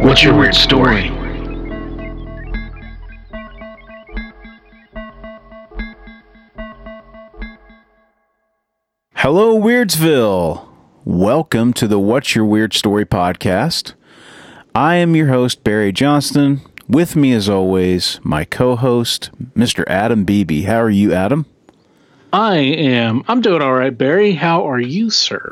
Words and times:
what's 0.00 0.22
your 0.22 0.36
weird 0.36 0.54
story? 0.54 1.08
Hello, 9.14 9.58
Weirdsville. 9.58 10.68
Welcome 11.04 11.72
to 11.74 11.88
the 11.88 11.98
What's 11.98 12.34
Your 12.34 12.44
Weird 12.44 12.74
Story 12.74 13.06
podcast. 13.06 13.94
I 14.74 14.96
am 14.96 15.16
your 15.16 15.28
host, 15.28 15.64
Barry 15.64 15.92
Johnston. 15.92 16.60
With 16.88 17.16
me, 17.16 17.32
as 17.32 17.48
always, 17.48 18.20
my 18.22 18.44
co 18.44 18.76
host, 18.76 19.30
Mr. 19.54 19.84
Adam 19.88 20.24
Beebe. 20.24 20.62
How 20.62 20.80
are 20.82 20.90
you, 20.90 21.12
Adam? 21.12 21.46
I 22.32 22.58
am. 22.58 23.22
I'm 23.28 23.40
doing 23.40 23.62
all 23.62 23.72
right, 23.72 23.96
Barry. 23.96 24.32
How 24.32 24.68
are 24.68 24.80
you, 24.80 25.10
sir? 25.10 25.48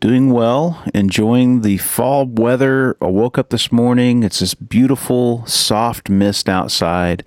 Doing 0.00 0.32
well, 0.32 0.82
enjoying 0.92 1.62
the 1.62 1.78
fall 1.78 2.26
weather. 2.26 2.96
I 3.00 3.06
woke 3.06 3.38
up 3.38 3.50
this 3.50 3.70
morning. 3.70 4.22
It's 4.22 4.40
this 4.40 4.54
beautiful, 4.54 5.46
soft 5.46 6.08
mist 6.10 6.48
outside. 6.48 7.24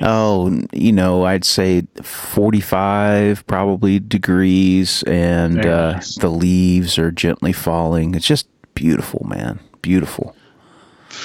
Oh, 0.00 0.62
you 0.72 0.92
know, 0.92 1.24
I'd 1.24 1.44
say 1.44 1.82
45 2.02 3.46
probably 3.46 3.98
degrees, 3.98 5.02
and 5.04 5.64
uh, 5.64 5.92
nice. 5.92 6.16
the 6.16 6.28
leaves 6.28 6.98
are 6.98 7.10
gently 7.10 7.52
falling. 7.52 8.14
It's 8.14 8.26
just 8.26 8.46
beautiful, 8.74 9.26
man. 9.26 9.58
Beautiful. 9.82 10.36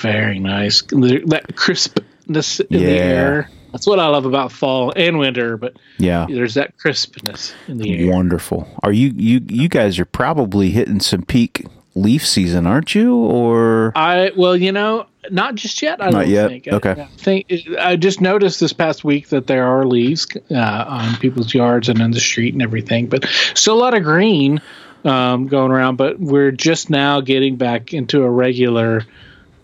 Very 0.01 0.39
nice. 0.39 0.81
That 0.81 1.53
crispness 1.55 2.59
in 2.61 2.67
the 2.69 2.85
air. 2.85 3.49
That's 3.73 3.85
what 3.85 3.99
I 3.99 4.07
love 4.07 4.25
about 4.25 4.51
fall 4.53 4.93
and 4.95 5.17
winter, 5.19 5.57
but 5.57 5.73
Yeah. 5.97 6.25
there's 6.29 6.53
that 6.53 6.77
crispness 6.77 7.53
in 7.67 7.79
the 7.79 8.05
air. 8.05 8.11
Wonderful. 8.13 8.67
Are 8.83 8.93
you 8.93 9.11
you 9.17 9.41
you 9.49 9.67
guys 9.67 9.99
are 9.99 10.05
probably 10.05 10.69
hitting 10.69 10.99
some 11.01 11.23
peak 11.23 11.65
leaf 11.95 12.25
season, 12.25 12.65
aren't 12.65 12.95
you? 12.95 13.15
Or 13.15 13.91
I 13.95 14.31
well, 14.37 14.55
you 14.55 14.71
know, 14.71 15.05
not 15.31 15.55
just 15.55 15.81
yet. 15.81 16.01
I 16.01 16.09
Not 16.11 16.21
don't 16.21 16.29
yet? 16.29 16.47
think. 16.49 16.67
Okay. 16.67 16.91
I, 16.91 17.05
think 17.17 17.51
I 17.79 17.95
just 17.95 18.21
noticed 18.21 18.59
this 18.59 18.73
past 18.73 19.03
week 19.03 19.29
that 19.29 19.47
there 19.47 19.65
are 19.65 19.85
leaves 19.85 20.27
uh, 20.51 20.85
on 20.87 21.15
people's 21.17 21.53
yards 21.53 21.89
and 21.89 21.99
in 21.99 22.11
the 22.11 22.19
street 22.19 22.53
and 22.53 22.61
everything, 22.61 23.07
but 23.07 23.25
still 23.55 23.73
a 23.75 23.79
lot 23.79 23.93
of 23.95 24.03
green 24.03 24.61
um, 25.05 25.47
going 25.47 25.71
around. 25.71 25.95
But 25.97 26.19
we're 26.19 26.51
just 26.51 26.89
now 26.89 27.21
getting 27.21 27.55
back 27.57 27.93
into 27.93 28.23
a 28.23 28.29
regular 28.29 29.03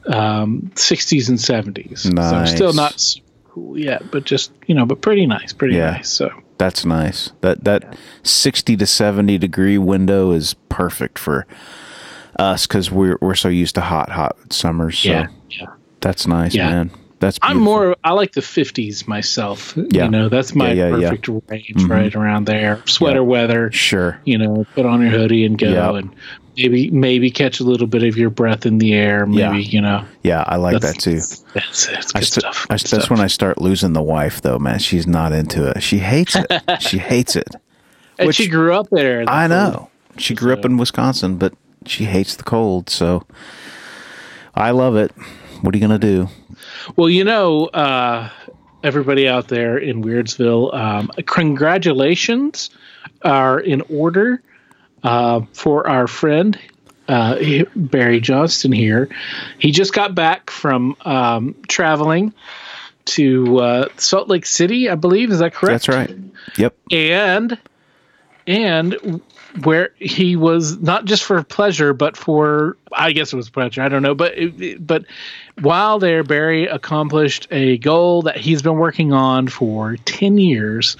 um, 0.07 0.71
60s 0.75 1.29
and 1.29 1.37
70s. 1.37 1.99
So 1.99 2.09
Nice. 2.09 2.55
still 2.55 2.73
not 2.73 2.93
cool 3.59 3.77
yet, 3.77 4.09
but 4.11 4.23
just 4.25 4.51
you 4.67 4.75
know, 4.75 4.85
but 4.85 5.01
pretty 5.01 5.25
nice, 5.25 5.53
pretty 5.53 5.75
Yeah. 5.75 5.91
nice. 5.91 6.09
So. 6.09 6.29
that's 6.57 6.85
nice. 6.85 7.31
That 7.41 7.63
that 7.63 7.97
60 8.23 8.75
to 8.77 8.85
70 8.85 9.37
degree 9.37 9.77
window 9.77 10.31
is 10.31 10.55
perfect 10.69 11.17
for 11.19 11.45
us 12.37 12.67
cuz 12.67 12.91
we're 12.91 13.17
we're 13.21 13.35
so 13.35 13.49
used 13.49 13.75
to 13.75 13.81
hot 13.81 14.09
hot 14.11 14.35
summers. 14.51 14.99
So 14.99 15.09
Yeah, 15.09 15.27
yeah. 15.49 15.67
that's 16.01 16.27
nice, 16.27 16.55
Yeah. 16.55 16.69
man. 16.69 16.91
That's 17.19 17.37
I'm 17.41 17.57
more. 17.59 17.95
I 18.03 18.13
like 18.13 18.31
the 18.31 18.41
50s 18.41 19.07
myself. 19.07 19.73
Yeah. 19.75 20.05
You 20.05 20.09
know, 20.09 20.29
that's 20.29 20.55
my 20.55 20.71
Yeah, 20.71 20.95
yeah, 20.97 21.09
perfect 21.09 21.27
range, 21.49 21.65
mm-hmm. 21.75 21.91
right 21.91 22.15
around 22.15 22.45
there. 22.45 22.81
Sweater 22.85 23.23
weather. 23.23 23.71
Sure. 23.73 24.19
You 24.25 24.37
know, 24.37 24.65
put 24.73 24.85
on 24.85 25.01
your 25.01 25.11
hoodie 25.11 25.43
and 25.45 25.57
go, 25.57 25.95
and 25.95 26.15
maybe 26.55 26.89
maybe 26.91 27.29
catch 27.29 27.59
a 27.59 27.63
little 27.65 27.87
bit 27.87 28.03
of 28.03 28.17
your 28.17 28.29
breath 28.29 28.65
in 28.65 28.77
the 28.77 28.93
air. 28.93 29.25
Maybe 29.25 29.39
Yeah. 29.41 29.53
you 29.55 29.81
know. 29.81 30.05
Yeah, 30.23 30.43
I 30.47 30.55
like 30.55 30.75
that 30.75 30.81
that's- 30.81 31.03
too. 31.03 31.43
That's. 31.53 31.89
It's 31.89 32.15
I 32.15 32.19
good 32.19 32.25
st- 32.27 32.43
stuff. 32.43 32.67
I 32.69 32.73
good 32.75 32.79
st- 32.79 32.91
that's 32.91 33.03
stuff. 33.05 33.09
when 33.09 33.19
I 33.19 33.27
start 33.27 33.59
losing 33.59 33.91
the 33.93 34.01
wife, 34.01 34.41
though, 34.41 34.57
man. 34.59 34.79
She's 34.79 35.05
not 35.07 35.33
into 35.33 35.67
it. 35.67 35.83
She 35.83 35.99
hates 35.99 36.35
it. 36.37 36.47
she 36.79 36.99
hates 36.99 37.35
it. 37.35 37.49
and 38.17 38.27
which- 38.27 38.37
she 38.37 38.47
grew 38.47 38.73
up 38.73 38.87
there. 38.91 39.25
I 39.27 39.47
know. 39.47 39.89
She 40.17 40.33
grew 40.35 40.53
up 40.53 40.63
in 40.65 40.77
Wisconsin, 40.77 41.35
but 41.37 41.53
she 41.85 42.05
hates 42.05 42.35
the 42.37 42.43
cold. 42.43 42.89
So 42.89 43.25
I 44.55 44.71
love 44.71 44.95
it. 44.95 45.11
What 45.61 45.73
are 45.73 45.77
you 45.77 45.87
going 45.87 45.99
to 45.99 46.07
do? 46.07 46.27
Well, 46.95 47.09
you 47.09 47.23
know, 47.23 47.65
uh, 47.67 48.29
everybody 48.83 49.27
out 49.27 49.47
there 49.47 49.77
in 49.77 50.03
Weirdsville, 50.03 50.73
um, 50.73 51.11
congratulations 51.25 52.69
are 53.23 53.59
in 53.59 53.81
order 53.89 54.41
uh, 55.03 55.41
for 55.53 55.87
our 55.87 56.07
friend 56.07 56.57
uh, 57.07 57.39
Barry 57.75 58.19
Johnston 58.19 58.71
here. 58.71 59.09
He 59.57 59.71
just 59.71 59.93
got 59.93 60.15
back 60.15 60.49
from 60.49 60.95
um, 61.01 61.55
traveling 61.67 62.33
to 63.05 63.57
uh, 63.59 63.89
Salt 63.97 64.29
Lake 64.29 64.45
City, 64.45 64.89
I 64.89 64.95
believe. 64.95 65.31
Is 65.31 65.39
that 65.39 65.53
correct? 65.53 65.85
That's 65.85 65.89
right. 65.89 66.17
Yep. 66.57 66.75
and 66.91 67.57
and 68.47 69.21
where 69.65 69.89
he 69.97 70.35
was 70.35 70.77
not 70.79 71.05
just 71.05 71.23
for 71.23 71.41
pleasure 71.43 71.93
but 71.93 72.15
for 72.17 72.77
i 72.93 73.11
guess 73.11 73.33
it 73.33 73.35
was 73.35 73.49
pleasure 73.49 73.81
i 73.81 73.89
don't 73.89 74.03
know 74.03 74.15
but 74.15 74.37
it, 74.37 74.85
but 74.85 75.05
while 75.61 75.99
there 75.99 76.23
barry 76.23 76.65
accomplished 76.67 77.47
a 77.51 77.77
goal 77.79 78.21
that 78.21 78.37
he's 78.37 78.61
been 78.61 78.77
working 78.77 79.13
on 79.13 79.47
for 79.47 79.97
10 80.05 80.37
years 80.37 80.97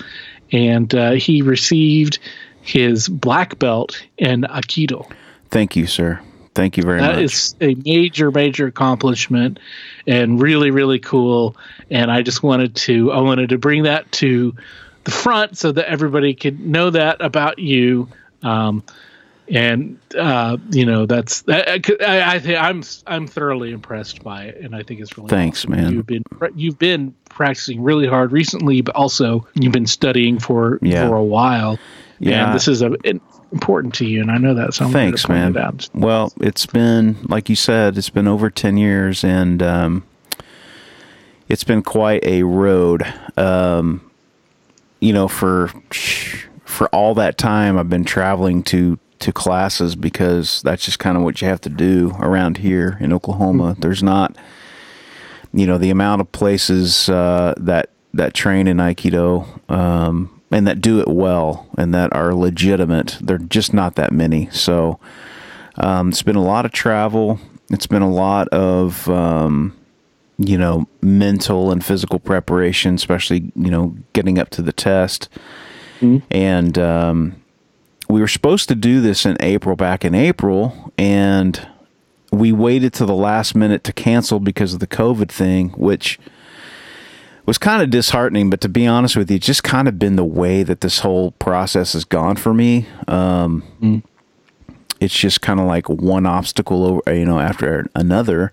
and 0.52 0.96
uh, 0.96 1.12
he 1.12 1.42
received 1.42 2.20
his 2.62 3.08
black 3.08 3.60
belt 3.60 4.02
in 4.18 4.42
aikido 4.42 5.10
Thank 5.50 5.76
you, 5.76 5.88
sir. 5.88 6.20
Thank 6.56 6.78
you 6.78 6.84
very 6.84 7.00
that 7.00 7.16
much. 7.16 7.24
is 7.24 7.56
a 7.62 7.76
major, 7.86 8.32
major 8.32 8.68
accomplishment 8.68 9.60
and 10.08 10.42
really, 10.42 10.72
really 10.72 11.00
cool. 11.00 11.56
And 11.90 12.12
I 12.12 12.22
just 12.22 12.44
wanted 12.44 12.76
to, 12.78 13.12
I 13.12 13.22
wanted 13.22 13.50
to 13.50 13.58
bring 13.58 13.84
that 13.84 14.12
to 14.14 14.56
the 15.06 15.12
front 15.12 15.58
so 15.58 15.72
that 15.72 15.90
everybody 15.90 16.34
could 16.34 16.60
know 16.60 16.90
that 16.90 17.22
about 17.22 17.60
you. 17.60 18.10
Um, 18.44 18.84
and 19.52 19.98
uh, 20.16 20.58
you 20.70 20.86
know 20.86 21.08
that's 21.08 21.44
I, 21.48 21.82
I, 22.06 22.36
I 22.36 22.40
think 22.40 22.62
I'm 22.62 22.84
I'm 23.08 23.26
thoroughly 23.28 23.72
impressed 23.72 24.24
by 24.24 24.44
it, 24.46 24.62
and 24.62 24.76
I 24.76 24.84
think 24.84 25.00
it's 25.02 25.18
really 25.18 25.30
Thanks, 25.30 25.62
awesome. 25.66 25.72
man. 25.72 25.94
You've 25.94 26.06
been 26.06 26.24
you've 26.56 26.78
been 26.78 27.16
practicing 27.30 27.82
really 27.82 28.08
hard 28.08 28.32
recently, 28.32 28.82
but 28.82 28.96
also 28.96 29.48
you've 29.56 29.74
been 29.74 29.88
studying 29.88 30.38
for 30.40 30.78
Yeah. 30.84 31.08
for 31.08 31.16
a 31.16 31.24
while. 31.24 31.80
Yeah. 32.20 32.46
and 32.48 32.56
this 32.56 32.68
is 32.68 32.82
a, 32.84 32.94
it- 33.04 33.22
important 33.52 33.96
to 33.96 34.06
you, 34.06 34.22
and 34.22 34.30
I 34.30 34.38
know 34.38 34.54
that. 34.54 34.76
So 34.76 34.86
I'm 34.86 34.92
glad 34.92 35.00
to 35.02 35.18
Thanks, 35.18 35.28
man. 35.30 35.56
it. 35.58 35.90
Well, 35.96 36.32
it's 36.42 36.68
been 36.68 37.18
like 37.28 37.50
you 37.50 37.56
said, 37.56 37.98
it's 37.98 38.10
been 38.12 38.28
over 38.28 38.52
ten 38.52 38.78
years, 38.78 39.24
and 39.24 39.64
um, 39.64 40.04
it's 41.48 41.64
been 41.64 41.82
quite 41.82 42.24
a 42.24 42.44
road. 42.44 43.02
Um, 43.36 44.12
you 45.00 45.14
know, 45.14 45.28
for 45.28 45.72
for 46.70 46.88
all 46.90 47.16
that 47.16 47.38
time, 47.38 47.78
I've 47.78 47.90
been 47.90 48.06
traveling 48.06 48.64
to 48.64 49.00
to 49.20 49.34
classes 49.34 49.98
because 49.98 50.62
that's 50.62 50.86
just 50.86 51.00
kind 51.00 51.18
of 51.18 51.24
what 51.24 51.42
you 51.42 51.48
have 51.48 51.60
to 51.62 51.70
do 51.70 52.16
around 52.20 52.58
here 52.58 52.98
in 53.02 53.12
Oklahoma. 53.12 53.76
There's 53.78 54.02
not, 54.02 54.38
you 55.52 55.68
know, 55.68 55.78
the 55.78 55.90
amount 55.90 56.22
of 56.22 56.32
places 56.32 57.10
uh, 57.10 57.54
that 57.58 57.90
that 58.14 58.34
train 58.34 58.68
in 58.68 58.78
Aikido. 58.78 59.70
Um, 59.70 60.36
and 60.52 60.66
that 60.66 60.82
do 60.82 61.00
it 61.00 61.08
well 61.08 61.68
and 61.78 61.94
that 61.94 62.12
are 62.12 62.34
legitimate. 62.34 63.20
They're 63.22 63.38
just 63.38 63.72
not 63.72 63.94
that 63.96 64.12
many. 64.12 64.50
So, 64.52 65.00
um, 65.76 66.10
it's 66.10 66.24
been 66.24 66.36
a 66.36 66.42
lot 66.44 66.66
of 66.66 66.72
travel. 66.72 67.40
It's 67.70 67.86
been 67.86 68.02
a 68.02 68.10
lot 68.10 68.48
of, 68.48 69.08
um, 69.10 69.78
you 70.40 70.58
know, 70.58 70.88
mental 71.02 71.72
and 71.72 71.86
physical 71.86 72.18
preparation, 72.18 72.96
especially, 72.96 73.52
you 73.56 73.70
know, 73.70 73.96
getting 74.14 74.40
up 74.40 74.50
to 74.52 74.64
the 74.64 74.74
test. 74.74 75.30
And 76.32 76.78
um, 76.78 77.42
we 78.10 78.20
were 78.22 78.28
supposed 78.28 78.70
to 78.70 78.76
do 78.76 79.02
this 79.02 79.26
in 79.26 79.38
April, 79.40 79.76
back 79.76 80.04
in 80.06 80.16
April, 80.16 80.92
and 80.98 81.68
we 82.32 82.52
waited 82.52 82.94
to 82.94 83.06
the 83.06 83.16
last 83.16 83.56
minute 83.56 83.84
to 83.86 83.94
cancel 83.94 84.40
because 84.40 84.74
of 84.74 84.80
the 84.80 84.88
COVID 84.88 85.30
thing, 85.30 85.70
which 85.70 86.20
was 87.46 87.58
kind 87.58 87.82
of 87.82 87.90
disheartening. 87.90 88.50
But 88.50 88.62
to 88.62 88.70
be 88.70 88.86
honest 88.88 89.16
with 89.16 89.30
you, 89.30 89.38
it's 89.38 89.46
just 89.46 89.64
kind 89.64 89.88
of 89.88 89.98
been 90.00 90.16
the 90.16 90.26
way 90.26 90.64
that 90.64 90.82
this 90.82 91.00
whole 91.00 91.32
process 91.32 91.94
has 91.94 92.06
gone 92.06 92.36
for 92.36 92.54
me. 92.54 92.86
Um, 93.08 93.64
It's 95.00 95.18
just 95.18 95.42
kind 95.42 95.60
of 95.62 95.66
like 95.66 95.88
one 95.90 96.26
obstacle 96.26 96.84
over, 96.86 97.16
you 97.16 97.26
know, 97.26 97.40
after 97.40 97.90
another. 97.96 98.52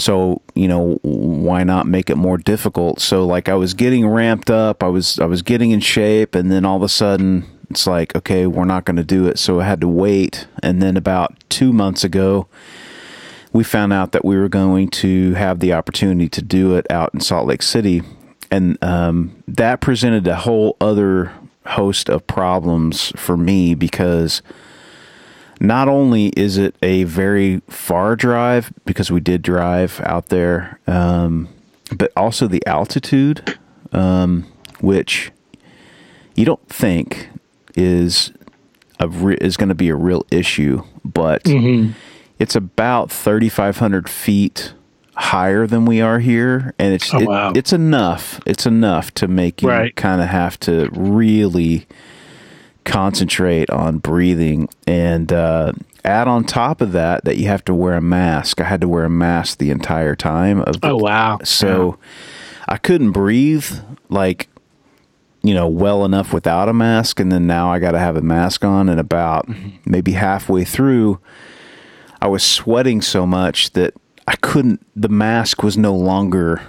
So 0.00 0.42
you 0.54 0.66
know, 0.68 0.98
why 1.02 1.64
not 1.64 1.86
make 1.86 2.10
it 2.10 2.16
more 2.16 2.38
difficult? 2.38 3.00
So 3.00 3.26
like, 3.26 3.48
I 3.48 3.54
was 3.54 3.74
getting 3.74 4.06
ramped 4.06 4.50
up, 4.50 4.82
I 4.82 4.88
was 4.88 5.18
I 5.18 5.26
was 5.26 5.42
getting 5.42 5.70
in 5.70 5.80
shape, 5.80 6.34
and 6.34 6.50
then 6.50 6.64
all 6.64 6.76
of 6.76 6.82
a 6.82 6.88
sudden, 6.88 7.44
it's 7.70 7.86
like, 7.86 8.16
okay, 8.16 8.46
we're 8.46 8.64
not 8.64 8.84
going 8.84 8.96
to 8.96 9.04
do 9.04 9.26
it. 9.26 9.38
So 9.38 9.60
I 9.60 9.64
had 9.64 9.80
to 9.82 9.88
wait, 9.88 10.46
and 10.62 10.82
then 10.82 10.96
about 10.96 11.34
two 11.48 11.72
months 11.72 12.02
ago, 12.02 12.48
we 13.52 13.64
found 13.64 13.92
out 13.92 14.12
that 14.12 14.24
we 14.24 14.36
were 14.36 14.48
going 14.48 14.88
to 14.88 15.34
have 15.34 15.60
the 15.60 15.72
opportunity 15.72 16.28
to 16.30 16.42
do 16.42 16.76
it 16.76 16.86
out 16.90 17.14
in 17.14 17.20
Salt 17.20 17.46
Lake 17.46 17.62
City, 17.62 18.02
and 18.50 18.76
um, 18.82 19.42
that 19.46 19.80
presented 19.80 20.26
a 20.26 20.36
whole 20.36 20.76
other 20.80 21.32
host 21.66 22.08
of 22.08 22.26
problems 22.26 23.12
for 23.16 23.36
me 23.36 23.74
because 23.74 24.42
not 25.60 25.88
only 25.88 26.28
is 26.36 26.56
it 26.56 26.74
a 26.82 27.04
very 27.04 27.60
far 27.68 28.16
drive 28.16 28.72
because 28.86 29.10
we 29.10 29.20
did 29.20 29.42
drive 29.42 30.00
out 30.04 30.28
there, 30.30 30.80
um, 30.86 31.48
but 31.94 32.10
also 32.16 32.46
the 32.46 32.64
altitude, 32.66 33.58
um, 33.92 34.46
which 34.80 35.30
you 36.34 36.44
don't 36.44 36.66
think 36.68 37.28
is 37.76 38.32
a 38.98 39.08
re- 39.08 39.38
is 39.40 39.56
going 39.56 39.68
to 39.68 39.74
be 39.74 39.88
a 39.88 39.94
real 39.94 40.24
issue, 40.30 40.82
but 41.04 41.42
it's 42.38 42.56
about 42.56 43.10
thirty 43.10 43.48
five 43.48 43.76
hundred 43.78 44.08
feet 44.08 44.72
higher 45.14 45.66
than 45.66 45.84
we 45.84 46.00
are 46.00 46.18
here, 46.20 46.72
and 46.78 46.94
it's 46.94 47.12
Oh, 47.12 47.18
it- 47.20 47.28
wow. 47.28 47.52
it's 47.54 47.72
enough. 47.74 48.40
It's 48.46 48.64
enough 48.64 49.12
to 49.14 49.28
make 49.28 49.60
you 49.62 49.68
Right. 49.68 49.94
kind 49.94 50.22
of 50.22 50.28
have 50.28 50.58
to 50.60 50.88
really 50.92 51.86
concentrate 52.84 53.70
on 53.70 53.98
breathing 53.98 54.68
and 54.86 55.32
uh, 55.32 55.72
add 56.04 56.28
on 56.28 56.44
top 56.44 56.80
of 56.80 56.92
that 56.92 57.24
that 57.24 57.36
you 57.36 57.46
have 57.46 57.64
to 57.64 57.74
wear 57.74 57.94
a 57.94 58.00
mask. 58.00 58.60
I 58.60 58.64
had 58.64 58.80
to 58.80 58.88
wear 58.88 59.04
a 59.04 59.10
mask 59.10 59.58
the 59.58 59.70
entire 59.70 60.14
time 60.16 60.60
of 60.62 60.80
the 60.80 60.88
Oh 60.88 60.96
wow. 60.96 61.38
so 61.44 61.98
I 62.68 62.76
couldn't 62.78 63.12
breathe 63.12 63.66
like 64.08 64.48
you 65.42 65.54
know 65.54 65.66
well 65.68 66.04
enough 66.04 66.32
without 66.32 66.68
a 66.68 66.72
mask 66.74 67.18
and 67.20 67.30
then 67.32 67.46
now 67.46 67.72
I 67.72 67.78
got 67.78 67.92
to 67.92 67.98
have 67.98 68.16
a 68.16 68.20
mask 68.22 68.64
on 68.64 68.88
and 68.88 69.00
about 69.00 69.48
maybe 69.86 70.12
halfway 70.12 70.64
through 70.64 71.18
I 72.20 72.28
was 72.28 72.42
sweating 72.44 73.00
so 73.00 73.26
much 73.26 73.72
that 73.72 73.94
I 74.28 74.36
couldn't 74.36 74.84
the 74.94 75.08
mask 75.08 75.62
was 75.62 75.78
no 75.78 75.94
longer 75.94 76.60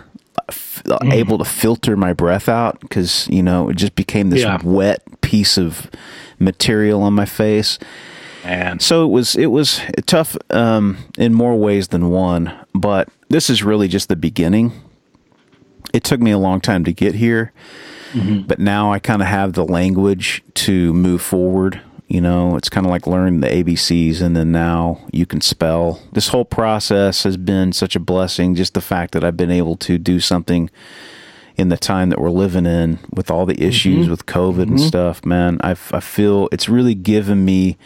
f- 0.51 0.81
able 1.11 1.37
to 1.37 1.45
filter 1.45 1.95
my 1.97 2.13
breath 2.13 2.47
out 2.49 2.79
cuz 2.89 3.27
you 3.29 3.41
know 3.43 3.69
it 3.69 3.75
just 3.77 3.95
became 3.95 4.29
this 4.29 4.41
Yeah. 4.41 4.59
wet 4.63 5.01
piece 5.21 5.57
of 5.57 5.89
material 6.39 7.01
on 7.03 7.13
my 7.13 7.25
face 7.25 7.77
and 8.43 8.81
so 8.81 9.05
it 9.05 9.09
was 9.09 9.35
it 9.35 9.47
was 9.47 9.79
tough 10.07 10.35
um, 10.49 10.97
in 11.17 11.31
more 11.33 11.55
ways 11.55 11.89
than 11.89 12.09
one, 12.09 12.51
but 12.73 13.07
this 13.29 13.49
is 13.51 13.63
really 13.63 13.87
just 13.87 14.09
the 14.09 14.15
beginning. 14.15 14.71
It 15.93 16.03
took 16.03 16.19
me 16.21 16.31
a 16.31 16.39
long 16.39 16.59
time 16.59 16.83
to 16.85 16.91
get 16.91 17.13
here, 17.15 17.51
but 18.47 18.57
now 18.57 18.91
I 18.91 18.97
kind 18.97 19.21
of 19.21 19.27
have 19.27 19.53
the 19.53 19.63
language 19.63 20.41
to 20.55 20.91
move 20.91 21.21
forward. 21.21 21.81
You 22.11 22.19
know, 22.19 22.57
it's 22.57 22.67
kind 22.67 22.85
of 22.85 22.89
like 22.91 23.07
learning 23.07 23.39
the 23.39 23.47
ABCs, 23.47 24.21
and 24.21 24.35
then 24.35 24.51
now 24.51 24.99
you 25.13 25.25
can 25.25 25.39
spell. 25.39 26.01
This 26.11 26.27
whole 26.27 26.43
process 26.43 27.23
has 27.23 27.37
been 27.37 27.71
such 27.71 27.95
a 27.95 28.01
blessing. 28.01 28.53
Just 28.53 28.73
the 28.73 28.81
fact 28.81 29.13
that 29.13 29.23
I've 29.23 29.37
been 29.37 29.49
able 29.49 29.77
to 29.77 29.97
do 29.97 30.19
something 30.19 30.69
in 31.55 31.69
the 31.69 31.77
time 31.77 32.09
that 32.09 32.19
we're 32.19 32.29
living 32.29 32.65
in 32.65 32.99
with 33.15 33.31
all 33.31 33.45
the 33.45 33.63
issues 33.63 34.09
with 34.09 34.25
COVID 34.25 34.63
and 34.63 34.79
stuff, 34.81 35.25
man, 35.25 35.59
I, 35.63 35.71
I 35.71 36.01
feel 36.01 36.49
it's 36.51 36.67
really 36.67 36.95
given 36.95 37.45
me. 37.45 37.77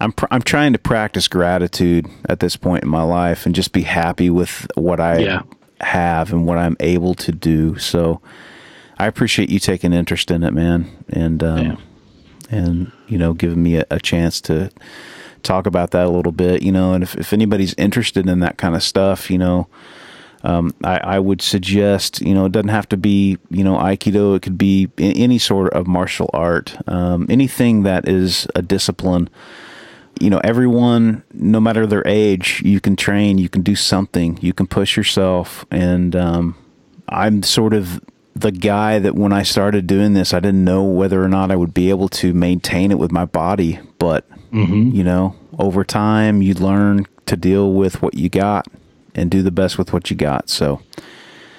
I'm 0.00 0.12
pr- 0.12 0.26
I'm 0.30 0.40
trying 0.42 0.72
to 0.72 0.78
practice 0.78 1.28
gratitude 1.28 2.06
at 2.26 2.40
this 2.40 2.56
point 2.56 2.84
in 2.84 2.88
my 2.88 3.02
life 3.02 3.44
and 3.44 3.54
just 3.54 3.72
be 3.72 3.82
happy 3.82 4.30
with 4.30 4.66
what 4.76 4.98
I 4.98 5.18
Yeah. 5.18 5.42
have 5.82 6.32
and 6.32 6.46
what 6.46 6.56
I'm 6.56 6.76
able 6.80 7.14
to 7.16 7.32
do. 7.32 7.76
So 7.76 8.22
I 8.98 9.06
appreciate 9.06 9.50
you 9.50 9.58
taking 9.58 9.92
interest 9.92 10.30
in 10.30 10.42
it, 10.42 10.54
man, 10.54 10.86
and 11.10 11.42
um. 11.42 11.78
And 12.50 12.90
you 13.06 13.18
know 13.18 13.32
giving 13.34 13.62
me 13.62 13.76
a, 13.76 13.84
a 13.90 14.00
chance 14.00 14.40
to 14.42 14.70
talk 15.42 15.66
about 15.66 15.90
that 15.92 16.06
a 16.06 16.10
little 16.10 16.32
bit. 16.32 16.62
You 16.62 16.72
know, 16.72 16.92
and 16.92 17.02
if 17.02 17.14
if 17.16 17.32
anybody's 17.32 17.74
interested 17.74 18.28
in 18.28 18.40
that 18.40 18.58
kind 18.58 18.74
of 18.74 18.82
stuff, 18.82 19.30
you 19.30 19.38
know. 19.38 19.68
Um, 20.44 20.72
I, 20.84 20.98
I 20.98 21.18
would 21.18 21.42
suggest, 21.42 22.20
you 22.20 22.32
know, 22.32 22.44
it 22.44 22.52
doesn't 22.52 22.68
have 22.68 22.88
to 22.90 22.96
be, 22.96 23.38
you 23.50 23.64
know, 23.64 23.76
Aikido. 23.76 24.36
It 24.36 24.42
could 24.42 24.56
be 24.56 24.88
any 24.96 25.36
sort 25.36 25.72
of 25.72 25.88
martial 25.88 26.30
art, 26.32 26.76
um, 26.86 27.26
anything 27.28 27.82
that 27.82 28.08
is 28.08 28.46
a 28.54 28.62
discipline. 28.62 29.28
You 30.20 30.30
know, 30.30 30.40
everyone, 30.44 31.24
no 31.32 31.58
matter 31.58 31.88
their 31.88 32.06
age, 32.06 32.62
you 32.64 32.80
can 32.80 32.94
train, 32.94 33.38
you 33.38 33.48
can 33.48 33.62
do 33.62 33.74
something, 33.74 34.38
you 34.40 34.52
can 34.52 34.68
push 34.68 34.96
yourself. 34.96 35.66
And 35.72 36.14
um, 36.14 36.54
I'm 37.08 37.42
sort 37.42 37.74
of 37.74 38.00
the 38.40 38.52
guy 38.52 38.98
that 38.98 39.14
when 39.14 39.32
I 39.32 39.42
started 39.42 39.86
doing 39.86 40.14
this, 40.14 40.32
I 40.34 40.40
didn't 40.40 40.64
know 40.64 40.82
whether 40.84 41.22
or 41.22 41.28
not 41.28 41.50
I 41.50 41.56
would 41.56 41.74
be 41.74 41.90
able 41.90 42.08
to 42.10 42.32
maintain 42.32 42.90
it 42.90 42.98
with 42.98 43.10
my 43.12 43.24
body. 43.24 43.80
But, 43.98 44.26
you 44.52 45.04
know, 45.04 45.34
over 45.58 45.84
time, 45.84 46.40
you 46.42 46.54
learn 46.54 47.06
to 47.26 47.36
deal 47.36 47.72
with 47.72 48.00
what 48.02 48.14
you 48.14 48.28
got 48.28 48.66
and 49.14 49.30
do 49.30 49.42
the 49.42 49.50
best 49.50 49.76
with 49.78 49.92
what 49.92 50.10
you 50.10 50.16
got. 50.16 50.48
So, 50.48 50.80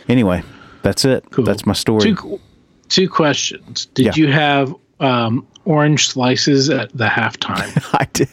anyway, 0.08 0.44
that's 0.82 1.06
it. 1.06 1.26
Cool. 1.32 1.46
That's 1.46 1.66
my 1.66 1.74
story. 1.74 2.02
two 2.16 2.40
two 2.88 3.08
questions. 3.10 3.86
Did 3.88 4.06
Yeah. 4.08 4.12
you 4.16 4.32
have 4.32 4.74
um, 5.00 5.46
orange 5.66 6.08
slices 6.08 6.70
at 6.70 6.92
the 6.98 7.06
halftime? 7.06 7.70
I 7.94 8.08
did, 8.12 8.30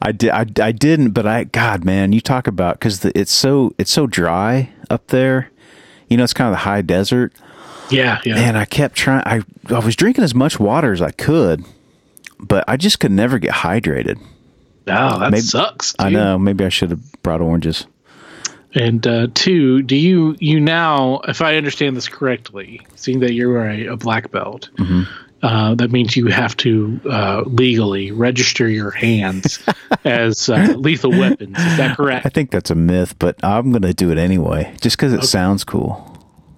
I 0.00 0.12
did, 0.12 0.30
I, 0.62 0.66
I 0.68 0.72
didn't, 0.72 1.10
but 1.10 1.26
I, 1.26 1.44
God, 1.44 1.84
man, 1.84 2.12
you 2.12 2.20
talk 2.20 2.46
about 2.46 2.74
because 2.76 3.04
it's 3.04 3.32
so 3.32 3.74
it's 3.78 3.90
so 3.90 4.06
dry 4.06 4.70
up 4.90 5.08
there. 5.08 5.50
You 6.08 6.16
know, 6.16 6.24
it's 6.24 6.32
kind 6.34 6.48
of 6.48 6.52
the 6.52 6.58
high 6.64 6.82
desert, 6.82 7.32
yeah, 7.92 8.20
yeah. 8.24 8.36
and 8.38 8.56
I 8.56 8.64
kept 8.64 8.96
trying. 8.96 9.22
I 9.26 9.42
I 9.68 9.78
was 9.80 9.94
drinking 9.96 10.24
as 10.24 10.34
much 10.34 10.58
water 10.58 10.92
as 10.92 11.02
I 11.02 11.10
could, 11.10 11.64
but 12.40 12.64
I 12.68 12.76
just 12.76 13.00
could 13.00 13.12
never 13.12 13.38
get 13.38 13.52
hydrated. 13.52 14.18
Oh, 14.88 15.18
that 15.20 15.30
Maybe- 15.30 15.40
sucks. 15.42 15.94
I 15.98 16.10
know. 16.10 16.38
Maybe 16.38 16.64
I 16.64 16.68
should 16.68 16.90
have 16.90 17.22
brought 17.22 17.40
oranges. 17.40 17.86
And 18.74 19.06
uh, 19.06 19.28
two, 19.34 19.82
do 19.82 19.94
you 19.96 20.34
you 20.40 20.58
now, 20.58 21.20
if 21.28 21.42
I 21.42 21.56
understand 21.56 21.96
this 21.96 22.08
correctly, 22.08 22.80
seeing 22.96 23.20
that 23.20 23.32
you're 23.34 23.68
a, 23.68 23.86
a 23.88 23.96
black 23.96 24.30
belt, 24.30 24.70
Mm-hmm. 24.78 25.02
uh, 25.46 25.74
that 25.74 25.90
means 25.92 26.16
you 26.16 26.28
have 26.28 26.56
to 26.58 26.98
uh, 27.08 27.42
legally 27.46 28.12
register 28.12 28.66
your 28.68 28.90
hands 28.90 29.58
as 30.04 30.48
uh, 30.48 30.74
lethal 30.78 31.10
weapons. 31.10 31.58
Is 31.58 31.76
that 31.76 31.96
correct? 31.98 32.24
I 32.24 32.30
think 32.30 32.50
that's 32.50 32.70
a 32.70 32.74
myth, 32.74 33.14
but 33.18 33.36
I'm 33.44 33.72
gonna 33.72 33.92
do 33.92 34.10
it 34.10 34.16
anyway, 34.18 34.74
just 34.80 34.96
because 34.96 35.12
it 35.12 35.24
sounds 35.24 35.64
cool. 35.64 36.11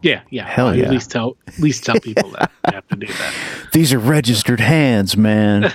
Yeah, 0.05 0.21
yeah. 0.29 0.47
Hell 0.47 0.67
Well, 0.67 0.77
yeah. 0.77 0.85
At 0.85 0.91
least 0.91 1.11
tell 1.11 1.39
at 1.47 1.59
least 1.59 1.83
tell 1.85 1.99
people 1.99 2.29
that 2.33 2.51
you 2.69 2.75
have 2.75 2.87
to 2.89 2.97
do 2.97 3.07
that. 3.07 3.35
These 3.73 3.95
are 3.95 3.99
registered 3.99 4.61
hands, 4.61 5.17
man. 5.17 5.65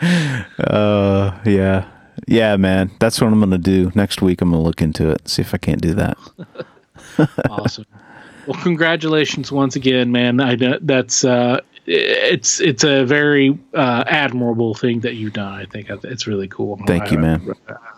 uh, 0.60 1.36
yeah. 1.44 1.88
Yeah, 2.28 2.56
man. 2.56 2.92
That's 3.00 3.20
what 3.20 3.32
I'm 3.32 3.40
going 3.40 3.50
to 3.50 3.58
do. 3.58 3.90
Next 3.96 4.22
week, 4.22 4.40
I'm 4.40 4.50
going 4.50 4.62
to 4.62 4.66
look 4.66 4.80
into 4.80 5.10
it, 5.10 5.28
see 5.28 5.42
if 5.42 5.52
I 5.52 5.58
can't 5.58 5.80
do 5.80 5.94
that. 5.94 6.16
awesome. 7.48 7.86
Well, 8.46 8.60
congratulations 8.62 9.50
once 9.50 9.74
again, 9.74 10.12
man. 10.12 10.38
I 10.40 10.54
know 10.54 10.78
that's 10.82 11.24
uh, 11.24 11.60
it's 11.86 12.60
it's 12.60 12.84
a 12.84 13.04
very 13.04 13.58
uh, 13.74 14.04
admirable 14.06 14.74
thing 14.74 15.00
that 15.00 15.16
you've 15.16 15.32
done. 15.32 15.54
I 15.54 15.64
think 15.64 15.90
it's 15.90 16.28
really 16.28 16.46
cool. 16.46 16.78
Thank 16.86 17.10
you, 17.10 17.18
I- 17.18 17.20
man. 17.20 17.52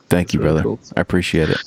Thank 0.08 0.32
you, 0.32 0.40
really 0.40 0.62
brother. 0.62 0.78
cool. 0.78 0.80
I 0.96 1.02
appreciate 1.02 1.50
it. 1.50 1.62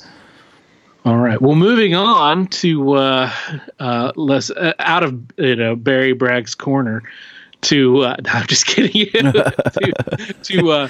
All 1.06 1.18
right. 1.18 1.40
Well, 1.40 1.54
moving 1.54 1.94
on 1.94 2.48
to 2.48 2.94
uh, 2.94 3.32
uh, 3.78 4.10
less 4.16 4.50
uh, 4.50 4.72
out 4.80 5.04
of 5.04 5.22
you 5.36 5.54
know 5.54 5.76
Barry 5.76 6.14
Bragg's 6.14 6.56
corner 6.56 7.04
to 7.60 8.00
uh, 8.00 8.16
no, 8.24 8.30
I'm 8.32 8.46
just 8.48 8.66
kidding. 8.66 9.12
to 9.12 10.34
to 10.42 10.70
uh, 10.70 10.88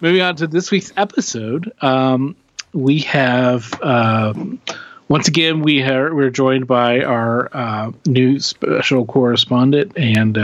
moving 0.00 0.22
on 0.22 0.36
to 0.36 0.46
this 0.46 0.70
week's 0.70 0.92
episode, 0.96 1.72
um, 1.80 2.36
we 2.74 3.00
have 3.00 3.74
um, 3.82 4.60
once 5.08 5.26
again 5.26 5.62
we 5.62 5.82
are 5.82 6.14
we're 6.14 6.30
joined 6.30 6.68
by 6.68 7.00
our 7.00 7.50
uh, 7.52 7.90
new 8.06 8.38
special 8.38 9.04
correspondent 9.04 9.98
and 9.98 10.38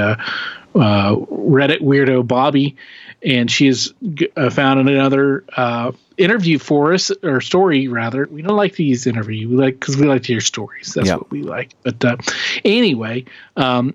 uh, 0.75 1.14
Reddit 1.17 1.81
weirdo 1.81 2.26
Bobby, 2.26 2.76
and 3.23 3.50
she 3.50 3.67
has 3.67 3.93
g- 4.14 4.29
uh, 4.37 4.50
found 4.50 4.88
another 4.88 5.45
uh, 5.57 5.93
interview 6.17 6.59
for 6.59 6.93
us 6.93 7.11
or 7.23 7.41
story 7.41 7.88
rather. 7.88 8.26
We 8.31 8.43
don't 8.43 8.57
like 8.57 8.76
to 8.76 8.83
use 8.83 9.07
interview, 9.07 9.49
we 9.49 9.57
like 9.57 9.79
because 9.79 9.97
we 9.97 10.07
like 10.07 10.23
to 10.25 10.33
hear 10.33 10.41
stories. 10.41 10.93
That's 10.95 11.09
Yeah. 11.09 11.17
what 11.17 11.31
we 11.31 11.43
like. 11.43 11.75
But 11.83 12.05
uh, 12.05 12.17
anyway, 12.64 13.25
um, 13.57 13.95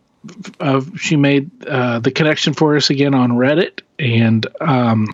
uh, 0.60 0.82
she 0.98 1.16
made 1.16 1.50
uh, 1.66 2.00
the 2.00 2.12
connection 2.12 2.54
for 2.54 2.76
us 2.76 2.90
again 2.90 3.14
on 3.14 3.32
Reddit, 3.32 3.82
and 4.00 4.46
um, 4.62 5.08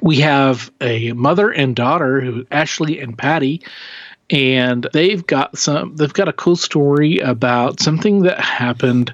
we 0.00 0.20
have 0.20 0.70
a 0.80 1.12
mother 1.12 1.50
and 1.50 1.74
daughter 1.76 2.20
who 2.20 2.46
Ashley 2.50 3.00
and 3.00 3.16
Patty 3.16 3.62
and 4.30 4.86
they've 4.94 5.26
got 5.26 5.58
some 5.58 5.96
they've 5.96 6.12
got 6.14 6.28
a 6.28 6.32
cool 6.32 6.56
story 6.56 7.18
about 7.18 7.80
something 7.80 8.22
that 8.22 8.40
happened 8.40 9.12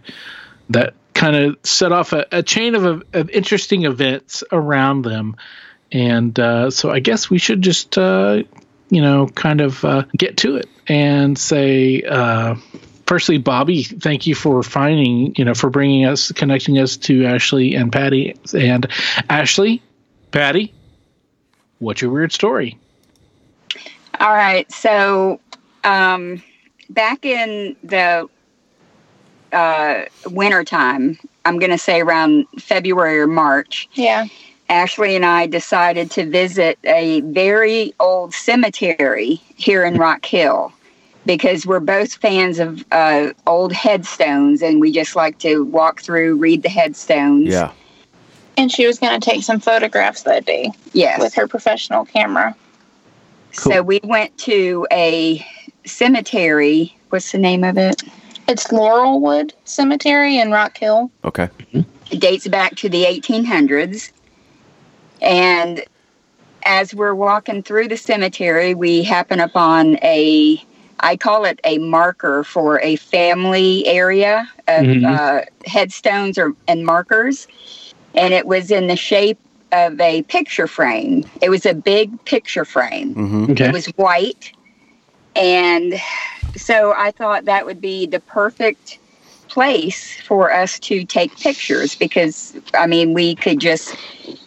that 0.71 0.95
kind 1.19 1.37
of 1.37 1.57
set 1.65 1.93
off 1.93 2.13
a, 2.13 2.27
a 2.33 2.43
chain 2.43 2.75
of, 2.75 3.03
of 3.13 3.31
interesting 3.31 3.85
events 3.85 4.45
around 4.53 5.03
them 5.03 5.37
and 5.93 6.39
uh, 6.39 6.71
so 6.71 6.91
i 6.91 7.01
guess 7.01 7.29
we 7.29 7.39
should 7.39 7.63
just 7.63 7.99
uh, 7.99 8.43
you 8.91 9.03
know 9.03 9.27
kind 9.27 9.61
of 9.61 9.85
uh, 9.85 10.05
get 10.17 10.37
to 10.37 10.57
it 10.57 10.69
and 10.87 11.37
say 11.39 12.03
uh, 12.03 12.55
firstly 13.07 13.39
bobby 13.39 13.83
thank 13.83 14.27
you 14.27 14.35
for 14.35 14.63
finding 14.63 15.35
you 15.37 15.45
know 15.45 15.55
for 15.55 15.71
bringing 15.71 16.07
us 16.07 16.33
connecting 16.33 16.79
us 16.79 16.97
to 16.97 17.25
ashley 17.25 17.75
and 17.75 17.93
patty 17.93 18.35
and 18.55 18.87
ashley 19.29 19.83
patty 20.31 20.73
What's 21.79 22.03
your 22.03 22.11
weird 22.11 22.33
story? 22.33 22.79
All 24.19 24.33
right. 24.33 24.71
So, 24.73 25.41
um, 25.85 26.43
back 26.91 27.25
in 27.25 27.77
the 27.85 28.29
uh, 29.53 30.05
winter 30.27 30.65
time, 30.65 31.19
I'm 31.45 31.59
going 31.59 31.71
to 31.71 31.79
say 31.79 32.01
around 32.01 32.47
February 32.59 33.19
or 33.21 33.27
March, 33.27 33.89
Yeah. 33.95 34.27
Ashley 34.71 35.17
and 35.17 35.25
I 35.25 35.47
decided 35.47 36.11
to 36.13 36.29
visit 36.29 36.79
a 36.85 37.23
very 37.23 37.95
old 38.01 38.35
cemetery 38.35 39.41
here 39.57 39.83
in 39.85 39.97
Rock 39.97 40.27
Hill 40.27 40.73
because 41.25 41.65
we're 41.67 41.81
both 41.81 42.15
fans 42.15 42.59
of 42.59 42.85
uh, 42.93 43.33
old 43.47 43.73
headstones 43.73 44.61
and 44.61 44.79
we 44.81 44.93
just 44.93 45.17
like 45.17 45.39
to 45.39 45.65
walk 45.65 46.03
through, 46.03 46.37
read 46.37 46.63
the 46.63 46.69
headstones. 46.69 47.49
Yeah. 47.49 47.73
And 48.59 48.71
she 48.71 48.87
was 48.87 48.99
going 48.99 49.19
to 49.19 49.25
take 49.31 49.43
some 49.43 49.59
photographs 49.61 50.25
that 50.25 50.45
day 50.45 50.71
Yes. 50.93 51.19
with 51.21 51.33
her 51.35 51.49
professional 51.49 52.05
camera. 52.05 52.55
Cool. 53.57 53.73
So 53.73 53.83
we 53.83 54.01
went 54.05 54.37
to 54.39 54.87
a 54.93 55.47
cemetery. 55.87 56.95
What's 57.09 57.33
the 57.33 57.39
name 57.39 57.65
of 57.65 57.79
it? 57.79 58.03
It's 58.49 58.69
Laurelwood 58.69 59.53
Cemetery 59.67 60.39
in 60.39 60.51
Rock 60.51 60.79
Hill. 60.79 61.11
Okay. 61.23 61.51
It 62.11 62.19
dates 62.19 62.49
back 62.49 62.77
to 62.77 62.89
the 62.89 63.05
1800s. 63.05 64.11
And 65.21 65.85
as 66.65 66.95
we're 66.95 67.15
walking 67.15 67.63
through 67.63 67.89
the 67.89 67.97
cemetery, 67.99 68.75
we 68.75 69.03
happen 69.03 69.39
upon 69.39 69.97
a, 70.03 70.65
I 71.01 71.17
call 71.19 71.45
it 71.45 71.61
a 71.65 71.77
marker 71.77 72.43
for 72.43 72.81
a 72.81 72.97
family 72.97 73.87
area 73.87 74.51
of 74.67 74.87
Mhm. 74.87 75.05
uh, 75.05 75.45
headstones 75.67 76.39
or 76.39 76.55
and 76.67 76.87
markers. 76.87 77.49
And 78.15 78.33
it 78.33 78.47
was 78.47 78.71
in 78.71 78.87
the 78.87 78.97
shape 78.97 79.39
of 79.73 80.01
a 80.01 80.23
picture 80.23 80.67
frame. 80.67 81.25
It 81.43 81.51
was 81.51 81.67
a 81.67 81.75
big 81.75 82.25
picture 82.25 82.65
frame. 82.65 83.15
Mm-hmm. 83.15 83.53
Okay. 83.53 83.67
It 83.67 83.73
was 83.75 83.87
white. 83.97 84.53
And 85.37 86.01
so 86.57 86.95
I 86.97 87.11
thought 87.11 87.45
that 87.47 87.67
would 87.67 87.81
be 87.81 88.07
the 88.07 88.21
perfect 88.21 88.99
place 89.49 90.21
for 90.21 90.53
us 90.53 90.79
to 90.81 91.05
take 91.05 91.37
pictures 91.39 91.95
because, 91.95 92.57
I 92.75 92.87
mean, 92.87 93.15
we 93.15 93.35
could 93.35 93.61
just 93.61 93.95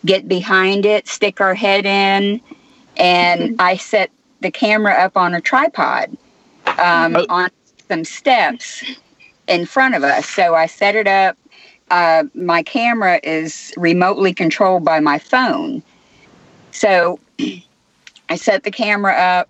get 0.06 0.28
behind 0.28 0.86
it, 0.86 1.08
stick 1.08 1.42
our 1.42 1.56
head 1.56 1.86
in, 1.86 2.42
and 2.98 3.56
I 3.60 3.78
set 3.78 4.12
the 4.42 4.52
camera 4.52 4.94
up 4.94 5.18
on 5.18 5.34
a 5.34 5.42
tripod 5.42 6.16
um, 6.80 7.16
Oh. 7.16 7.26
on 7.30 7.50
some 7.90 8.04
steps 8.06 8.84
in 9.48 9.66
front 9.66 9.96
of 9.96 10.04
us. 10.04 10.28
So 10.28 10.56
I 10.56 10.66
set 10.68 10.96
it 10.96 11.08
up. 11.08 11.38
Uh, 11.90 12.24
my 12.34 12.64
camera 12.64 13.20
is 13.24 13.74
remotely 13.76 14.34
controlled 14.34 14.86
by 14.86 15.00
my 15.00 15.20
phone. 15.20 15.84
So 16.72 17.20
I 18.30 18.36
set 18.36 18.64
the 18.64 18.72
camera 18.72 19.14
up, 19.14 19.50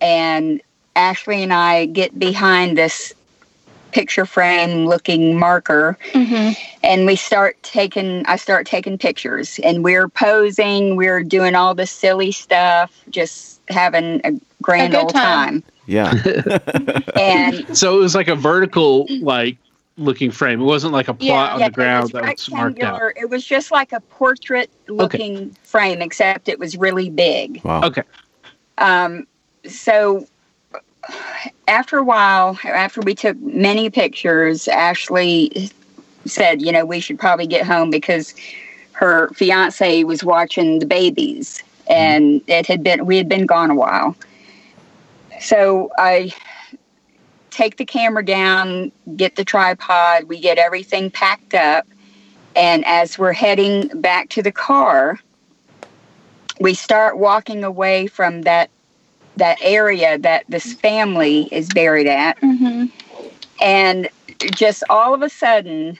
and 0.00 0.60
Ashley 0.96 1.42
and 1.42 1.52
I 1.52 1.86
get 1.86 2.18
behind 2.18 2.78
this 2.78 3.12
picture 3.92 4.26
frame 4.26 4.86
looking 4.86 5.38
marker 5.38 5.96
Mm-hmm. 6.12 6.52
and 6.82 7.06
we 7.06 7.14
start 7.14 7.56
taking 7.62 8.26
I 8.26 8.36
start 8.36 8.66
taking 8.66 8.98
pictures 8.98 9.60
and 9.62 9.84
we're 9.84 10.08
posing, 10.08 10.96
we're 10.96 11.22
doing 11.22 11.54
all 11.54 11.74
this 11.74 11.92
silly 11.92 12.32
stuff, 12.32 12.92
just 13.10 13.60
having 13.68 14.20
a 14.24 14.32
grand 14.62 14.92
good 14.92 15.02
old 15.04 15.12
time. 15.12 15.62
time. 15.62 15.64
Yeah. 15.86 16.12
And 17.16 17.76
So 17.76 17.96
it 17.96 18.00
was 18.00 18.14
like 18.14 18.28
a 18.28 18.34
vertical, 18.34 19.06
like 19.20 19.58
looking 19.96 20.30
frame. 20.32 20.60
It 20.60 20.64
wasn't 20.64 20.92
like 20.92 21.06
a 21.08 21.14
plot 21.14 21.52
on 21.52 21.60
yeah, 21.60 21.68
the 21.68 21.72
ground 21.72 22.10
it 22.10 22.14
was 22.14 22.22
that 22.22 22.30
was 22.32 22.50
marked 22.50 22.82
out. 22.82 23.12
It 23.16 23.30
was 23.30 23.46
just 23.46 23.70
like 23.70 23.92
a 23.92 24.00
portrait 24.00 24.70
looking 24.88 25.50
frame, 25.62 26.02
except 26.02 26.48
it 26.48 26.58
was 26.58 26.76
really 26.76 27.10
big. 27.10 27.62
Wow. 27.64 27.82
Okay. 27.84 28.02
Um, 28.78 29.26
so 29.68 30.26
after 31.68 31.98
a 31.98 32.04
while, 32.04 32.58
after 32.64 33.00
we 33.00 33.14
took 33.14 33.36
many 33.40 33.90
pictures, 33.90 34.68
Ashley 34.68 35.70
said, 36.26 36.62
you 36.62 36.72
know, 36.72 36.84
we 36.84 37.00
should 37.00 37.18
probably 37.18 37.46
get 37.46 37.66
home 37.66 37.90
because 37.90 38.34
her 38.92 39.28
fiance 39.30 40.04
was 40.04 40.24
watching 40.24 40.78
the 40.78 40.86
babies 40.86 41.62
mm-hmm. 41.80 41.92
and 41.92 42.42
it 42.46 42.66
had 42.66 42.82
been, 42.82 43.06
we 43.06 43.16
had 43.16 43.28
been 43.28 43.46
gone 43.46 43.70
a 43.70 43.74
while. 43.74 44.16
So 45.40 45.90
I 45.98 46.32
take 47.50 47.76
the 47.76 47.84
camera 47.84 48.24
down, 48.24 48.90
get 49.16 49.36
the 49.36 49.44
tripod, 49.44 50.24
we 50.24 50.40
get 50.40 50.58
everything 50.58 51.10
packed 51.10 51.54
up. 51.54 51.86
And 52.56 52.84
as 52.86 53.18
we're 53.18 53.32
heading 53.32 53.88
back 54.00 54.28
to 54.30 54.42
the 54.42 54.52
car, 54.52 55.18
we 56.60 56.74
start 56.74 57.18
walking 57.18 57.64
away 57.64 58.06
from 58.06 58.42
that 58.42 58.70
that 59.36 59.58
area 59.62 60.18
that 60.18 60.44
this 60.48 60.74
family 60.74 61.48
is 61.52 61.68
buried 61.70 62.06
at 62.06 62.40
Mm-hmm. 62.40 62.86
and 63.60 64.08
just 64.54 64.82
all 64.90 65.14
of 65.14 65.22
a 65.22 65.28
sudden 65.28 65.98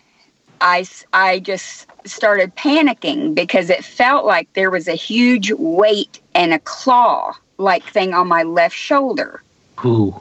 I, 0.61 0.87
I 1.13 1.41
just 1.41 1.87
started 2.07 2.55
panicking 2.57 3.35
because 3.35 3.71
it 3.71 3.85
felt 3.85 4.25
like 4.25 4.53
there 4.55 4.71
was 4.71 4.89
a 4.89 4.95
huge 4.95 5.53
weight 5.53 6.21
and 6.35 6.53
a 6.55 6.59
claw 6.61 7.33
like 7.59 7.85
thing 7.85 8.15
on 8.15 8.29
my 8.29 8.43
left 8.43 8.75
shoulder 8.77 9.43
Ooh. 9.85 10.21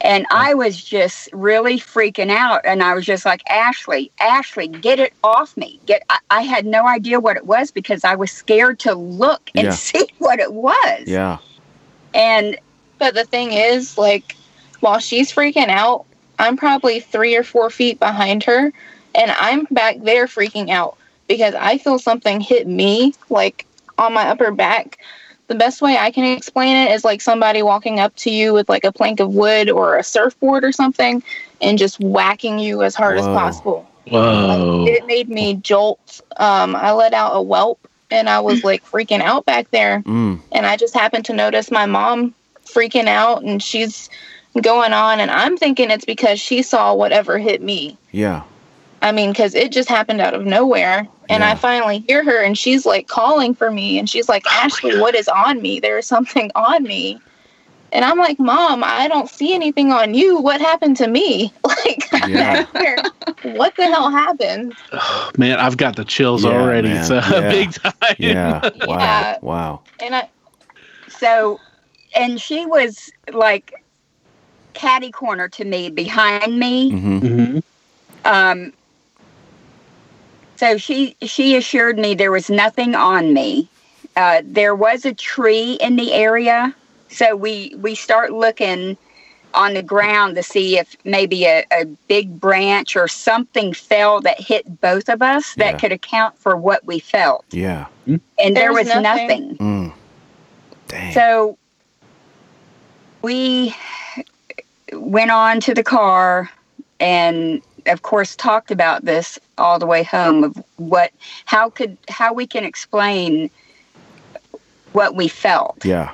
and 0.00 0.26
I 0.30 0.54
was 0.54 0.82
just 0.82 1.28
really 1.32 1.78
freaking 1.78 2.30
out. 2.30 2.60
And 2.64 2.82
I 2.82 2.94
was 2.94 3.04
just 3.06 3.24
like, 3.24 3.42
Ashley, 3.48 4.10
Ashley, 4.20 4.68
get 4.68 4.98
it 4.98 5.12
off 5.22 5.56
me. 5.56 5.80
Get. 5.86 6.02
I, 6.10 6.18
I 6.30 6.42
had 6.42 6.66
no 6.66 6.86
idea 6.86 7.20
what 7.20 7.36
it 7.38 7.46
was 7.46 7.70
because 7.70 8.04
I 8.04 8.14
was 8.14 8.30
scared 8.30 8.78
to 8.80 8.94
look 8.94 9.50
and 9.54 9.64
Yeah. 9.64 9.70
see 9.74 10.06
what 10.18 10.40
it 10.40 10.52
was. 10.52 11.04
Yeah. 11.06 11.38
And 12.14 12.56
But 12.98 13.14
the 13.14 13.24
thing 13.24 13.52
is, 13.52 13.98
like, 13.98 14.36
while 14.80 14.98
she's 14.98 15.32
freaking 15.32 15.68
out, 15.68 16.06
I'm 16.38 16.56
probably 16.56 17.00
three 17.00 17.36
or 17.36 17.42
four 17.42 17.70
feet 17.70 17.98
behind 17.98 18.44
her, 18.44 18.72
and 19.14 19.30
I'm 19.30 19.64
back 19.70 19.96
there 20.00 20.26
freaking 20.26 20.70
out 20.70 20.96
because 21.28 21.54
I 21.54 21.78
feel 21.78 21.98
something 21.98 22.40
hit 22.40 22.66
me, 22.66 23.14
like, 23.28 23.66
on 23.98 24.12
my 24.12 24.28
upper 24.28 24.50
back. 24.50 24.98
The 25.46 25.54
best 25.54 25.82
way 25.82 25.98
I 25.98 26.10
can 26.10 26.24
explain 26.24 26.76
it 26.76 26.92
is 26.92 27.04
like 27.04 27.20
somebody 27.20 27.62
walking 27.62 28.00
up 28.00 28.16
to 28.16 28.30
you 28.30 28.54
with 28.54 28.68
like 28.68 28.84
a 28.84 28.92
plank 28.92 29.20
of 29.20 29.34
wood 29.34 29.68
or 29.68 29.96
a 29.96 30.02
surfboard 30.02 30.64
or 30.64 30.72
something 30.72 31.22
and 31.60 31.76
just 31.76 32.00
whacking 32.00 32.58
you 32.58 32.82
as 32.82 32.94
hard 32.94 33.18
as 33.18 33.26
possible. 33.26 33.86
Whoa. 34.08 34.86
It 34.86 35.06
made 35.06 35.28
me 35.28 35.54
jolt. 35.54 36.22
Um, 36.38 36.74
I 36.74 36.92
let 36.92 37.12
out 37.12 37.32
a 37.32 37.42
whelp 37.42 37.86
and 38.14 38.28
I 38.28 38.40
was 38.40 38.62
like 38.64 38.84
freaking 38.84 39.20
out 39.20 39.44
back 39.44 39.70
there 39.70 40.00
Mm. 40.02 40.40
and 40.52 40.66
I 40.66 40.76
just 40.76 40.94
happened 40.94 41.24
to 41.26 41.32
notice 41.32 41.70
my 41.70 41.86
mom 41.86 42.34
freaking 42.64 43.06
out 43.08 43.42
and 43.42 43.62
she's 43.62 44.08
going 44.62 44.92
on 44.92 45.20
and 45.20 45.30
I'm 45.30 45.56
thinking 45.56 45.90
it's 45.90 46.04
because 46.04 46.40
she 46.40 46.62
saw 46.62 46.94
whatever 46.94 47.38
hit 47.38 47.60
me. 47.60 47.98
Yeah. 48.12 48.42
I 49.02 49.12
mean, 49.12 49.32
because 49.32 49.54
it 49.54 49.70
just 49.72 49.88
happened 49.88 50.20
out 50.20 50.32
of 50.34 50.46
nowhere. 50.46 51.06
And 51.28 51.42
Yeah. 51.42 51.50
I 51.50 51.54
finally 51.56 51.98
hear 52.06 52.24
her 52.24 52.42
and 52.42 52.56
she's 52.56 52.86
like 52.86 53.06
calling 53.08 53.54
for 53.54 53.70
me 53.70 53.98
and 53.98 54.08
she's 54.08 54.28
like, 54.28 54.46
Ashley, 54.50 54.98
what 54.98 55.14
is 55.14 55.28
on 55.28 55.60
me? 55.60 55.80
There 55.80 55.98
is 55.98 56.06
something 56.06 56.50
on 56.54 56.84
me. 56.84 57.20
And 57.94 58.04
I'm 58.04 58.18
like, 58.18 58.38
Mom, 58.40 58.82
I 58.84 59.08
don't 59.08 59.30
see 59.30 59.54
anything 59.54 59.92
on 59.92 60.14
you. 60.14 60.38
What 60.40 60.60
happened 60.60 60.96
to 60.98 61.06
me? 61.08 61.52
Like, 61.64 62.10
Yeah. 62.26 62.64
what 63.42 63.76
the 63.76 63.84
hell 63.84 64.10
happened? 64.10 64.78
Oh, 64.92 65.30
man, 65.38 65.58
I've 65.58 65.76
got 65.76 65.96
the 65.96 66.04
chills 66.04 66.44
Yeah, 66.44 66.50
already. 66.62 66.88
man. 66.88 67.04
So 67.04 67.20
Yeah. 67.30 67.50
big 67.50 67.72
time. 67.72 68.16
Yeah. 68.18 68.70
Wow. 68.84 68.98
Yeah. 69.00 69.38
Wow. 69.42 69.82
And 70.00 70.14
I, 70.16 70.28
so, 71.08 71.60
and 72.16 72.40
she 72.40 72.66
was 72.66 73.10
like 73.32 73.72
catty 74.74 75.10
corner 75.10 75.48
to 75.50 75.64
me 75.64 75.90
behind 75.90 76.58
me. 76.58 76.90
hmm 76.90 77.18
Mhm. 77.20 77.62
Um, 78.24 78.72
so 80.56 80.76
she 80.78 81.16
she 81.22 81.56
assured 81.56 81.98
me 81.98 82.14
there 82.14 82.32
was 82.32 82.50
nothing 82.50 82.94
on 82.94 83.32
me. 83.34 83.68
Uh, 84.16 84.42
there 84.44 84.74
was 84.74 85.04
a 85.04 85.12
tree 85.14 85.74
in 85.80 85.96
the 85.96 86.12
area, 86.12 86.74
so 87.14 87.36
we 87.36 87.74
we 87.78 87.94
start 87.94 88.32
looking 88.32 88.96
on 89.54 89.74
the 89.74 89.82
ground 89.82 90.34
to 90.34 90.42
see 90.42 90.78
if 90.78 90.96
maybe 91.04 91.44
a, 91.44 91.64
a 91.72 91.84
big 92.08 92.40
branch 92.40 92.96
or 92.96 93.06
something 93.06 93.72
fell 93.72 94.20
that 94.20 94.40
hit 94.40 94.80
both 94.80 95.08
of 95.08 95.22
us 95.22 95.54
that 95.54 95.74
Yeah. 95.74 95.78
could 95.78 95.92
account 95.92 96.36
for 96.40 96.56
what 96.56 96.84
we 96.84 96.98
felt. 96.98 97.44
Yeah. 97.52 97.86
And 98.06 98.20
there, 98.38 98.52
There 98.54 98.72
was, 98.72 98.86
was 98.88 98.96
nothing. 99.02 99.50
nothing. 99.50 99.56
Mm. 99.58 99.92
Dang. 100.88 101.14
So 101.14 101.56
we 103.22 103.74
went 104.92 105.30
on 105.30 105.60
to 105.60 105.72
the 105.74 105.84
car 105.84 106.50
and 106.98 107.62
of 107.86 108.02
course 108.02 108.34
talked 108.34 108.70
about 108.72 109.04
this 109.04 109.38
all 109.56 109.78
the 109.78 109.86
way 109.86 110.02
home 110.02 110.42
of 110.44 110.56
what 110.78 111.12
how 111.44 111.70
could 111.70 111.96
how 112.08 112.32
we 112.32 112.46
can 112.46 112.64
explain 112.64 113.50
what 114.92 115.14
we 115.14 115.28
felt. 115.28 115.84
yeah. 115.84 116.12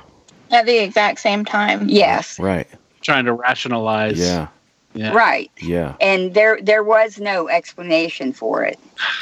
At 0.51 0.65
the 0.65 0.77
exact 0.77 1.19
same 1.19 1.45
time. 1.45 1.87
Yes. 1.89 2.39
Right. 2.39 2.67
Trying 3.01 3.25
to 3.25 3.33
rationalize. 3.33 4.19
Yeah. 4.19 4.47
Yeah. 4.93 5.13
Right. 5.13 5.49
Yeah. 5.61 5.95
and 6.01 6.33
there 6.33 6.59
there 6.61 6.83
was 6.83 7.17
no 7.17 7.47
explanation 7.47 8.33
for 8.33 8.63
it. 8.65 8.77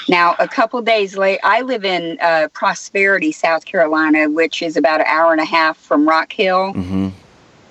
Now, 0.07 0.35
a 0.39 0.47
couple 0.47 0.81
days 0.81 1.15
later, 1.15 1.39
I 1.43 1.61
live 1.61 1.85
in 1.85 2.17
uh, 2.21 2.47
Prosperity, 2.53 3.31
South 3.31 3.65
Carolina, 3.65 4.29
which 4.31 4.63
is 4.63 4.75
about 4.75 4.99
an 5.01 5.05
hour 5.07 5.31
and 5.31 5.39
a 5.39 5.45
half 5.45 5.77
from 5.77 6.09
Rock 6.09 6.33
Hill. 6.33 6.73
hmm 6.73 7.09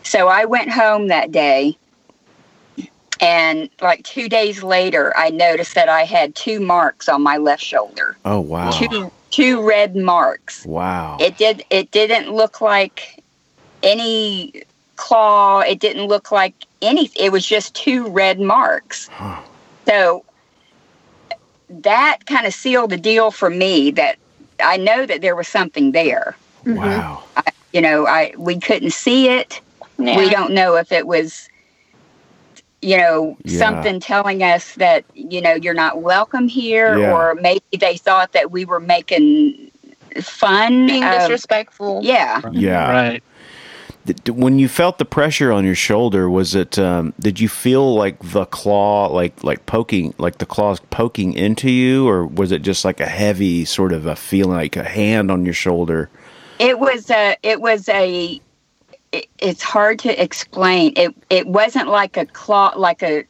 So 0.04 0.28
I 0.28 0.44
went 0.44 0.70
home 0.70 1.08
that 1.08 1.32
day, 1.32 1.76
and 3.20 3.68
like 3.82 4.04
two 4.04 4.28
days 4.28 4.62
later, 4.62 5.12
I 5.16 5.30
noticed 5.30 5.74
that 5.74 5.88
I 5.88 6.04
had 6.04 6.36
two 6.36 6.60
marks 6.60 7.08
on 7.08 7.20
my 7.22 7.36
left 7.36 7.64
shoulder, 7.64 8.16
Oh 8.24 8.38
wow. 8.40 8.70
two 8.70 9.10
two 9.30 9.66
red 9.68 9.96
marks. 9.96 10.64
Wow. 10.64 11.16
It 11.20 11.36
did 11.36 11.64
it 11.70 11.90
didn't 11.90 12.32
look 12.32 12.60
like 12.60 13.17
any 13.82 14.62
claw. 14.96 15.60
It 15.60 15.78
didn't 15.80 16.06
look 16.06 16.30
like 16.32 16.54
any. 16.82 17.10
It 17.18 17.32
was 17.32 17.46
just 17.46 17.74
two 17.74 18.08
red 18.08 18.40
marks. 18.40 19.08
Huh. 19.08 19.40
So 19.86 20.24
that 21.70 22.18
kind 22.26 22.46
of 22.46 22.54
sealed 22.54 22.90
the 22.90 22.96
deal 22.96 23.30
for 23.30 23.50
me 23.50 23.90
that 23.92 24.16
I 24.62 24.76
know 24.76 25.06
that 25.06 25.20
there 25.20 25.36
was 25.36 25.48
something 25.48 25.92
there. 25.92 26.36
Mm-hmm. 26.64 26.76
Wow. 26.78 27.22
You 27.72 27.80
know, 27.82 28.06
I 28.06 28.32
we 28.38 28.58
couldn't 28.58 28.92
see 28.92 29.28
it. 29.28 29.60
Yeah. 29.98 30.16
We 30.16 30.30
don't 30.30 30.52
know 30.52 30.76
if 30.76 30.92
it 30.92 31.06
was 31.06 31.48
you 32.80 32.96
know 32.96 33.36
Yeah. 33.44 33.58
something 33.58 33.98
telling 34.00 34.42
us 34.42 34.74
that 34.76 35.04
you 35.14 35.40
know 35.40 35.54
you're 35.54 35.74
not 35.74 36.00
welcome 36.00 36.46
here 36.48 36.96
Yeah. 36.98 37.12
or 37.12 37.34
maybe 37.34 37.62
they 37.78 37.96
thought 37.96 38.32
that 38.32 38.50
we 38.52 38.64
were 38.64 38.78
making 38.80 39.70
fun 40.22 40.86
being 40.86 41.02
of- 41.04 41.12
disrespectful. 41.20 42.00
yeah 42.04 42.40
Yeah. 42.52 42.90
Right. 42.90 43.22
When 44.26 44.58
you 44.58 44.68
felt 44.68 44.96
the 44.96 45.04
pressure 45.04 45.52
on 45.52 45.64
your 45.66 45.74
shoulder, 45.74 46.30
was 46.30 46.54
it? 46.54 46.78
Um, 46.78 47.12
did 47.20 47.40
you 47.40 47.48
feel 47.48 47.94
like 47.94 48.18
the 48.20 48.46
claw, 48.46 49.06
like 49.06 49.44
like 49.44 49.66
poking, 49.66 50.14
like 50.16 50.38
the 50.38 50.46
claws 50.46 50.80
poking 50.90 51.34
into 51.34 51.70
you, 51.70 52.08
or 52.08 52.26
was 52.26 52.50
it 52.50 52.62
just 52.62 52.84
like 52.86 53.00
a 53.00 53.06
heavy 53.06 53.66
sort 53.66 53.92
of 53.92 54.06
a 54.06 54.16
feeling, 54.16 54.56
like 54.56 54.76
a 54.76 54.84
hand 54.84 55.30
on 55.30 55.44
your 55.44 55.52
shoulder? 55.54 56.08
It 56.58 56.78
was 56.78 57.10
a. 57.10 57.36
It 57.42 57.60
was 57.60 57.88
a. 57.90 58.40
It, 59.12 59.26
it's 59.38 59.62
hard 59.62 59.98
to 60.00 60.22
explain. 60.22 60.94
It 60.96 61.14
it 61.28 61.46
wasn't 61.46 61.88
like 61.88 62.16
a 62.16 62.24
claw, 62.26 62.72
like 62.76 63.02
a, 63.02 63.24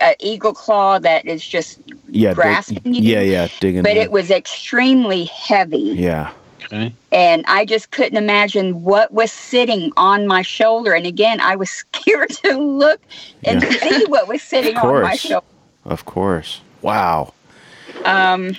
a 0.00 0.14
eagle 0.20 0.54
claw 0.54 0.98
that 1.00 1.26
is 1.26 1.44
just. 1.44 1.80
Yeah, 2.08 2.30
dig- 2.30 2.36
Grasping 2.36 2.94
you? 2.94 3.02
yeah, 3.02 3.20
yeah, 3.20 3.48
digging. 3.60 3.82
But 3.82 3.96
it 3.96 4.12
was 4.12 4.30
extremely 4.30 5.24
heavy, 5.24 5.78
yeah, 5.78 6.32
Okay. 6.72 6.94
and 7.10 7.44
I 7.48 7.64
just 7.64 7.90
couldn't 7.90 8.16
imagine 8.16 8.82
what 8.84 9.12
was 9.12 9.32
sitting 9.32 9.90
on 9.96 10.28
my 10.28 10.42
shoulder. 10.42 10.92
And 10.94 11.04
again, 11.04 11.40
I 11.40 11.56
was 11.56 11.68
scared 11.92 12.30
to 12.44 12.56
look 12.58 13.00
and 13.44 13.60
Yeah. 13.62 13.70
see 13.70 14.04
what 14.06 14.28
was 14.28 14.40
sitting 14.42 14.76
on 14.76 15.02
my 15.02 15.16
shoulder. 15.16 15.44
of 15.84 16.04
course. 16.04 16.60
Wow. 16.80 17.34
Um, 18.04 18.56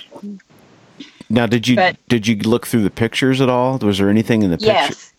Now, 1.30 1.46
did 1.46 1.66
you 1.66 1.76
But- 1.76 1.96
did 2.08 2.26
you 2.26 2.36
look 2.36 2.66
through 2.66 2.82
the 2.82 2.90
pictures 2.90 3.40
at 3.40 3.48
all? 3.48 3.78
Was 3.78 3.96
there 3.96 4.10
anything 4.10 4.42
in 4.42 4.50
the 4.50 4.58
pictures? 4.58 4.74
yes, 4.74 5.12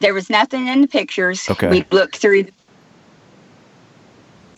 there 0.00 0.14
was 0.14 0.30
nothing 0.30 0.66
in 0.68 0.80
the 0.80 0.88
pictures. 0.88 1.48
Okay. 1.50 1.68
We 1.68 1.84
looked 1.90 2.16
through 2.16 2.44
the 2.44 2.52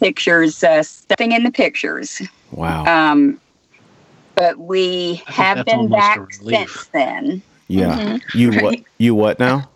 pictures. 0.01 0.63
Uh, 0.63 0.85
nothing 1.11 1.33
in 1.33 1.43
the 1.43 1.51
pictures. 1.51 2.23
Wow. 2.53 2.85
Um, 2.87 3.41
but 4.37 4.59
we 4.59 5.23
have 5.27 5.65
been 5.67 5.89
back 5.89 6.21
since 6.35 6.87
then. 6.93 7.43
Yeah. 7.69 7.99
mm-hmm. 7.99 8.39
You 8.39 8.63
what? 8.63 8.81
You 8.99 9.15
what 9.15 9.39
now? 9.39 9.71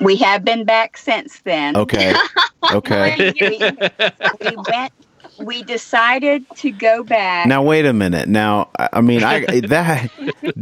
We 0.00 0.16
have 0.16 0.44
been 0.44 0.64
back 0.64 0.96
since 0.96 1.40
then. 1.40 1.76
Okay. 1.76 2.14
Okay. 2.72 3.32
we, 3.40 3.58
we 4.40 4.56
went. 4.68 4.92
We 5.38 5.62
decided 5.62 6.44
to 6.56 6.70
go 6.70 7.02
back. 7.04 7.46
Now 7.46 7.62
wait 7.62 7.84
a 7.86 7.92
minute. 7.92 8.28
Now 8.28 8.70
I 8.78 8.88
I 8.94 9.00
mean 9.00 9.22
I 9.22 9.40
that 9.60 10.10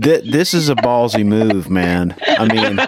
th- 0.00 0.30
this 0.30 0.54
is 0.54 0.68
a 0.68 0.74
ballsy 0.74 1.24
move, 1.24 1.70
man. 1.70 2.14
I 2.26 2.46
mean 2.52 2.78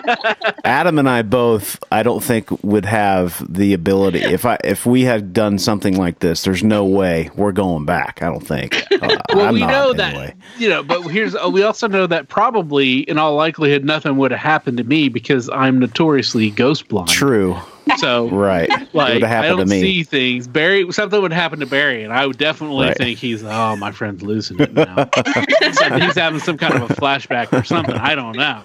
Adam 0.64 0.98
and 0.98 1.08
I 1.08 1.22
both 1.22 1.82
I 1.92 2.02
don't 2.02 2.22
think 2.22 2.50
would 2.64 2.84
have 2.86 3.42
the 3.52 3.72
ability 3.72 4.20
if 4.20 4.44
I 4.44 4.58
if 4.64 4.86
we 4.86 5.02
had 5.02 5.32
done 5.32 5.58
something 5.58 5.96
like 5.96 6.18
this. 6.20 6.42
There's 6.42 6.64
no 6.64 6.84
way 6.84 7.30
we're 7.36 7.52
going 7.52 7.84
back. 7.84 8.22
I 8.22 8.26
don't 8.26 8.46
think. 8.46 8.82
Uh, 8.92 9.16
Well, 9.36 9.46
I'm 9.48 9.54
we 9.54 9.60
not, 9.60 9.70
know 9.70 9.92
that 9.92 10.14
anyway. 10.14 10.34
you 10.56 10.68
know, 10.70 10.82
but 10.82 11.02
here's 11.02 11.34
uh, 11.34 11.50
we 11.52 11.62
also 11.62 11.88
know 11.88 12.06
that 12.06 12.28
probably 12.28 13.00
in 13.00 13.18
all 13.18 13.34
likelihood 13.34 13.84
nothing 13.84 14.16
would 14.16 14.30
have 14.30 14.40
happened 14.40 14.78
to 14.78 14.84
me 14.84 15.08
because 15.10 15.50
I'm 15.50 15.78
notoriously 15.78 16.50
ghost 16.50 16.88
blind. 16.88 17.08
True. 17.10 17.56
So 17.96 18.28
Right. 18.28 18.68
it 18.68 18.80
would 18.80 18.94
like 18.94 19.22
have 19.22 19.44
I 19.44 19.48
don't 19.48 19.58
to 19.60 19.66
me. 19.66 19.80
see 19.80 20.02
things. 20.02 20.46
Barry 20.48 20.90
something 20.92 21.20
would 21.22 21.32
happen 21.32 21.60
to 21.60 21.66
Barry, 21.66 22.02
and 22.04 22.12
I 22.12 22.26
would 22.26 22.38
definitely 22.38 22.88
Right. 22.88 22.96
think 22.96 23.18
he's 23.18 23.42
oh 23.44 23.76
my 23.76 23.92
friend's 23.92 24.22
losing 24.22 24.60
it 24.60 24.72
now. 24.74 25.08
so 25.72 25.98
he's 25.98 26.16
having 26.16 26.40
some 26.40 26.58
kind 26.58 26.74
of 26.74 26.90
a 26.90 26.94
flashback 26.94 27.52
or 27.52 27.64
something. 27.64 27.94
I 27.94 28.14
don't 28.14 28.36
know. 28.36 28.62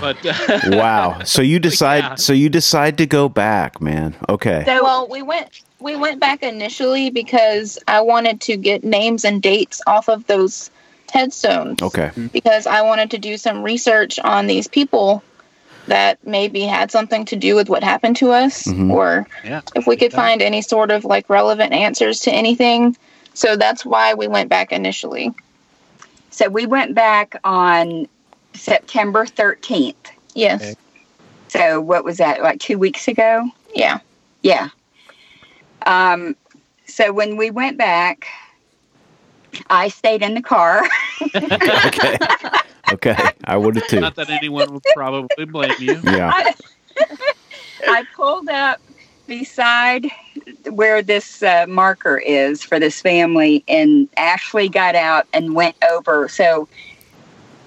But 0.00 0.24
uh, 0.24 0.60
wow. 0.68 1.22
So 1.24 1.42
you 1.42 1.58
decide 1.58 2.04
Yeah. 2.04 2.14
so 2.14 2.32
you 2.32 2.48
decide 2.48 2.98
to 2.98 3.06
go 3.06 3.28
back, 3.28 3.80
man. 3.80 4.14
Okay. 4.28 4.62
so 4.64 4.82
Well, 4.82 5.08
we 5.08 5.22
went 5.22 5.60
we 5.80 5.96
went 5.96 6.20
back 6.20 6.42
initially 6.42 7.10
because 7.10 7.78
I 7.88 8.00
wanted 8.00 8.40
to 8.42 8.56
get 8.56 8.84
names 8.84 9.24
and 9.24 9.42
dates 9.42 9.80
off 9.86 10.08
of 10.08 10.26
those 10.26 10.70
headstones. 11.12 11.82
Okay. 11.82 12.10
Because 12.32 12.66
I 12.66 12.82
wanted 12.82 13.10
to 13.12 13.18
do 13.18 13.36
some 13.36 13.62
research 13.62 14.18
on 14.20 14.46
these 14.46 14.68
people 14.68 15.22
that 15.90 16.24
maybe 16.26 16.62
had 16.62 16.90
something 16.90 17.24
to 17.26 17.36
do 17.36 17.54
with 17.56 17.68
what 17.68 17.82
happened 17.84 18.16
to 18.16 18.30
us 18.32 18.62
Mhm. 18.64 18.90
or 18.92 19.26
yeah, 19.44 19.60
if 19.74 19.86
we 19.86 19.96
could 19.96 20.12
find 20.12 20.40
any 20.40 20.62
sort 20.62 20.90
of 20.90 21.04
like 21.04 21.28
relevant 21.28 21.72
answers 21.72 22.20
to 22.20 22.32
anything. 22.32 22.96
So 23.34 23.56
that's 23.56 23.84
why 23.84 24.14
we 24.14 24.26
went 24.28 24.48
back 24.48 24.72
initially. 24.72 25.32
so 26.30 26.48
we 26.48 26.64
went 26.64 26.94
back 26.94 27.34
on 27.44 28.06
September 28.54 29.26
13th. 29.26 29.94
Yes. 30.34 30.62
Okay. 30.62 30.74
So 31.48 31.80
what 31.80 32.04
was 32.04 32.16
that? 32.18 32.40
Like 32.42 32.60
two 32.60 32.78
weeks 32.78 33.08
ago? 33.08 33.48
Yeah. 33.74 33.98
Yeah. 34.42 34.68
Um. 35.86 36.36
So 36.86 37.12
when 37.12 37.36
we 37.36 37.50
went 37.50 37.78
back, 37.78 38.26
I 39.68 39.88
stayed 39.88 40.22
in 40.22 40.34
the 40.34 40.42
car. 40.42 40.82
Okay. 41.34 42.16
Okay. 42.92 43.16
I 43.44 43.56
would 43.56 43.76
have 43.76 43.86
too. 43.86 44.00
not 44.00 44.16
that 44.16 44.30
anyone 44.30 44.72
would 44.72 44.82
probably 44.94 45.44
blame 45.44 45.74
you. 45.78 46.00
Yeah. 46.04 46.32
I 47.88 48.04
pulled 48.14 48.48
up 48.48 48.80
beside 49.26 50.10
where 50.68 51.02
this 51.02 51.42
uh, 51.42 51.66
marker 51.68 52.18
is 52.18 52.62
for 52.62 52.78
this 52.78 53.00
family, 53.00 53.64
and 53.68 54.08
Ashley 54.16 54.68
got 54.68 54.94
out 54.94 55.26
and 55.32 55.54
went 55.54 55.76
over. 55.90 56.28
So 56.28 56.68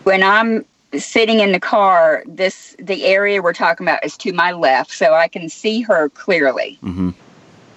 when 0.03 0.21
I'm 0.23 0.65
sitting 0.97 1.39
in 1.39 1.51
the 1.51 1.59
car, 1.59 2.23
this 2.27 2.75
the 2.79 3.05
area 3.05 3.41
we're 3.41 3.53
talking 3.53 3.85
about 3.87 4.03
is 4.05 4.17
to 4.17 4.33
my 4.33 4.51
left, 4.51 4.91
so 4.91 5.13
I 5.13 5.27
can 5.27 5.49
see 5.49 5.81
her 5.81 6.09
clearly. 6.09 6.77
hmm 6.81 7.11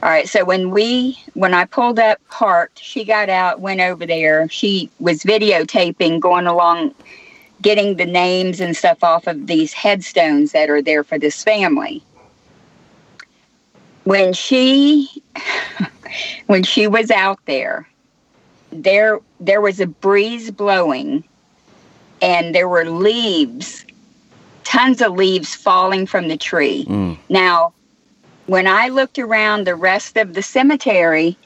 All 0.02 0.10
right. 0.10 0.28
So 0.28 0.44
when 0.44 0.70
we 0.70 1.18
when 1.34 1.54
I 1.54 1.64
pulled 1.64 1.98
up 1.98 2.18
parked, 2.28 2.82
she 2.82 3.04
got 3.04 3.28
out, 3.28 3.60
went 3.60 3.80
over 3.80 4.04
there. 4.04 4.48
She 4.48 4.90
was 4.98 5.22
videotaping, 5.22 6.20
going 6.20 6.46
along, 6.46 6.94
getting 7.62 7.96
the 7.96 8.06
names 8.06 8.60
and 8.60 8.76
stuff 8.76 9.02
off 9.02 9.26
of 9.26 9.46
these 9.46 9.72
headstones 9.72 10.52
that 10.52 10.70
are 10.70 10.82
there 10.82 11.02
for 11.02 11.18
this 11.18 11.42
family. 11.42 12.02
When 14.04 14.32
she 14.32 15.08
when 16.46 16.62
she 16.62 16.86
was 16.86 17.10
out 17.10 17.40
there, 17.46 17.88
there 18.70 19.20
there 19.40 19.60
was 19.60 19.80
a 19.80 19.86
breeze 19.86 20.50
blowing 20.50 21.24
and 22.22 22.54
there 22.54 22.68
were 22.68 22.84
leaves, 22.84 23.84
tons 24.64 25.02
of 25.02 25.12
leaves 25.12 25.54
falling 25.54 26.06
from 26.06 26.28
the 26.28 26.36
tree. 26.36 26.84
Mm. 26.86 27.18
Now, 27.28 27.74
when 28.46 28.66
I 28.66 28.88
looked 28.88 29.18
around 29.18 29.66
the 29.66 29.74
rest 29.74 30.16
of 30.16 30.34
the 30.34 30.42
cemetery, 30.42 31.36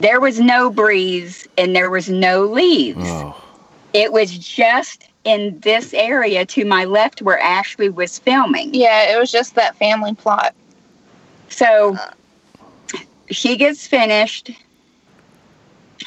there 0.00 0.20
was 0.20 0.38
no 0.40 0.70
breeze 0.70 1.46
and 1.56 1.74
there 1.74 1.90
was 1.90 2.08
no 2.08 2.44
leaves. 2.44 2.98
Oh. 3.04 3.44
It 3.92 4.12
was 4.12 4.36
just 4.38 5.04
in 5.24 5.58
this 5.60 5.92
area 5.94 6.44
to 6.46 6.64
my 6.64 6.84
left 6.84 7.22
where 7.22 7.38
Ashley 7.38 7.88
was 7.88 8.18
filming. 8.18 8.74
Yeah, 8.74 9.14
it 9.14 9.18
was 9.18 9.30
just 9.30 9.54
that 9.54 9.76
family 9.76 10.14
plot. 10.14 10.54
So 11.48 11.96
she 13.30 13.56
gets 13.56 13.86
finished. 13.86 14.50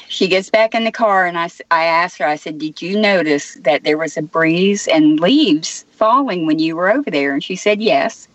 She 0.07 0.27
gets 0.27 0.49
back 0.49 0.73
in 0.73 0.83
the 0.83 0.91
car, 0.91 1.25
and 1.25 1.37
I, 1.37 1.49
I 1.69 1.83
asked 1.85 2.17
her, 2.17 2.25
I 2.25 2.35
said, 2.35 2.57
Did 2.57 2.81
you 2.81 2.99
notice 2.99 3.55
that 3.61 3.83
there 3.83 3.97
was 3.97 4.17
a 4.17 4.21
breeze 4.21 4.87
and 4.87 5.19
leaves 5.19 5.85
falling 5.91 6.45
when 6.45 6.59
you 6.59 6.75
were 6.75 6.91
over 6.91 7.09
there? 7.09 7.33
And 7.33 7.43
she 7.43 7.55
said, 7.55 7.81
Yes. 7.81 8.27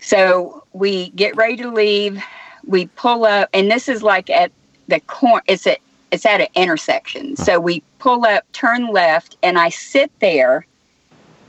So 0.00 0.64
we 0.72 1.10
get 1.10 1.36
ready 1.36 1.56
to 1.56 1.70
leave. 1.70 2.22
We 2.66 2.86
pull 2.86 3.24
up, 3.24 3.48
and 3.52 3.70
this 3.70 3.88
is 3.88 4.02
like 4.02 4.30
at 4.30 4.52
the 4.88 5.00
corner, 5.00 5.42
it's 5.46 5.66
at, 5.66 5.78
it's 6.10 6.26
at 6.26 6.40
an 6.40 6.48
intersection. 6.54 7.36
So 7.36 7.60
we 7.60 7.82
pull 7.98 8.24
up, 8.24 8.50
turn 8.52 8.88
left, 8.92 9.36
and 9.42 9.58
I 9.58 9.68
sit 9.68 10.10
there 10.20 10.66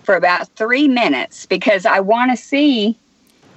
for 0.04 0.15
about 0.15 0.48
three 0.56 0.88
minutes 0.88 1.45
because 1.45 1.86
I 1.86 2.00
want 2.00 2.32
to 2.32 2.38
see 2.38 2.98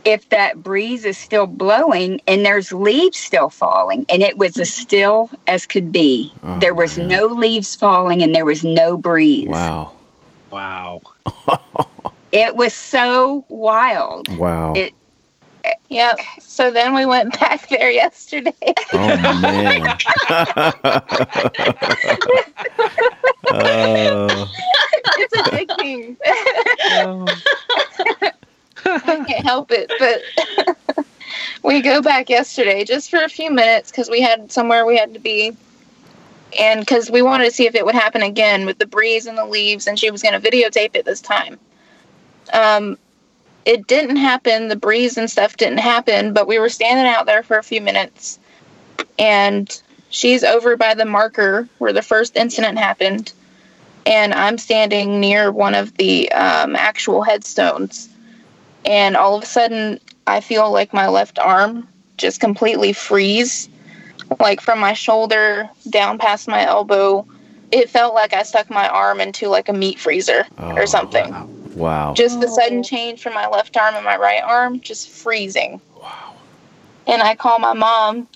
if 0.04 0.28
that 0.30 0.62
breeze 0.62 1.04
is 1.04 1.16
still 1.16 1.46
blowing 1.46 2.20
and 2.26 2.44
there's 2.44 2.72
leaves 2.72 3.18
still 3.18 3.48
falling. 3.48 4.04
And 4.08 4.22
it 4.22 4.36
was 4.36 4.58
as 4.58 4.72
still 4.72 5.30
as 5.46 5.64
could 5.64 5.92
be. 5.92 6.32
Oh, 6.42 6.58
there 6.58 6.74
was 6.74 6.98
man. 6.98 7.08
no 7.08 7.26
leaves 7.26 7.74
falling 7.74 8.22
and 8.22 8.34
there 8.34 8.44
was 8.44 8.64
no 8.64 8.96
breeze. 8.96 9.48
Wow. 9.48 9.92
Wow. 10.50 11.02
It 12.32 12.56
was 12.56 12.72
so 12.72 13.44
wild. 13.50 14.26
Wow. 14.38 14.72
It- 14.74 14.94
Yep. 15.88 16.18
So 16.40 16.70
then 16.70 16.94
we 16.94 17.04
went 17.06 17.38
back 17.38 17.68
there 17.68 17.90
yesterday. 17.90 18.52
oh 18.92 19.38
man. 19.42 19.86
uh, 23.50 24.46
it's 25.18 25.36
addicting. 25.36 26.16
I 28.84 29.24
can't 29.26 29.44
help 29.44 29.70
it. 29.70 29.92
But 29.98 31.06
we 31.62 31.80
go 31.82 32.00
back 32.00 32.30
yesterday 32.30 32.84
just 32.84 33.10
for 33.10 33.22
a 33.22 33.28
few 33.28 33.50
minutes 33.50 33.90
because 33.90 34.08
we 34.08 34.20
had 34.20 34.50
somewhere 34.50 34.86
we 34.86 34.96
had 34.96 35.14
to 35.14 35.20
be. 35.20 35.56
And 36.58 36.80
because 36.80 37.10
we 37.10 37.22
wanted 37.22 37.46
to 37.46 37.50
see 37.50 37.66
if 37.66 37.74
it 37.74 37.84
would 37.84 37.94
happen 37.94 38.22
again 38.22 38.66
with 38.66 38.78
the 38.78 38.86
breeze 38.86 39.26
and 39.26 39.38
the 39.38 39.46
leaves, 39.46 39.86
and 39.86 39.98
she 39.98 40.10
was 40.10 40.22
going 40.22 40.38
to 40.38 40.50
videotape 40.50 40.94
it 40.94 41.04
this 41.06 41.20
time. 41.20 41.58
Um, 42.52 42.98
it 43.64 43.86
didn't 43.86 44.16
happen. 44.16 44.68
The 44.68 44.76
breeze 44.76 45.16
and 45.16 45.30
stuff 45.30 45.56
didn't 45.56 45.78
happen, 45.78 46.32
but 46.32 46.46
we 46.46 46.58
were 46.58 46.68
standing 46.68 47.06
out 47.06 47.26
there 47.26 47.42
for 47.42 47.58
a 47.58 47.62
few 47.62 47.80
minutes, 47.80 48.38
and 49.18 49.80
she's 50.10 50.44
over 50.44 50.76
by 50.76 50.94
the 50.94 51.04
marker 51.04 51.68
where 51.78 51.92
the 51.92 52.02
first 52.02 52.36
incident 52.36 52.78
happened, 52.78 53.32
and 54.06 54.34
I'm 54.34 54.58
standing 54.58 55.20
near 55.20 55.52
one 55.52 55.74
of 55.74 55.96
the 55.96 56.30
um, 56.32 56.76
actual 56.76 57.22
headstones, 57.22 58.08
and 58.84 59.16
all 59.16 59.36
of 59.36 59.42
a 59.42 59.46
sudden 59.46 60.00
I 60.26 60.40
feel 60.40 60.70
like 60.70 60.92
my 60.92 61.08
left 61.08 61.38
arm 61.38 61.88
just 62.16 62.40
completely 62.40 62.92
freeze, 62.92 63.68
like 64.40 64.60
from 64.60 64.78
my 64.78 64.92
shoulder 64.92 65.68
down 65.88 66.18
past 66.18 66.48
my 66.48 66.64
elbow. 66.64 67.26
It 67.70 67.88
felt 67.88 68.14
like 68.14 68.34
I 68.34 68.42
stuck 68.42 68.68
my 68.68 68.86
arm 68.86 69.20
into 69.20 69.48
like 69.48 69.68
a 69.70 69.72
meat 69.72 69.98
freezer 69.98 70.46
Oh, 70.58 70.76
or 70.76 70.86
something 70.86 71.32
Wow. 71.32 71.48
Wow. 71.74 72.14
just 72.14 72.40
the 72.40 72.48
sudden 72.48 72.82
change 72.82 73.22
from 73.22 73.34
my 73.34 73.46
left 73.48 73.76
arm 73.76 73.94
and 73.94 74.04
my 74.04 74.16
right 74.16 74.42
arm 74.42 74.80
just 74.80 75.08
freezing 75.08 75.80
Wow. 76.00 76.34
and 77.06 77.22
i 77.22 77.34
call 77.34 77.58
my 77.58 77.72
mom 77.72 78.28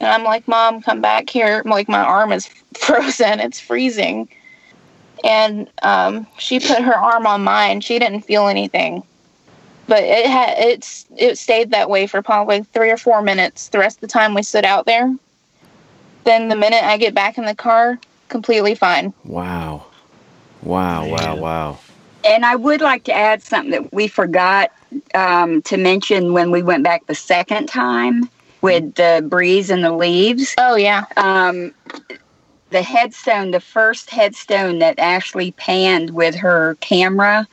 and 0.00 0.08
i'm 0.08 0.24
like 0.24 0.46
mom 0.48 0.82
come 0.82 1.00
back 1.00 1.28
here 1.30 1.62
like 1.64 1.88
my 1.88 2.00
arm 2.00 2.32
is 2.32 2.46
frozen 2.78 3.40
it's 3.40 3.60
freezing 3.60 4.28
and 5.24 5.70
um, 5.82 6.26
she 6.38 6.58
put 6.58 6.82
her 6.82 6.96
arm 6.96 7.26
on 7.26 7.44
mine 7.44 7.80
she 7.80 7.98
didn't 7.98 8.22
feel 8.22 8.48
anything 8.48 9.04
but 9.86 10.02
it 10.02 10.26
had 10.26 10.58
it's 10.58 11.06
it 11.16 11.38
stayed 11.38 11.70
that 11.70 11.88
way 11.88 12.06
for 12.06 12.22
probably 12.22 12.62
three 12.62 12.90
or 12.90 12.96
four 12.96 13.22
minutes 13.22 13.68
the 13.68 13.78
rest 13.78 13.98
of 13.98 14.00
the 14.00 14.06
time 14.08 14.34
we 14.34 14.42
stood 14.42 14.64
out 14.64 14.84
there 14.86 15.14
then 16.24 16.48
the 16.48 16.56
minute 16.56 16.82
i 16.82 16.96
get 16.96 17.14
back 17.14 17.38
in 17.38 17.44
the 17.44 17.54
car 17.54 17.98
completely 18.28 18.74
fine 18.74 19.12
Wow. 19.24 19.86
Wow. 20.62 21.06
Wow. 21.06 21.36
Wow. 21.36 21.78
And 22.24 22.44
I 22.44 22.56
would 22.56 22.80
like 22.80 23.04
to 23.04 23.12
add 23.14 23.42
something 23.42 23.70
that 23.72 23.92
we 23.92 24.08
forgot 24.08 24.70
um, 25.14 25.62
to 25.62 25.76
mention 25.76 26.32
when 26.32 26.50
we 26.50 26.62
went 26.62 26.84
back 26.84 27.06
the 27.06 27.14
second 27.14 27.66
time 27.66 28.28
with 28.60 28.94
the 28.94 29.24
breeze 29.28 29.70
and 29.70 29.82
the 29.82 29.92
leaves. 29.92 30.54
oh 30.58 30.76
yeah 30.76 31.04
Um, 31.16 31.72
the 32.70 32.82
headstone, 32.82 33.50
the 33.50 33.60
first 33.60 34.08
headstone 34.10 34.78
that 34.78 34.98
Ashley 34.98 35.52
panned 35.52 36.10
with 36.10 36.34
her 36.36 36.76
camera, 36.80 37.46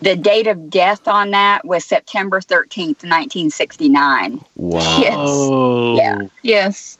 the 0.00 0.16
date 0.16 0.46
of 0.46 0.70
death 0.70 1.06
on 1.06 1.30
that 1.32 1.64
was 1.64 1.84
September 1.84 2.40
13th, 2.40 3.02
1969. 3.04 4.40
Wow. 4.56 4.98
Yes. 5.00 5.14
Oh. 5.16 5.96
Yeah. 5.96 6.22
Yes. 6.42 6.98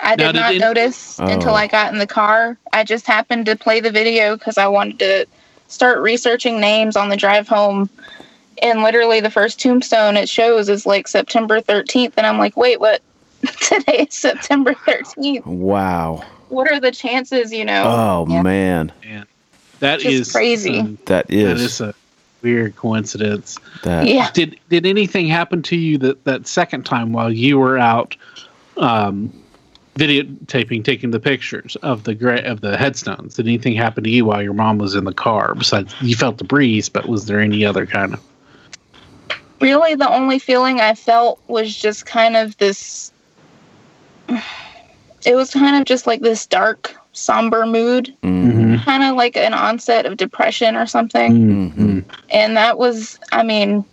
I 0.00 0.16
did 0.16 0.26
did 0.32 0.36
not 0.36 0.50
any- 0.50 0.58
notice 0.58 1.18
until 1.18 1.50
Oh. 1.52 1.54
I 1.54 1.66
got 1.66 1.92
in 1.92 1.98
the 1.98 2.06
car. 2.06 2.56
I 2.72 2.84
just 2.84 3.06
happened 3.06 3.46
to 3.46 3.56
play 3.56 3.80
the 3.80 3.90
video 3.90 4.36
because 4.36 4.56
I 4.58 4.66
wanted 4.68 4.98
to 5.00 5.26
start 5.68 6.00
researching 6.00 6.60
names 6.60 6.96
on 6.96 7.08
the 7.08 7.16
drive 7.16 7.48
home. 7.48 7.88
And 8.60 8.82
literally, 8.82 9.20
the 9.20 9.30
first 9.30 9.60
tombstone 9.60 10.16
it 10.16 10.28
shows 10.28 10.68
is 10.68 10.84
like 10.84 11.06
September 11.06 11.60
13th. 11.60 12.14
And 12.16 12.26
I'm 12.26 12.38
like, 12.38 12.56
wait, 12.56 12.80
what? 12.80 13.00
Today 13.60 14.06
is 14.08 14.14
September 14.14 14.74
13th. 14.74 15.46
Wow. 15.46 16.24
What 16.48 16.70
are 16.72 16.80
the 16.80 16.90
chances, 16.90 17.52
you 17.52 17.64
know? 17.64 17.84
Oh 17.86 18.26
Yeah. 18.28 18.42
man. 18.42 18.92
That 19.80 20.00
Just 20.00 20.30
is 20.30 20.32
crazy. 20.32 20.80
um, 20.80 20.98
That 21.06 21.28
that 21.28 21.34
is 21.34 21.62
is 21.62 21.80
a 21.80 21.94
weird 22.42 22.74
coincidence. 22.74 23.58
that. 23.84 24.08
yeah. 24.08 24.30
Did 24.32 24.58
did 24.68 24.86
anything 24.86 25.28
happen 25.28 25.62
to 25.64 25.76
you 25.76 25.98
that 25.98 26.24
that 26.24 26.48
second 26.48 26.84
time 26.84 27.12
while 27.12 27.32
you 27.32 27.58
were 27.58 27.78
out 27.78 28.16
um, 28.76 29.32
videotaping, 29.98 30.84
taking 30.84 31.10
the 31.10 31.20
pictures 31.20 31.76
of 31.82 32.04
the 32.04 32.14
gra- 32.14 32.42
of 32.42 32.60
the 32.60 32.76
headstones? 32.76 33.34
Did 33.34 33.46
anything 33.46 33.74
happen 33.74 34.04
to 34.04 34.10
you 34.10 34.24
while 34.24 34.42
your 34.42 34.54
mom 34.54 34.78
was 34.78 34.94
in 34.94 35.04
the 35.04 35.12
car? 35.12 35.54
Besides, 35.54 35.94
you 36.00 36.14
felt 36.16 36.38
the 36.38 36.44
breeze, 36.44 36.88
but 36.88 37.08
was 37.08 37.26
there 37.26 37.40
any 37.40 37.64
other 37.64 37.84
kind 37.86 38.14
of? 38.14 38.20
Really, 39.60 39.96
the 39.96 40.08
only 40.08 40.38
feeling 40.38 40.80
I 40.80 40.94
felt 40.94 41.40
was 41.48 41.76
just 41.76 42.06
kind 42.06 42.36
of 42.36 42.56
this. 42.58 43.12
It 45.26 45.34
was 45.34 45.50
kind 45.50 45.76
of 45.76 45.84
just 45.84 46.06
like 46.06 46.20
this 46.20 46.46
dark, 46.46 46.94
somber 47.12 47.66
mood. 47.66 48.14
Mm. 48.22 48.84
kind 48.84 49.02
of 49.02 49.16
like 49.16 49.36
an 49.36 49.54
onset 49.54 50.06
of 50.06 50.16
depression 50.16 50.76
or 50.76 50.86
something. 50.86 51.32
Mm-hmm. 51.32 51.98
And 52.30 52.56
that 52.56 52.78
was, 52.78 53.18
I 53.32 53.42
mean, 53.42 53.84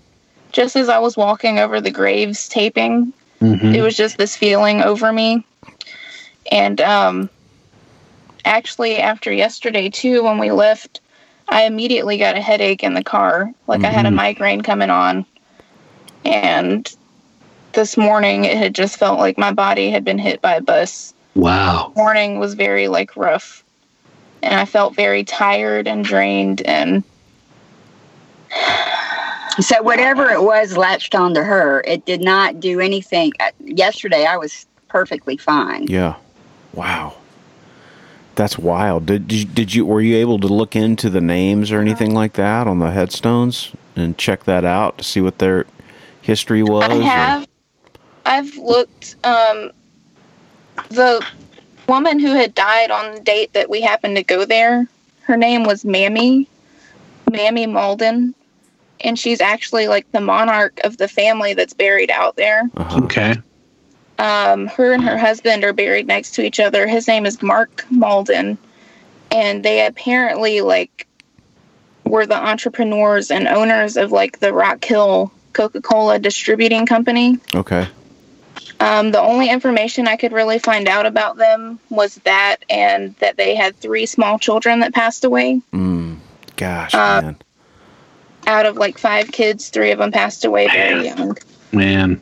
just 0.51 0.75
as 0.75 0.87
I 0.89 0.99
was 0.99 1.17
walking 1.17 1.57
over 1.59 1.81
the 1.81 1.91
graves 1.91 2.47
taping, 2.47 3.11
Mm-hmm. 3.41 3.75
it 3.75 3.81
was 3.81 3.97
just 3.97 4.17
this 4.17 4.35
feeling 4.35 4.81
over 4.81 5.11
me. 5.11 5.45
And 6.51 6.79
um, 6.81 7.29
actually, 8.45 8.97
after 8.97 9.31
yesterday, 9.31 9.89
too, 9.89 10.23
when 10.23 10.37
we 10.37 10.51
left, 10.51 11.01
I 11.49 11.63
immediately 11.63 12.17
got 12.17 12.37
a 12.37 12.41
headache 12.41 12.83
in 12.83 12.93
the 12.93 13.03
car. 13.03 13.51
Like 13.67 13.83
I 13.83 13.89
had 13.89 14.05
a 14.05 14.09
Mhm. 14.09 14.15
migraine 14.15 14.61
coming 14.61 14.89
on. 14.89 15.25
And 16.23 16.91
this 17.73 17.97
morning, 17.97 18.45
it 18.45 18.57
had 18.57 18.73
just 18.73 18.97
felt 18.97 19.19
like 19.19 19.37
my 19.37 19.51
body 19.51 19.89
had 19.91 20.03
been 20.03 20.17
hit 20.17 20.41
by 20.41 20.55
a 20.55 20.61
bus 20.61 21.13
Wow. 21.35 21.91
morning 21.97 22.39
was 22.39 22.53
very 22.53 22.87
like 22.87 23.17
rough 23.17 23.61
and 24.41 24.53
i 24.55 24.63
felt 24.63 24.95
very 24.95 25.23
tired 25.25 25.85
and 25.85 26.05
drained 26.05 26.61
and 26.61 27.03
So 29.59 29.81
whatever 29.81 30.29
it 30.29 30.41
was 30.43 30.75
latched 30.75 31.15
onto 31.15 31.41
her. 31.41 31.81
It 31.87 32.05
did 32.05 32.21
not 32.21 32.59
do 32.59 32.81
anything. 32.81 33.31
Uh, 33.39 33.51
Yesterday, 33.59 34.25
I 34.25 34.35
was 34.35 34.65
perfectly 34.89 35.37
fine. 35.37 35.87
Yeah. 35.87 36.15
Wow. 36.75 37.15
That's 38.35 38.57
wild. 38.57 39.05
Did, 39.05 39.27
did 39.29 39.37
you, 39.39 39.45
did 39.45 39.73
you 39.73 39.85
were 39.85 40.01
you 40.01 40.17
able 40.17 40.39
to 40.39 40.47
look 40.47 40.75
into 40.75 41.09
the 41.09 41.21
names 41.21 41.71
or 41.71 41.79
anything 41.79 42.13
like 42.13 42.33
that 42.33 42.67
on 42.67 42.79
the 42.79 42.91
headstones 42.91 43.71
and 43.95 44.17
check 44.17 44.43
that 44.43 44.65
out 44.65 44.97
to 44.97 45.03
see 45.05 45.21
what 45.21 45.37
their 45.39 45.65
history 46.21 46.61
was? 46.61 46.83
i 46.83 46.97
or- 46.97 47.01
have 47.01 47.47
i've 48.25 48.57
looked 48.57 49.15
um 49.23 49.71
the 50.89 51.25
woman 51.87 52.19
who 52.19 52.31
had 52.33 52.53
died 52.55 52.91
on 52.91 53.13
the 53.15 53.21
date 53.21 53.53
that 53.53 53.69
we 53.69 53.79
happened 53.79 54.17
to 54.17 54.23
go 54.23 54.43
there 54.43 54.85
her 55.21 55.37
name 55.37 55.63
was 55.63 55.85
mammy 55.85 56.49
mammy 57.31 57.65
malden 57.65 58.35
and 59.01 59.17
she's 59.17 59.39
actually 59.39 59.87
like 59.87 60.11
the 60.11 60.19
monarch 60.19 60.77
of 60.83 60.97
the 60.97 61.07
family 61.07 61.53
that's 61.53 61.73
buried 61.73 62.11
out 62.11 62.35
there 62.35 62.63
Uh-huh. 62.75 63.01
Okay. 63.05 63.35
Um, 64.17 64.67
her 64.67 64.93
and 64.93 65.03
her 65.03 65.17
husband 65.17 65.63
are 65.63 65.73
buried 65.73 66.07
next 66.07 66.35
to 66.35 66.43
each 66.45 66.59
other. 66.59 66.87
His 66.87 67.07
name 67.07 67.25
is 67.25 67.41
Mark 67.41 67.85
Malden, 67.89 68.57
and 69.31 69.63
they 69.63 69.85
apparently 69.85 70.61
like 70.61 71.07
were 72.05 72.25
the 72.25 72.35
entrepreneurs 72.35 73.31
and 73.31 73.47
owners 73.47 73.97
of 73.97 74.11
like 74.11 74.39
the 74.39 74.53
Rock 74.53 74.83
Hill 74.83 75.31
Coca 75.53 75.81
Cola 75.81 76.19
distributing 76.19 76.85
company. 76.85 77.37
Okay. 77.53 77.87
Um, 78.79 79.11
the 79.11 79.21
only 79.21 79.49
information 79.49 80.07
I 80.07 80.17
could 80.17 80.33
really 80.33 80.59
find 80.59 80.87
out 80.87 81.05
about 81.05 81.37
them 81.37 81.79
was 81.89 82.15
that, 82.25 82.57
and 82.69 83.15
that 83.19 83.37
they 83.37 83.55
had 83.55 83.75
three 83.77 84.05
small 84.05 84.37
children 84.37 84.81
that 84.81 84.93
passed 84.93 85.23
away. 85.23 85.61
Mm. 85.71 86.17
Gosh, 86.57 86.93
Uh, 86.93 87.21
man. 87.21 87.37
Out 88.47 88.65
of 88.65 88.77
like 88.77 88.97
five 88.97 89.31
kids, 89.31 89.69
three 89.69 89.91
of 89.91 89.99
them 89.99 90.11
passed 90.11 90.45
away 90.45 90.67
very 90.67 91.05
young. 91.05 91.37
Man. 91.71 92.21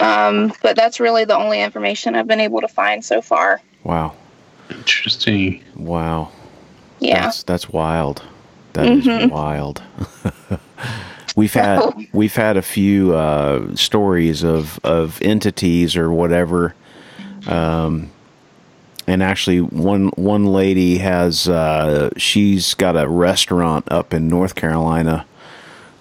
Um, 0.00 0.52
but 0.62 0.76
that's 0.76 0.98
really 1.00 1.24
the 1.24 1.36
only 1.36 1.62
information 1.62 2.14
I've 2.14 2.26
been 2.26 2.40
able 2.40 2.60
to 2.60 2.68
find 2.68 3.04
so 3.04 3.20
far. 3.22 3.60
Wow. 3.84 4.14
Interesting. 4.70 5.62
Wow. 5.76 6.30
Yeah. 7.00 7.22
That's 7.24 7.42
that's 7.42 7.68
wild. 7.68 8.22
That 8.72 8.86
is 8.86 9.04
Mhm. 9.06 9.30
wild. 9.30 9.82
we've 11.36 11.52
had 11.54 11.80
we've 12.12 12.34
had 12.34 12.56
a 12.56 12.62
few 12.62 13.14
uh, 13.14 13.74
stories 13.76 14.42
of 14.42 14.80
of 14.84 15.20
entities 15.22 15.96
or 15.96 16.10
whatever. 16.10 16.74
Um, 17.46 18.10
and 19.06 19.22
actually, 19.22 19.60
one 19.60 20.08
one 20.16 20.46
lady 20.46 20.98
has 20.98 21.46
uh, 21.48 22.08
she's 22.16 22.72
got 22.74 22.96
a 22.96 23.06
restaurant 23.06 23.84
up 23.92 24.14
in 24.14 24.28
North 24.28 24.54
Carolina 24.54 25.26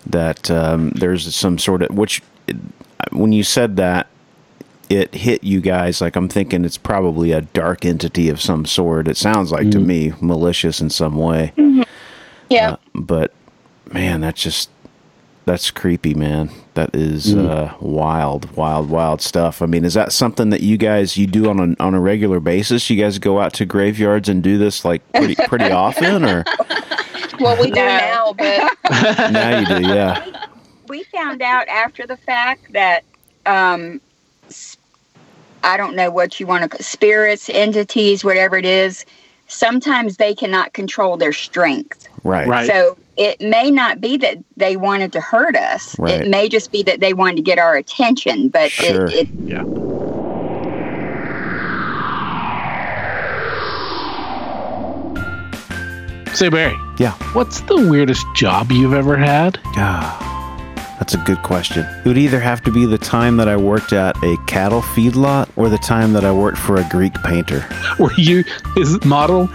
that 0.06 0.50
um, 0.50 0.92
there's 0.92 1.36
some 1.36 1.58
sort 1.60 1.82
of 1.82 1.96
which 1.96 2.22
when 3.12 3.32
you 3.32 3.44
said 3.44 3.76
that, 3.78 4.08
it 4.90 5.14
hit 5.14 5.44
you 5.44 5.62
guys 5.62 6.02
like 6.02 6.16
I'm 6.16 6.30
thinking 6.30 6.66
it's 6.66 6.78
probably 6.78 7.32
a 7.32 7.42
dark 7.42 7.86
entity 7.86 8.30
of 8.30 8.42
some 8.42 8.66
sort. 8.66 9.08
It 9.08 9.18
sounds 9.18 9.52
like 9.52 9.72
to 9.72 9.80
me 9.80 10.14
malicious 10.22 10.82
in 10.82 10.90
some 10.90 11.16
way. 11.16 11.54
Yeah. 12.50 12.74
Uh, 12.74 12.78
but 12.94 13.34
man, 13.92 14.22
that's 14.22 14.42
just 14.42 14.70
that's 15.46 15.72
creepy, 15.72 16.14
man. 16.14 16.50
That 16.76 16.96
is 16.96 17.36
uh, 17.36 17.74
wild, 17.80 18.56
wild, 18.56 18.90
wild 18.90 19.22
stuff. 19.22 19.62
I 19.62 19.66
mean, 19.66 19.86
is 19.86 19.94
that 19.94 20.12
something 20.12 20.50
that 20.50 20.62
you 20.62 20.78
guys 20.78 21.18
you 21.18 21.28
do 21.28 21.50
on 21.50 21.60
a 21.60 21.84
on 21.84 21.94
a 21.94 22.00
regular 22.00 22.40
basis? 22.40 22.90
You 22.90 23.02
guys 23.02 23.20
go 23.20 23.40
out 23.40 23.54
to 23.56 23.66
graveyards 23.66 24.30
and 24.30 24.42
do 24.42 24.58
this 24.58 24.86
like 24.86 25.02
pretty 25.14 25.36
pretty 25.48 25.72
often, 25.72 26.24
or 26.24 26.44
well, 27.40 27.60
we 27.62 27.70
do 27.72 27.76
now, 27.76 28.34
but 28.38 28.78
now 29.32 29.60
you 29.60 29.66
do? 29.66 29.88
Yeah. 29.88 30.48
We 30.94 31.04
found 31.06 31.42
out 31.42 31.68
after 31.70 32.06
the 32.06 32.18
fact 32.18 32.72
that 32.74 33.04
um 33.48 34.00
s- 34.48 34.78
I 35.64 35.76
don't 35.76 35.96
know 35.96 36.12
what 36.12 36.40
you 36.40 36.46
want 36.46 36.70
to 36.72 36.84
spirits, 36.84 37.50
entities, 37.50 38.24
whatever 38.24 38.58
it 38.58 38.66
is, 38.66 39.04
sometimes 39.48 40.18
they 40.18 40.36
cannot 40.36 40.74
control 40.74 41.18
their 41.18 41.34
strength. 41.34 42.08
Right. 42.24 42.48
Right. 42.48 42.68
So 42.68 42.96
it 43.18 43.42
may 43.42 43.72
not 43.72 44.00
be 44.02 44.18
that 44.18 44.38
they 44.56 44.76
wanted 44.76 45.12
to 45.14 45.22
hurt 45.22 45.56
us. 45.56 45.98
Right. 45.98 46.22
It 46.22 46.30
may 46.30 46.48
just 46.48 46.72
be 46.72 46.84
that 46.84 47.00
they 47.00 47.14
wanted 47.16 47.38
to 47.38 47.42
get 47.42 47.58
our 47.58 47.76
attention, 47.76 48.50
but 48.50 48.72
Sure. 48.72 49.06
it, 49.08 49.14
it 49.14 49.28
yeah. 49.46 49.64
Say 56.34 56.50
Barry, 56.50 56.76
Yeah. 56.98 57.12
what's 57.34 57.62
the 57.62 57.76
weirdest 57.90 58.26
job 58.36 58.72
you've 58.72 58.94
ever 58.94 59.16
had? 59.16 59.60
Ah, 59.78 60.33
that's 61.00 61.14
a 61.14 61.18
good 61.20 61.42
question. 61.44 61.86
It 61.86 62.06
would 62.06 62.18
either 62.18 62.40
have 62.40 62.62
to 62.64 62.72
be 62.72 62.86
the 62.86 62.98
time 62.98 63.38
that 63.38 63.48
I 63.48 63.58
worked 63.58 63.94
at 63.94 64.16
a 64.24 64.38
cattle 64.48 64.82
feedlot 64.82 65.50
or 65.56 65.70
the 65.70 65.78
time 65.78 66.14
that 66.14 66.24
I 66.24 66.32
worked 66.32 66.58
for 66.58 66.78
a 66.78 66.88
Greek 66.90 67.14
painter. 67.24 67.66
Were 68.00 68.14
you 68.18 68.44
his 68.76 69.04
model? 69.06 69.50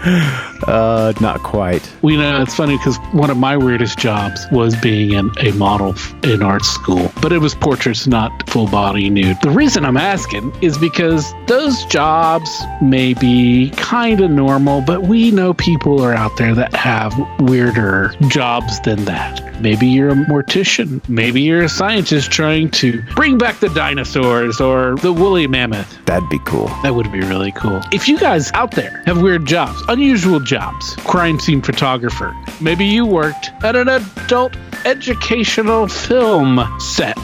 Uh, 0.67 1.13
not 1.21 1.41
quite. 1.41 1.89
We 2.01 2.17
know 2.17 2.41
it's 2.41 2.55
funny 2.55 2.77
because 2.77 2.97
one 3.13 3.29
of 3.29 3.37
my 3.37 3.57
weirdest 3.57 3.97
jobs 3.97 4.45
was 4.51 4.75
being 4.75 5.13
in 5.13 5.31
a 5.39 5.51
model 5.53 5.95
in 6.23 6.41
art 6.41 6.65
school, 6.65 7.11
but 7.21 7.31
it 7.31 7.39
was 7.39 7.55
portraits, 7.55 8.07
not 8.07 8.49
full 8.49 8.67
body 8.67 9.09
nude. 9.09 9.37
The 9.41 9.51
reason 9.51 9.85
I'm 9.85 9.97
asking 9.97 10.53
is 10.61 10.77
because 10.77 11.33
those 11.47 11.85
jobs 11.85 12.49
may 12.81 13.13
be 13.13 13.71
kind 13.71 14.21
of 14.21 14.31
normal, 14.31 14.81
but 14.81 15.03
we 15.03 15.31
know 15.31 15.53
people 15.53 16.01
are 16.03 16.13
out 16.13 16.37
there 16.37 16.53
that 16.55 16.75
have 16.75 17.13
weirder 17.39 18.13
jobs 18.27 18.79
than 18.81 19.05
that. 19.05 19.49
Maybe 19.61 19.87
you're 19.87 20.09
a 20.09 20.15
mortician. 20.15 21.07
Maybe 21.09 21.28
you're 21.37 21.63
a 21.63 21.69
scientist 21.69 22.31
trying 22.31 22.69
to 22.71 23.01
bring 23.15 23.37
back 23.37 23.59
the 23.59 23.69
dinosaurs 23.69 24.59
or 24.59 24.95
the 24.97 25.11
woolly 25.11 25.47
mammoth. 25.47 26.03
That'd 26.05 26.29
be 26.29 26.39
cool. 26.45 26.67
That 26.83 26.95
would 26.95 27.11
be 27.11 27.19
really 27.21 27.51
cool. 27.51 27.81
If 27.91 28.07
you 28.07 28.17
guys 28.17 28.51
out 28.53 28.71
there 28.71 29.03
have 29.05 29.21
weird 29.21 29.45
jobs, 29.45 29.81
unusual 29.87 30.39
jobs, 30.39 30.95
crime 30.97 31.39
scene 31.39 31.61
photographer, 31.61 32.35
maybe 32.61 32.85
you 32.85 33.05
worked 33.05 33.51
at 33.63 33.75
an 33.75 33.89
adult 33.89 34.55
educational 34.85 35.87
film 35.87 36.65
set. 36.79 37.17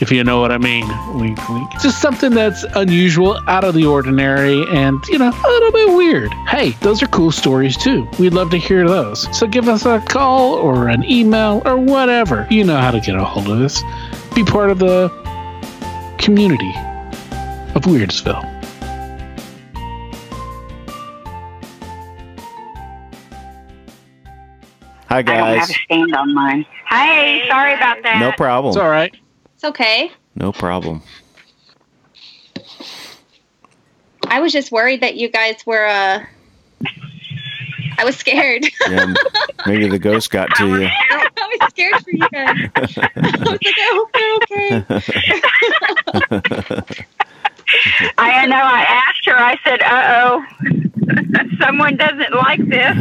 If 0.00 0.10
you 0.10 0.24
know 0.24 0.40
what 0.40 0.50
I 0.50 0.58
mean, 0.58 0.86
wink, 1.18 1.48
wink. 1.48 1.70
Just 1.80 2.02
something 2.02 2.32
that's 2.32 2.64
unusual, 2.74 3.40
out 3.48 3.62
of 3.62 3.74
the 3.74 3.86
ordinary, 3.86 4.64
and 4.70 5.02
you 5.08 5.18
know, 5.18 5.30
a 5.30 5.48
little 5.48 5.72
bit 5.72 5.96
weird. 5.96 6.32
Hey, 6.48 6.70
those 6.80 7.02
are 7.02 7.06
cool 7.06 7.30
stories 7.30 7.76
too. 7.76 8.08
We'd 8.18 8.34
love 8.34 8.50
to 8.50 8.58
hear 8.58 8.88
those. 8.88 9.28
So 9.36 9.46
give 9.46 9.68
us 9.68 9.86
a 9.86 10.00
call 10.00 10.54
or 10.54 10.88
an 10.88 11.04
email 11.08 11.62
or 11.64 11.76
whatever. 11.76 12.46
You 12.50 12.64
know 12.64 12.76
how 12.76 12.90
to 12.90 13.00
get 13.00 13.14
a 13.14 13.24
hold 13.24 13.48
of 13.48 13.60
us. 13.60 13.82
Be 14.34 14.44
part 14.44 14.70
of 14.70 14.80
the 14.80 15.08
community 16.18 16.74
of 17.74 17.82
Weirdsville. 17.82 18.50
Hi 25.08 25.22
guys. 25.22 25.36
I 25.36 25.38
don't 25.38 25.46
have 25.46 25.56
guys. 25.58 25.70
a 25.70 25.72
stand 25.72 26.16
on 26.16 26.34
mine. 26.34 26.66
Hey, 26.88 27.44
sorry 27.48 27.74
about 27.74 28.02
that. 28.02 28.18
No 28.18 28.32
problem. 28.32 28.72
It's 28.72 28.78
all 28.78 28.90
right. 28.90 29.14
It's 29.64 29.70
okay. 29.70 30.12
No 30.34 30.52
problem. 30.52 31.00
I 34.28 34.40
was 34.40 34.52
just 34.52 34.70
worried 34.70 35.00
that 35.00 35.16
you 35.16 35.30
guys 35.30 35.64
were. 35.64 35.86
uh 35.86 36.22
I 37.96 38.04
was 38.04 38.14
scared. 38.14 38.66
Yeah, 38.90 39.14
maybe 39.66 39.88
the 39.88 39.98
ghost 39.98 40.30
got 40.30 40.54
to 40.56 40.66
you. 40.66 40.86
I 41.10 41.30
was 41.38 41.70
scared 41.70 41.94
for 42.04 42.10
you 42.10 42.28
guys. 42.30 42.58
I 42.76 42.80
was 42.82 42.94
like, 42.98 43.16
I 43.64 43.90
hope 43.94 44.12
they're 44.12 44.34
okay. 44.42 44.84
I 48.18 48.44
know. 48.46 48.56
I 48.56 48.82
asked 48.82 49.24
her. 49.24 49.34
I 49.34 49.56
said, 49.64 49.80
"Uh 49.80 50.20
oh, 50.20 50.44
someone 51.64 51.96
doesn't 51.96 52.34
like 52.34 52.60
this." 52.68 52.94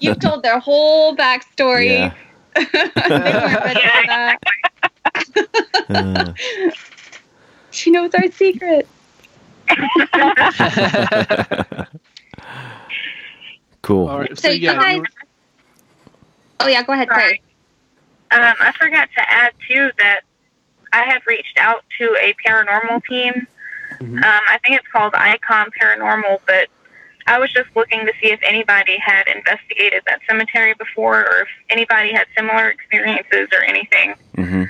You've 0.00 0.20
told 0.20 0.44
their 0.44 0.60
whole 0.60 1.16
backstory. 1.16 1.88
yeah. 1.88 2.14
They 2.56 3.10
weren't 3.10 3.64
ready 3.64 3.80
for 3.80 4.06
that. 4.06 4.38
Uh, 5.88 6.32
She 7.70 7.90
knows 7.90 8.10
our 8.14 8.30
secret. 8.30 8.86
cool. 13.82 14.08
All 14.08 14.20
right. 14.20 14.38
So, 14.38 14.48
you 14.50 14.68
guys. 14.70 15.02
Oh 16.60 16.68
yeah, 16.68 16.82
go 16.82 16.92
ahead. 16.94 17.08
Sorry. 17.08 17.42
Um, 18.30 18.54
I 18.60 18.72
forgot 18.78 19.08
to 19.16 19.30
add 19.32 19.52
too 19.68 19.90
that 19.98 20.20
I 20.92 21.02
had 21.04 21.20
reached 21.26 21.58
out 21.58 21.84
to 21.98 22.16
a 22.20 22.34
paranormal 22.46 23.04
team. 23.04 23.46
Mhm. 24.00 24.16
Um, 24.24 24.40
I 24.48 24.58
think 24.64 24.76
it's 24.78 24.88
called 24.88 25.14
Icon 25.14 25.68
Paranormal, 25.80 26.40
but 26.46 26.68
I 27.26 27.38
was 27.38 27.52
just 27.52 27.68
looking 27.74 28.06
to 28.06 28.12
see 28.20 28.30
if 28.30 28.40
anybody 28.42 28.98
had 28.98 29.26
investigated 29.26 30.02
that 30.06 30.20
cemetery 30.28 30.74
before, 30.74 31.20
or 31.20 31.40
if 31.42 31.48
anybody 31.70 32.12
had 32.12 32.26
similar 32.36 32.68
experiences 32.68 33.48
or 33.52 33.64
anything. 33.64 34.14
hmm 34.34 34.64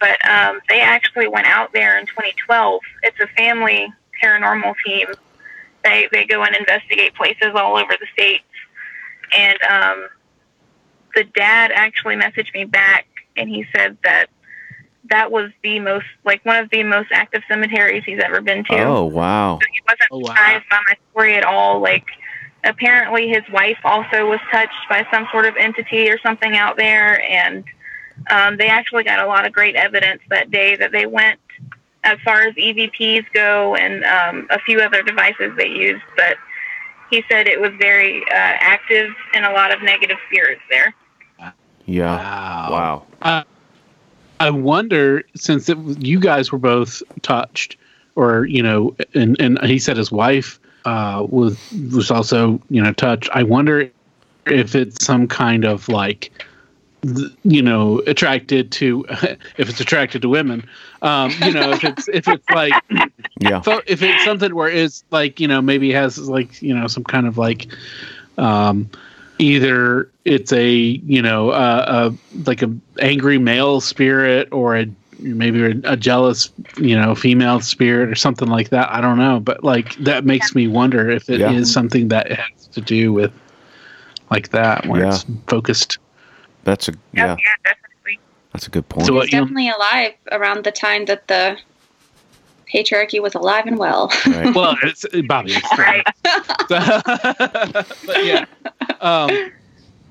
But 0.00 0.26
um, 0.28 0.60
they 0.68 0.80
actually 0.80 1.28
went 1.28 1.46
out 1.46 1.72
there 1.72 1.98
in 1.98 2.06
2012. 2.06 2.80
It's 3.02 3.20
a 3.20 3.26
family 3.36 3.92
paranormal 4.22 4.74
team. 4.84 5.08
They 5.84 6.08
they 6.12 6.24
go 6.24 6.42
and 6.42 6.54
investigate 6.56 7.14
places 7.14 7.52
all 7.54 7.76
over 7.76 7.96
the 7.98 8.06
states, 8.12 8.44
and 9.36 9.58
um, 9.62 10.08
the 11.14 11.24
dad 11.24 11.70
actually 11.72 12.16
messaged 12.16 12.52
me 12.54 12.64
back, 12.64 13.06
and 13.36 13.48
he 13.48 13.66
said 13.74 13.96
that 14.04 14.26
that 15.10 15.30
was 15.30 15.50
the 15.62 15.78
most 15.80 16.06
like 16.24 16.44
one 16.44 16.56
of 16.56 16.70
the 16.70 16.82
most 16.82 17.08
active 17.12 17.42
cemeteries 17.48 18.02
he's 18.06 18.20
ever 18.24 18.40
been 18.40 18.64
to. 18.64 18.82
Oh 18.84 19.04
wow. 19.04 19.58
So 19.60 19.66
he 19.72 19.80
wasn't 19.86 20.08
Oh, 20.10 20.18
wow. 20.18 20.28
surprised 20.28 20.64
by 20.70 20.78
my 20.88 20.96
story 21.10 21.34
at 21.36 21.44
all. 21.44 21.80
Like, 21.80 22.06
apparently 22.64 23.28
his 23.28 23.42
wife 23.52 23.78
also 23.84 24.28
was 24.28 24.40
touched 24.50 24.72
by 24.88 25.06
some 25.12 25.26
sort 25.30 25.46
of 25.46 25.56
entity 25.56 26.08
or 26.10 26.18
something 26.20 26.56
out 26.56 26.76
there, 26.76 27.20
and 27.22 27.64
um, 28.30 28.56
they 28.56 28.68
actually 28.68 29.04
got 29.04 29.18
a 29.20 29.26
lot 29.26 29.46
of 29.46 29.52
great 29.52 29.76
evidence 29.76 30.22
that 30.30 30.50
day 30.50 30.76
that 30.76 30.92
they 30.92 31.06
went 31.06 31.38
as 32.04 32.18
far 32.24 32.42
as 32.42 32.54
EVPs 32.54 33.26
go 33.34 33.76
and 33.76 34.04
um, 34.04 34.46
a 34.50 34.58
few 34.60 34.80
other 34.80 35.02
devices 35.02 35.52
they 35.56 35.68
used. 35.68 36.02
But 36.16 36.36
he 37.10 37.22
said 37.30 37.46
it 37.46 37.60
was 37.60 37.72
very 37.78 38.22
uh, 38.22 38.26
active 38.32 39.10
and 39.34 39.44
a 39.44 39.52
lot 39.52 39.72
of 39.72 39.82
negative 39.82 40.16
spirits 40.30 40.62
there. 40.70 40.94
Yeah. 41.86 42.16
Wow. 42.16 43.06
Wow. 43.20 43.44
I 44.40 44.50
wonder 44.50 45.22
since 45.36 45.68
it, 45.68 45.78
you 45.98 46.18
guys 46.18 46.50
were 46.50 46.58
both 46.58 47.02
touched, 47.22 47.76
or 48.16 48.46
you 48.46 48.62
know, 48.62 48.96
and 49.14 49.40
and 49.40 49.62
he 49.64 49.78
said 49.78 49.96
his 49.96 50.10
wife 50.10 50.58
uh, 50.84 51.26
was 51.28 51.56
was 51.92 52.10
also 52.10 52.60
you 52.70 52.82
know 52.82 52.92
touched. 52.92 53.28
I 53.32 53.42
wonder 53.42 53.90
if 54.46 54.74
it's 54.74 55.04
some 55.04 55.28
kind 55.28 55.64
of 55.64 55.88
like 55.88 56.32
you 57.44 57.62
know 57.62 58.02
attracted 58.06 58.72
to 58.72 59.04
if 59.56 59.68
it's 59.70 59.80
attracted 59.80 60.20
to 60.20 60.28
women 60.28 60.68
um 61.00 61.30
you 61.40 61.50
know 61.50 61.70
if 61.72 61.82
it's 61.82 62.08
if 62.08 62.28
it's 62.28 62.48
like 62.50 62.74
Yeah. 63.40 63.62
if 63.86 64.02
it's 64.02 64.22
something 64.22 64.54
where 64.54 64.68
it's 64.68 65.02
like 65.10 65.40
you 65.40 65.48
know 65.48 65.62
maybe 65.62 65.92
has 65.92 66.18
like 66.18 66.60
you 66.60 66.74
know 66.74 66.86
some 66.86 67.04
kind 67.04 67.26
of 67.26 67.38
like 67.38 67.68
um 68.36 68.90
either 69.40 70.10
it's 70.24 70.52
a 70.52 70.70
you 70.70 71.22
know 71.22 71.50
uh, 71.50 72.10
a 72.12 72.38
like 72.48 72.62
a 72.62 72.70
angry 73.00 73.38
male 73.38 73.80
spirit 73.80 74.48
or 74.52 74.76
a 74.76 74.86
maybe 75.18 75.62
a, 75.62 75.74
a 75.84 75.96
jealous 75.96 76.50
you 76.76 76.96
know 76.98 77.14
female 77.14 77.60
spirit 77.60 78.08
or 78.08 78.14
something 78.14 78.48
like 78.48 78.70
that 78.70 78.90
i 78.90 79.00
don't 79.00 79.18
know 79.18 79.38
but 79.40 79.62
like 79.64 79.94
that 79.96 80.24
makes 80.24 80.54
me 80.54 80.66
wonder 80.68 81.10
if 81.10 81.28
it 81.28 81.40
is 81.40 81.40
Yeah. 81.40 81.62
something 81.64 82.08
that 82.08 82.30
has 82.32 82.66
to 82.68 82.80
do 82.80 83.12
with 83.12 83.32
like 84.30 84.50
that 84.50 84.86
where 84.86 85.02
Yeah. 85.02 85.08
it's 85.14 85.24
focused 85.46 85.98
That's 86.64 86.88
a 86.88 86.92
yeah. 87.12 87.36
yeah. 87.38 87.72
That's 88.52 88.66
a 88.66 88.70
good 88.70 88.88
point. 88.88 89.06
So 89.06 89.12
He 89.12 89.16
what 89.18 89.32
you- 89.32 89.38
definitely 89.40 89.68
alive 89.70 90.12
around 90.32 90.64
the 90.64 90.72
time 90.72 91.04
that 91.04 91.28
the 91.28 91.56
patriarchy 92.72 93.20
was 93.20 93.34
alive 93.34 93.66
and 93.66 93.78
well. 93.78 94.10
Right. 94.26 94.54
well 94.54 94.76
it's 94.82 95.04
bobby 95.26 95.52
it's 95.54 95.78
Right. 95.78 96.04
but 98.06 98.24
yeah 98.24 98.44
um 99.00 99.30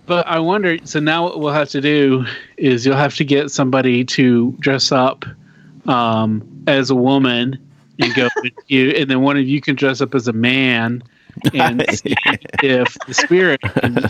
But 0.06 0.26
I 0.28 0.40
wonder. 0.40 0.78
So 0.86 1.00
now 1.00 1.24
what 1.24 1.40
we'll 1.40 1.54
have 1.54 1.70
to 1.70 1.82
do 1.82 2.26
is 2.58 2.84
you'll 2.84 2.96
have 2.98 3.16
to 3.18 3.24
get 3.24 3.52
somebody 3.52 4.04
to 4.06 4.52
dress 4.60 4.92
up 4.92 5.24
um, 5.88 6.42
as 6.66 6.90
a 6.90 6.96
woman 6.96 7.60
and 8.00 8.16
go 8.16 8.28
with 8.42 8.54
you, 8.68 8.90
and 8.90 9.08
then 9.08 9.22
one 9.22 9.38
of 9.38 9.48
you 9.48 9.62
can 9.62 9.76
dress 9.76 10.02
up 10.02 10.16
as 10.16 10.28
a 10.28 10.34
man 10.34 11.04
and 11.54 11.86
see 11.92 12.16
if 12.64 12.98
the 13.06 13.14
spirit 13.14 13.62
can 13.62 14.10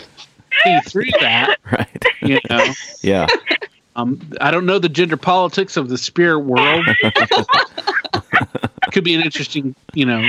see 0.63 0.79
through 0.85 1.11
that. 1.19 1.57
right. 1.69 2.05
You 2.21 2.39
know, 2.49 2.65
Yeah. 3.01 3.27
um, 3.97 4.21
I 4.39 4.51
don't 4.51 4.65
know 4.65 4.79
the 4.79 4.87
gender 4.87 5.17
politics 5.17 5.75
of 5.75 5.89
the 5.89 5.97
spirit 5.97 6.39
world. 6.39 6.85
Could 8.91 9.03
be 9.03 9.15
an 9.15 9.21
interesting, 9.21 9.75
you 9.93 10.05
know. 10.05 10.27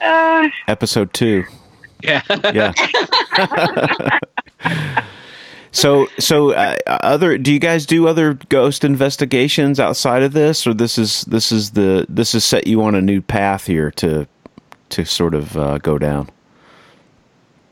Uh, 0.00 0.48
Episode 0.68 1.12
two. 1.12 1.44
Yeah. 2.02 2.22
Yeah. 2.52 2.72
so 5.72 6.06
so 6.18 6.52
uh, 6.52 6.76
other 6.86 7.38
do 7.38 7.52
you 7.52 7.58
guys 7.58 7.86
do 7.86 8.08
other 8.08 8.34
ghost 8.48 8.84
investigations 8.84 9.78
outside 9.78 10.22
of 10.22 10.32
this 10.32 10.66
or 10.66 10.74
this 10.74 10.98
is 10.98 11.22
this 11.26 11.52
is 11.52 11.72
the 11.72 12.06
this 12.08 12.32
has 12.32 12.44
set 12.44 12.66
you 12.66 12.82
on 12.82 12.94
a 12.94 13.00
new 13.00 13.20
path 13.20 13.66
here 13.66 13.90
to 13.92 14.26
to 14.88 15.04
sort 15.04 15.34
of 15.34 15.56
uh, 15.56 15.78
go 15.78 15.98
down 15.98 16.28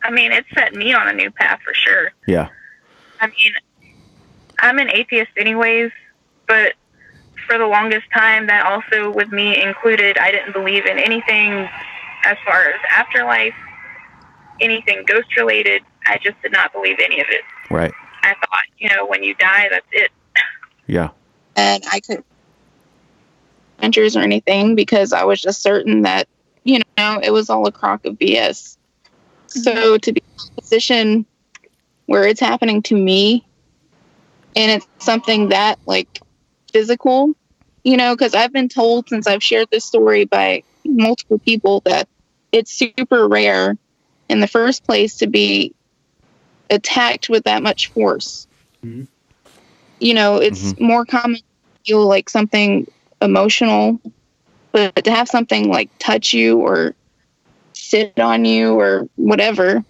I 0.03 0.11
mean, 0.11 0.33
it 0.33 0.47
set 0.55 0.75
me 0.75 0.95
on 0.95 1.09
a 1.09 1.13
new 1.13 1.31
path 1.31 1.61
for 1.65 1.75
sure. 1.75 2.13
yeah 2.27 2.49
I 3.21 3.27
mean, 3.27 3.53
I'm 4.61 4.79
an 4.79 4.91
atheist 4.91 5.33
anyways, 5.37 5.91
but 6.47 6.75
for 7.49 7.59
the 7.59 7.67
longest 7.67 8.07
time, 8.15 8.47
that 8.47 8.67
also 8.67 9.11
with 9.11 9.33
me 9.33 9.61
included, 9.61 10.19
I 10.19 10.31
didn't 10.31 10.53
believe 10.53 10.87
in 10.87 10.99
anything 10.99 11.69
as 12.25 12.37
far 12.45 12.67
as 12.67 12.81
afterlife, 12.97 13.55
anything 14.61 15.05
ghost 15.07 15.37
related. 15.37 15.83
I 16.07 16.19
just 16.23 16.41
did 16.43 16.53
not 16.53 16.73
believe 16.73 16.99
any 17.03 17.21
of 17.21 17.27
it. 17.31 17.43
right 17.71 17.93
I 18.23 18.35
thought, 18.35 18.65
you 18.79 18.89
know, 18.89 19.07
when 19.07 19.23
you 19.23 19.35
die, 19.35 19.69
that's 19.71 19.87
it. 19.93 20.11
yeah 20.87 21.11
and 21.57 21.83
I 21.91 22.01
couldn't 22.01 22.25
adventures 23.79 24.17
or 24.17 24.21
anything 24.21 24.75
because 24.75 25.13
I 25.13 25.25
was 25.25 25.41
just 25.41 25.63
certain 25.63 26.03
that 26.03 26.29
you 26.65 26.81
know 26.97 27.21
it 27.23 27.31
was 27.31 27.51
all 27.51 27.67
a 27.67 27.73
crock 27.73 28.05
of 28.05 28.19
BS. 28.19 28.77
So 29.47 29.73
mm-hmm. 29.73 29.97
to 29.99 30.13
be 30.13 30.23
in 30.23 30.53
a 30.57 30.61
position 30.61 31.27
where 32.07 32.27
it's 32.27 32.41
happening 32.41 32.83
to 32.83 32.95
me, 32.97 33.47
and 34.57 34.71
it's 34.71 34.87
something 34.99 35.51
that 35.51 35.79
like 35.87 36.21
physical, 36.73 37.35
you 37.89 37.97
know, 37.97 38.15
because 38.15 38.35
I've 38.35 38.53
been 38.53 38.69
told 38.69 39.09
since 39.09 39.27
I've 39.27 39.43
shared 39.43 39.69
this 39.71 39.83
story 39.83 40.27
by 40.27 40.63
multiple 40.85 41.39
people 41.39 41.81
that 41.87 42.07
it's 42.53 42.71
super 42.71 43.27
rare 43.27 43.79
in 44.29 44.41
the 44.41 44.47
first 44.47 44.85
place 44.85 45.17
to 45.17 45.27
be 45.27 45.75
attacked 46.69 47.31
with 47.31 47.45
that 47.45 47.63
much 47.63 47.87
force. 47.87 48.47
Mhm. 48.85 49.07
You 50.01 50.13
know, 50.13 50.37
it's 50.37 50.79
more 50.79 51.07
common 51.07 51.39
to 51.39 51.43
feel 51.87 52.07
like 52.07 52.29
something 52.29 52.87
emotional, 53.23 53.99
but 54.71 55.03
to 55.05 55.11
have 55.11 55.27
something 55.27 55.71
like 55.71 55.89
touch 55.99 56.35
you 56.35 56.59
or 56.59 56.95
sit 57.73 58.21
on 58.21 58.45
you 58.45 58.79
or 58.79 59.09
whatever, 59.17 59.83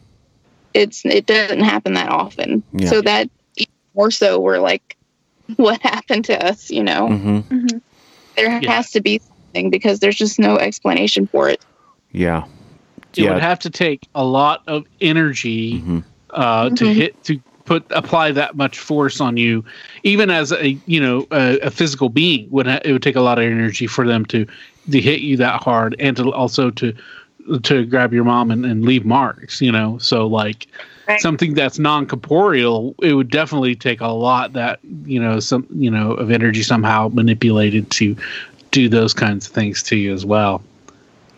it's 0.72 1.04
it 1.04 1.26
doesn't 1.26 1.64
happen 1.64 1.94
that 1.94 2.10
often. 2.10 2.62
Yeah. 2.72 2.90
So 2.90 3.02
that 3.02 3.28
even 3.56 3.72
more 3.96 4.12
so 4.12 4.38
we're 4.38 4.60
like, 4.60 4.96
what 5.56 5.82
happened 5.82 6.26
to 6.26 6.46
us? 6.46 6.70
You 6.70 6.84
know, 6.84 7.08
mm-hmm 7.08 7.78
there 8.38 8.60
Yeah. 8.62 8.72
has 8.72 8.90
to 8.92 9.00
be 9.00 9.20
something 9.20 9.70
because 9.70 10.00
there's 10.00 10.16
just 10.16 10.38
no 10.38 10.56
explanation 10.58 11.26
for 11.26 11.48
it. 11.48 11.60
yeah 12.12 12.44
It 13.16 13.24
Yeah. 13.24 13.32
would 13.34 13.42
have 13.42 13.58
to 13.60 13.70
take 13.70 14.06
a 14.14 14.24
lot 14.24 14.62
of 14.66 14.84
energy 15.00 15.80
Mhm. 15.80 16.04
uh, 16.30 16.70
to 16.70 16.84
Mhm. 16.84 16.94
hit 16.94 17.24
to 17.24 17.40
put 17.64 17.84
apply 17.90 18.32
that 18.32 18.56
much 18.56 18.78
force 18.78 19.20
on 19.20 19.36
you, 19.36 19.62
even 20.04 20.30
as 20.30 20.52
a 20.52 20.78
you 20.86 21.00
know 21.00 21.26
a, 21.32 21.58
a 21.60 21.70
physical 21.70 22.08
being 22.08 22.46
would 22.50 22.66
ha- 22.66 22.80
it 22.84 22.92
would 22.92 23.02
take 23.02 23.16
a 23.16 23.20
lot 23.20 23.38
of 23.38 23.44
energy 23.44 23.86
for 23.86 24.06
them 24.06 24.24
to 24.26 24.46
to 24.90 25.00
hit 25.00 25.20
you 25.20 25.36
that 25.36 25.62
hard 25.62 25.94
and 25.98 26.16
to 26.16 26.32
also 26.32 26.70
to 26.70 26.92
to 27.62 27.84
grab 27.86 28.12
your 28.14 28.24
mom 28.24 28.50
and, 28.50 28.64
and 28.64 28.84
leave 28.84 29.04
marks. 29.04 29.60
You 29.60 29.72
know, 29.72 29.98
so 29.98 30.26
like. 30.26 30.66
Right. 31.08 31.20
Something 31.22 31.54
that's 31.54 31.78
non-corporeal, 31.78 32.94
it 33.02 33.14
would 33.14 33.30
definitely 33.30 33.74
take 33.74 34.02
a 34.02 34.08
lot 34.08 34.52
that 34.52 34.78
you 35.06 35.18
know 35.18 35.40
some 35.40 35.66
you 35.70 35.90
know 35.90 36.12
of 36.12 36.30
energy 36.30 36.62
somehow 36.62 37.08
manipulated 37.08 37.90
to 37.92 38.14
do 38.72 38.90
those 38.90 39.14
kinds 39.14 39.46
of 39.46 39.52
things 39.54 39.82
to 39.84 39.96
you 39.96 40.12
as 40.12 40.26
well. 40.26 40.62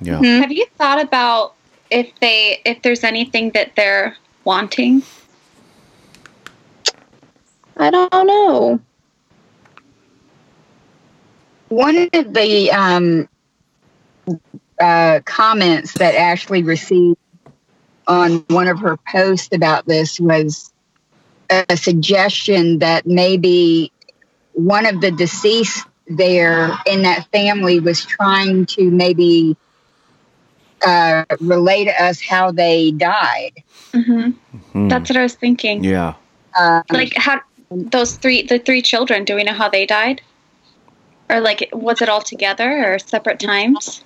yeah 0.01 0.19
Mhm. 0.19 0.41
Have 0.41 0.51
you 0.51 0.67
thought 0.77 1.01
about 1.01 1.55
if 1.89 2.11
they 2.21 2.61
if 2.65 2.83
there's 2.83 3.05
anything 3.05 3.51
that 3.51 3.77
they're 3.77 4.17
wanting? 4.43 5.05
I 7.77 7.91
don't 7.91 8.27
know. 8.27 8.81
One 11.69 12.09
of 12.13 12.35
the 12.35 12.73
um, 12.73 13.29
uh, 14.81 15.21
comments 15.25 15.93
that 15.95 16.17
Ashley 16.17 16.65
received 16.65 17.17
on 18.11 18.45
one 18.49 18.67
of 18.67 18.81
her 18.81 18.97
posts 18.97 19.49
about 19.55 19.87
this 19.87 20.19
was 20.19 20.73
a 21.49 21.77
suggestion 21.77 22.81
that 22.81 23.07
maybe 23.07 23.93
one 24.53 24.85
of 24.85 25.01
the 25.01 25.13
deceased 25.13 25.87
there 26.09 26.71
in 26.87 27.03
that 27.03 27.29
family 27.33 27.79
was 27.79 28.05
trying 28.05 28.67
to 28.67 28.91
maybe 28.91 29.57
uh, 30.85 31.25
relay 31.41 31.85
to 31.85 32.03
us 32.03 32.21
how 32.21 32.51
they 32.51 32.91
died. 32.91 33.63
hmm 33.95 34.31
Hmm. 34.73 34.89
That's 34.89 35.09
what 35.09 35.17
I 35.17 35.23
was 35.23 35.35
thinking. 35.35 35.85
yeah 35.85 36.15
Uh, 36.59 36.83
Like 36.91 37.15
how 37.17 37.41
those 37.71 38.17
three 38.17 38.43
the 38.43 38.59
three 38.59 38.83
children. 38.83 39.25
Do 39.25 39.37
we 39.37 39.45
know 39.45 39.53
how 39.53 39.69
they 39.69 39.87
died? 39.87 40.21
Or 41.31 41.41
like 41.41 41.69
was 41.73 42.03
it 42.03 42.09
all 42.09 42.21
together 42.23 42.93
or 42.93 42.99
separate 42.99 43.39
times? 43.39 44.05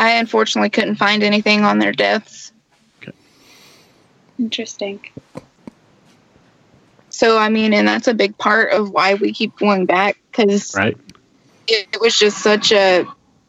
I 0.00 0.12
unfortunately 0.12 0.70
couldn't 0.70 0.96
find 0.96 1.22
anything 1.22 1.62
on 1.62 1.78
their 1.78 1.92
deaths. 1.92 2.52
Okay. 3.02 3.12
Interesting. 4.38 4.98
So, 7.10 7.36
I 7.36 7.50
mean, 7.50 7.74
and 7.74 7.86
that's 7.86 8.08
a 8.08 8.14
big 8.14 8.36
part 8.38 8.72
of 8.72 8.90
why 8.90 9.14
we 9.14 9.34
keep 9.34 9.54
going 9.56 9.84
back 9.84 10.16
because 10.30 10.74
Right? 10.74 10.96
it, 11.66 11.86
it 11.92 12.00
was 12.00 12.16
just 12.18 12.38
such 12.38 12.72
a 12.72 13.04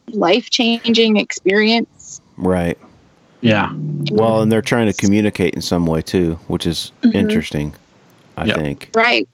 life 0.09 0.49
changing 0.49 1.15
experience. 1.15 2.19
right 2.35 2.77
Yeah. 3.39 3.71
well 4.11 4.41
and 4.41 4.51
they're 4.51 4.61
trying 4.61 4.87
to 4.87 4.93
communicate 4.93 5.53
in 5.53 5.61
some 5.61 5.85
way 5.85 6.01
too 6.01 6.37
which 6.47 6.65
is 6.67 6.91
Mhm. 7.03 7.15
interesting 7.15 7.73
i 8.35 8.45
Yeah. 8.45 8.55
think 8.55 8.89
Right. 8.93 9.27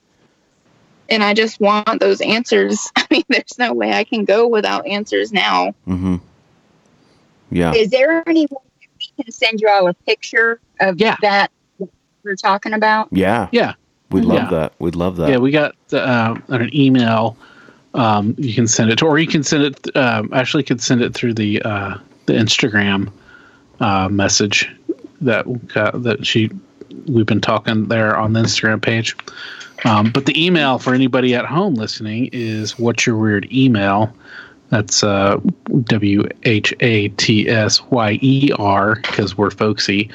And 1.10 1.24
I 1.24 1.34
just 1.34 1.60
want 1.62 2.00
those 2.02 2.20
answers. 2.22 2.92
I 2.98 3.08
mean, 3.10 3.24
there's 3.30 3.58
no 3.58 3.74
way 3.74 3.94
I 3.94 4.04
can 4.04 4.26
go 4.26 4.46
without 4.48 4.86
answers 4.86 5.32
now. 5.32 5.74
mm-hmm 5.88 6.18
yeah 7.52 7.74
Is 7.74 7.90
there 7.90 8.24
any 8.28 8.46
way 8.50 8.58
we 9.18 9.24
can 9.24 9.32
send 9.32 9.62
you 9.62 9.70
all 9.70 9.88
a 9.88 9.94
picture 9.94 10.60
of 10.80 11.00
Yeah. 11.00 11.16
that 11.22 11.52
we're 12.24 12.36
talking 12.36 12.74
about? 12.74 13.08
yeah 13.12 13.48
Yeah. 13.52 13.74
we'd 14.12 14.26
love 14.26 14.44
Yeah. 14.44 14.50
that 14.50 14.74
we'd 14.80 14.96
love 14.96 15.18
that 15.18 15.30
Yeah, 15.30 15.38
we 15.38 15.52
got 15.52 15.76
uh, 15.94 16.36
an 16.50 16.70
email. 16.76 17.38
Um, 17.94 18.36
you 18.38 18.54
can 18.54 18.68
send 18.68 18.92
it 18.92 19.00
to, 19.00 19.06
or 19.06 19.18
you 19.18 19.26
can 19.28 19.42
send 19.44 19.64
it. 19.64 19.96
Um, 19.98 20.30
actually, 20.34 20.62
could 20.64 20.82
send 20.82 21.02
it 21.02 21.14
through 21.16 21.34
the 21.34 21.62
uh, 21.64 21.98
the 22.28 22.34
Instagram 22.34 23.12
uh, 23.80 24.08
message 24.10 24.70
that 25.22 25.46
uh, 25.76 25.98
that 25.98 26.26
she 26.26 26.52
we've 27.08 27.26
been 27.26 27.42
talking 27.42 27.88
there 27.88 28.16
on 28.16 28.34
the 28.34 28.42
Instagram 28.42 28.82
page. 28.82 29.16
Um, 29.86 30.12
but 30.12 30.26
the 30.28 30.46
email 30.46 30.78
for 30.80 30.94
anybody 30.94 31.34
at 31.34 31.46
home 31.46 31.74
listening 31.76 32.30
is 32.34 32.78
what's 32.78 33.06
your 33.08 33.16
weird 33.18 33.52
email. 33.52 34.14
That's 34.70 35.04
uh, 35.04 35.40
W 35.84 36.24
H 36.44 36.74
A 36.82 37.10
T 37.10 37.50
S 37.50 37.82
Y 37.84 38.20
E 38.22 38.52
R 38.58 38.96
because 38.96 39.38
we're 39.38 39.52
folksy. 39.52 40.10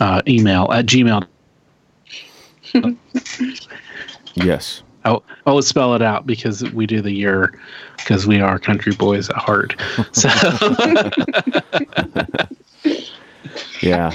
Uh, 0.00 0.22
email 0.28 0.70
at 0.72 0.86
gmail 0.86 1.26
yes 4.34 4.82
I'll 5.04 5.24
always 5.46 5.66
spell 5.66 5.94
it 5.94 6.02
out 6.02 6.26
because 6.26 6.62
we 6.72 6.86
do 6.86 7.00
the 7.00 7.10
year 7.10 7.58
because 7.96 8.26
we 8.26 8.40
are 8.40 8.58
country 8.58 8.94
boys 8.94 9.30
at 9.30 9.36
heart. 9.36 9.74
So 10.12 10.28
Yeah. 13.80 14.12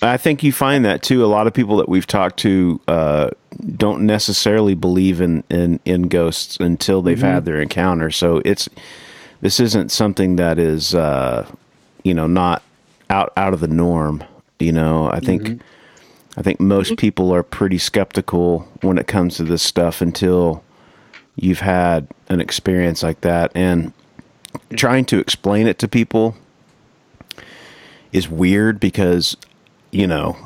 I 0.00 0.16
think 0.16 0.42
you 0.42 0.52
find 0.52 0.84
that 0.84 1.02
too. 1.02 1.24
A 1.24 1.26
lot 1.26 1.46
of 1.46 1.54
people 1.54 1.76
that 1.76 1.88
we've 1.88 2.06
talked 2.06 2.38
to 2.40 2.80
uh, 2.88 3.30
don't 3.76 4.02
necessarily 4.02 4.74
believe 4.74 5.20
in, 5.20 5.44
in, 5.48 5.78
in 5.84 6.08
ghosts 6.08 6.56
until 6.58 7.02
they've 7.02 7.20
had 7.20 7.44
their 7.44 7.60
encounter. 7.60 8.10
So 8.10 8.42
it's 8.44 8.68
this 9.42 9.60
isn't 9.60 9.90
something 9.92 10.36
that 10.36 10.58
is 10.58 10.94
uh, 10.94 11.46
you 12.02 12.14
know 12.14 12.26
not 12.26 12.62
out 13.10 13.32
out 13.36 13.52
of 13.52 13.60
the 13.60 13.68
norm. 13.68 14.24
You 14.58 14.72
know, 14.72 15.10
I 15.10 15.20
think 15.20 15.42
mm-hmm. 15.42 16.40
I 16.40 16.42
think 16.42 16.58
most 16.60 16.88
mm-hmm. 16.88 16.96
people 16.96 17.34
are 17.34 17.42
pretty 17.42 17.78
skeptical 17.78 18.60
when 18.80 18.96
it 18.96 19.06
comes 19.06 19.36
to 19.36 19.44
this 19.44 19.62
stuff 19.62 20.00
until 20.00 20.64
you've 21.36 21.60
had 21.60 22.08
an 22.28 22.40
experience 22.40 23.02
like 23.02 23.20
that, 23.20 23.52
and 23.54 23.92
mm-hmm. 23.92 24.76
trying 24.76 25.04
to 25.06 25.18
explain 25.18 25.66
it 25.66 25.78
to 25.80 25.88
people 25.88 26.36
is 28.12 28.28
weird 28.28 28.78
because 28.78 29.36
you 29.90 30.06
know 30.06 30.36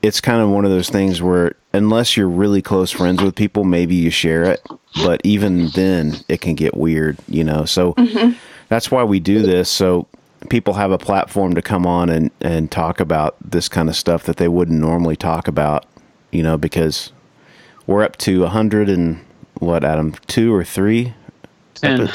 it's 0.00 0.20
kind 0.20 0.40
of 0.40 0.50
one 0.50 0.64
of 0.64 0.70
those 0.70 0.90
things 0.90 1.20
where 1.20 1.56
unless 1.72 2.16
you're 2.16 2.28
really 2.28 2.62
close 2.62 2.90
friends 2.90 3.22
with 3.22 3.34
people, 3.34 3.64
maybe 3.64 3.94
you 3.94 4.10
share 4.10 4.44
it. 4.44 4.64
But 4.96 5.20
even 5.24 5.68
then, 5.68 6.14
it 6.28 6.40
can 6.40 6.54
get 6.54 6.76
weird, 6.76 7.18
you 7.26 7.42
know. 7.42 7.64
So 7.64 7.94
that's 8.68 8.90
why 8.90 9.04
we 9.04 9.20
do 9.20 9.42
this. 9.42 9.68
So 9.68 10.06
people 10.50 10.74
have 10.74 10.90
a 10.90 10.98
platform 10.98 11.54
to 11.54 11.62
come 11.62 11.86
on 11.86 12.10
and 12.10 12.30
and 12.40 12.70
talk 12.70 13.00
about 13.00 13.36
this 13.40 13.68
kind 13.68 13.88
of 13.88 13.96
stuff 13.96 14.24
that 14.24 14.36
they 14.36 14.48
wouldn't 14.48 14.80
normally 14.80 15.16
talk 15.16 15.48
about, 15.48 15.86
you 16.30 16.42
know, 16.42 16.56
because 16.56 17.12
we're 17.86 18.02
up 18.02 18.16
to 18.18 18.44
a 18.44 18.48
hundred 18.48 18.88
and 18.88 19.24
what, 19.58 19.84
Adam, 19.84 20.12
two 20.26 20.54
or 20.54 20.64
three? 20.64 21.14
And 21.82 22.10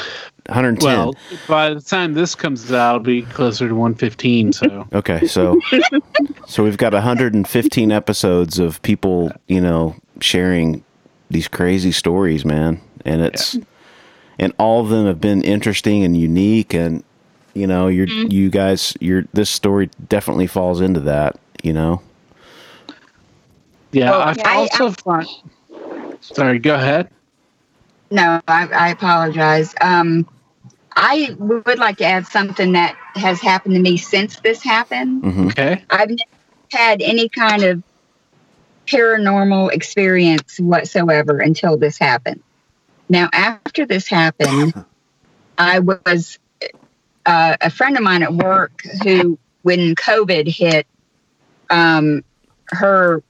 110. 0.46 0.88
well, 0.88 1.14
by 1.46 1.72
the 1.72 1.80
time 1.80 2.14
this 2.14 2.34
comes 2.34 2.72
out, 2.72 2.96
it'll 2.96 3.04
be 3.04 3.22
closer 3.22 3.68
to 3.68 3.74
115. 3.74 4.52
So 4.52 4.86
Okay, 4.92 5.26
so 5.26 5.60
so 6.46 6.64
we've 6.64 6.76
got 6.76 6.92
115 6.92 7.92
episodes 7.92 8.58
of 8.58 8.82
people, 8.82 9.30
you 9.46 9.60
know, 9.60 9.94
sharing 10.20 10.82
these 11.30 11.46
crazy 11.46 11.92
stories, 11.92 12.44
man, 12.44 12.80
and 13.04 13.22
it's 13.22 13.58
and 14.38 14.52
all 14.58 14.80
of 14.80 14.88
them 14.88 15.06
have 15.06 15.20
been 15.20 15.42
interesting 15.42 16.04
and 16.04 16.16
unique, 16.16 16.74
and 16.74 17.04
you 17.54 17.66
know, 17.66 17.88
you're 17.88 18.06
you 18.06 18.50
guys, 18.50 18.96
you're 19.00 19.24
this 19.32 19.50
story 19.50 19.90
definitely 20.08 20.46
falls 20.46 20.80
into 20.80 21.00
that, 21.00 21.38
you 21.62 21.72
know. 21.72 22.02
yeah, 23.92 24.10
Well, 24.10 24.20
I 24.20 24.34
I- 24.44 24.56
also 24.56 24.90
find. 24.90 25.26
Sorry, 26.20 26.58
go 26.58 26.74
ahead. 26.74 27.10
No, 28.10 28.40
I, 28.48 28.66
I 28.66 28.88
apologize. 28.90 29.74
Um, 29.80 30.28
I 30.96 31.34
would 31.38 31.78
like 31.78 31.98
to 31.98 32.04
add 32.04 32.26
something 32.26 32.72
that 32.72 32.96
has 33.14 33.40
happened 33.40 33.74
to 33.74 33.80
me 33.80 33.96
since 33.96 34.40
this 34.40 34.62
happened. 34.62 35.22
hmm 35.22 35.46
Okay. 35.48 35.84
I've 35.90 36.08
never 36.10 36.20
had 36.72 37.02
any 37.02 37.28
kind 37.28 37.62
of 37.62 37.82
paranormal 38.86 39.72
experience 39.72 40.58
whatsoever 40.58 41.38
until 41.38 41.76
this 41.76 41.98
happened. 41.98 42.42
Now, 43.10 43.28
after 43.32 43.86
this 43.86 44.06
happened, 44.06 44.72
I 45.58 45.80
was 45.80 46.38
uh, 47.26 47.56
a 47.60 47.68
friend 47.68 47.96
of 47.96 48.04
mine 48.04 48.22
at 48.22 48.32
work 48.32 48.82
who, 49.02 49.36
when 49.62 49.96
COVID 49.96 50.46
hit, 50.46 50.86
um, 51.68 52.22
her 52.68 53.24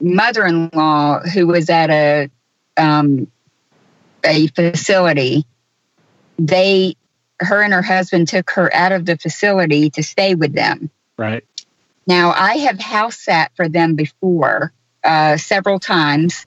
mother 0.00 0.44
in 0.44 0.70
law, 0.74 1.20
who 1.20 1.46
was 1.46 1.70
at 1.70 1.88
a 1.90 2.30
um, 2.76 3.30
a 4.24 4.48
facility, 4.48 5.46
they, 6.36 6.96
her 7.38 7.62
and 7.62 7.72
her 7.72 7.82
husband 7.82 8.26
took 8.26 8.50
her 8.50 8.74
out 8.74 8.90
of 8.90 9.06
the 9.06 9.16
facility 9.16 9.90
to 9.90 10.02
stay 10.02 10.34
with 10.34 10.52
them. 10.52 10.90
Right. 11.16 11.44
Now, 12.08 12.32
I 12.32 12.56
have 12.56 12.80
house 12.80 13.20
sat 13.20 13.52
for 13.54 13.68
them 13.68 13.94
before 13.94 14.72
uh, 15.04 15.36
several 15.36 15.78
times 15.78 16.44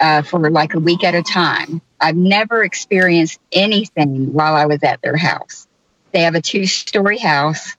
uh, 0.00 0.22
for 0.22 0.50
like 0.50 0.74
a 0.74 0.80
week 0.80 1.04
at 1.04 1.14
a 1.14 1.22
time. 1.22 1.80
I've 2.00 2.16
never 2.16 2.64
experienced 2.64 3.38
anything 3.52 4.32
while 4.32 4.54
I 4.54 4.66
was 4.66 4.82
at 4.82 5.02
their 5.02 5.16
house. 5.16 5.68
They 6.12 6.22
have 6.22 6.34
a 6.34 6.40
two 6.40 6.66
story 6.66 7.18
house. 7.18 7.76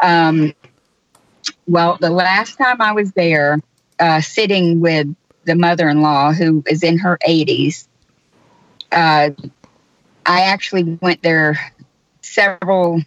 Um, 0.00 0.52
well, 1.66 1.96
the 2.00 2.10
last 2.10 2.58
time 2.58 2.80
I 2.80 2.92
was 2.92 3.12
there, 3.12 3.60
uh, 3.98 4.20
sitting 4.20 4.80
with 4.80 5.14
the 5.44 5.54
mother 5.54 5.88
in 5.88 6.02
law 6.02 6.32
who 6.32 6.62
is 6.66 6.82
in 6.82 6.98
her 6.98 7.18
80s, 7.26 7.86
uh, 8.92 9.30
I 10.26 10.40
actually 10.42 10.84
went 10.84 11.22
there 11.22 11.72
several 12.20 13.02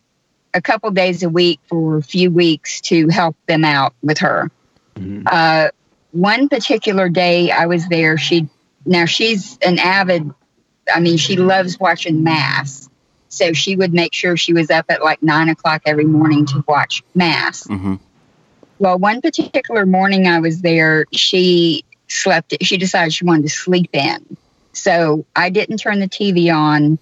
a 0.54 0.62
couple 0.62 0.90
days 0.92 1.24
a 1.24 1.30
week 1.30 1.60
for 1.68 1.98
a 1.98 2.04
few 2.04 2.32
weeks 2.32 2.82
to 2.82 3.08
help 3.10 3.36
them 3.48 3.64
out 3.64 3.94
with 4.02 4.20
her. 4.20 4.50
Mhm. 4.96 5.24
Uh, 5.26 5.70
one 6.12 6.50
particular 6.50 7.10
day 7.10 7.52
I 7.52 7.66
was 7.66 7.88
there, 7.88 8.18
she 8.18 8.48
now 8.86 9.06
she's 9.06 9.58
an 9.66 9.80
avid, 9.80 10.32
I 10.94 11.00
mean, 11.00 11.18
she 11.18 11.36
loves 11.38 11.80
watching 11.80 12.24
Mass. 12.24 12.90
So 13.30 13.54
she 13.54 13.76
would 13.78 13.94
make 13.94 14.14
sure 14.14 14.36
she 14.36 14.52
was 14.52 14.70
up 14.70 14.86
at 14.90 15.02
like 15.02 15.24
nine 15.24 15.48
o'clock 15.48 15.84
every 15.86 16.04
morning 16.04 16.46
to 16.48 16.64
watch 16.68 17.02
Mass. 17.16 17.66
hmm 17.66 17.96
Well, 18.78 18.98
one 19.00 19.22
particular 19.22 19.86
morning 19.86 20.28
I 20.28 20.40
was 20.40 20.62
there, 20.62 21.06
she 21.14 21.86
slept, 22.08 22.54
she 22.62 22.78
decided 22.78 23.14
she 23.14 23.24
wanted 23.24 23.44
to 23.44 23.50
sleep 23.50 23.90
in. 23.94 24.36
So 24.74 25.26
I 25.36 25.50
didn't 25.50 25.78
turn 25.78 26.00
the 26.00 26.10
TV 26.10 26.54
on 26.54 27.00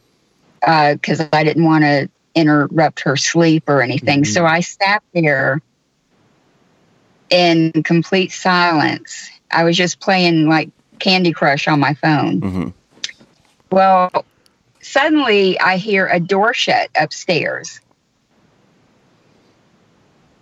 because 0.94 1.22
I 1.34 1.44
didn't 1.44 1.64
want 1.64 1.84
to 1.84 2.10
interrupt 2.36 3.02
her 3.02 3.16
sleep 3.18 3.64
or 3.68 3.82
anything. 3.82 4.24
Mhm. 4.24 4.28
So 4.28 4.46
I 4.46 4.60
sat 4.60 5.02
there 5.14 5.62
in 7.30 7.72
complete 7.84 8.32
silence. 8.32 9.30
I 9.52 9.64
was 9.64 9.76
just 9.78 10.00
playing 10.00 10.48
like 10.48 10.70
Candy 11.00 11.32
Crush 11.32 11.68
on 11.68 11.80
my 11.80 11.94
phone. 11.94 12.42
hmm 12.42 12.70
Well, 13.72 14.26
suddenly 14.82 15.60
I 15.60 15.78
hear 15.78 16.08
a 16.08 16.20
door 16.20 16.54
shut 16.54 16.90
upstairs. 17.00 17.80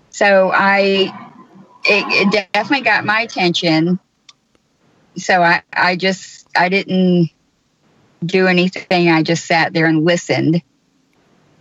So 0.09 0.51
I, 0.53 1.13
it, 1.85 2.31
it 2.33 2.47
definitely 2.53 2.83
got 2.83 3.05
my 3.05 3.21
attention. 3.21 3.99
So 5.15 5.41
I, 5.41 5.61
I 5.71 5.95
just, 5.95 6.47
I 6.55 6.69
didn't 6.69 7.29
do 8.25 8.47
anything. 8.47 9.09
I 9.09 9.21
just 9.23 9.45
sat 9.45 9.73
there 9.73 9.85
and 9.85 10.03
listened. 10.05 10.55
A 10.55 10.61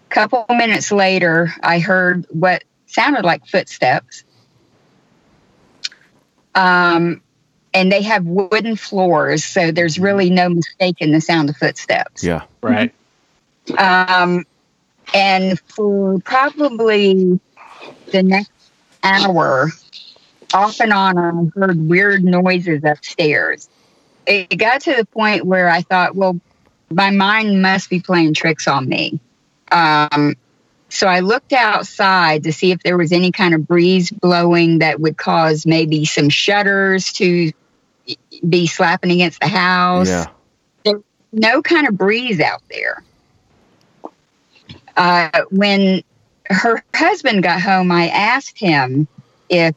Couple 0.08 0.46
minutes 0.48 0.90
later, 0.90 1.52
I 1.62 1.80
heard 1.80 2.26
what 2.30 2.64
sounded 2.86 3.24
like 3.24 3.46
footsteps. 3.46 4.24
Um, 6.56 7.22
and 7.72 7.92
they 7.92 8.02
have 8.02 8.24
wooden 8.24 8.74
floors, 8.74 9.44
so 9.44 9.70
there's 9.70 9.98
really 9.98 10.30
no 10.30 10.48
mistaking 10.48 11.12
the 11.12 11.20
sound 11.20 11.50
of 11.50 11.56
footsteps. 11.58 12.24
Yeah. 12.24 12.44
Right. 12.62 12.92
Um, 13.76 14.46
and 15.12 15.60
for 15.60 16.18
probably 16.20 17.38
the 18.12 18.22
next 18.22 18.50
hour, 19.02 19.68
off 20.54 20.80
and 20.80 20.92
on, 20.92 21.18
I 21.18 21.58
heard 21.58 21.88
weird 21.88 22.24
noises 22.24 22.82
upstairs. 22.82 23.68
It 24.26 24.56
got 24.56 24.80
to 24.82 24.94
the 24.94 25.04
point 25.04 25.44
where 25.44 25.68
I 25.68 25.82
thought, 25.82 26.16
well, 26.16 26.40
my 26.90 27.10
mind 27.10 27.60
must 27.60 27.90
be 27.90 28.00
playing 28.00 28.34
tricks 28.34 28.66
on 28.66 28.88
me. 28.88 29.20
Um, 29.70 30.34
so 30.88 31.06
I 31.06 31.20
looked 31.20 31.52
outside 31.52 32.44
to 32.44 32.52
see 32.52 32.70
if 32.70 32.82
there 32.82 32.96
was 32.96 33.12
any 33.12 33.32
kind 33.32 33.54
of 33.54 33.66
breeze 33.66 34.10
blowing 34.10 34.78
that 34.78 35.00
would 35.00 35.16
cause 35.16 35.66
maybe 35.66 36.04
some 36.04 36.28
shutters 36.28 37.12
to 37.14 37.52
be 38.48 38.66
slapping 38.66 39.10
against 39.10 39.40
the 39.40 39.48
house 39.48 40.08
Yeah. 40.08 40.92
no 41.32 41.60
kind 41.62 41.88
of 41.88 41.96
breeze 41.98 42.40
out 42.40 42.62
there. 42.70 43.02
Uh, 44.96 45.42
when 45.50 46.02
her 46.46 46.82
husband 46.94 47.42
got 47.42 47.60
home, 47.60 47.90
I 47.90 48.08
asked 48.08 48.58
him 48.58 49.08
if 49.48 49.74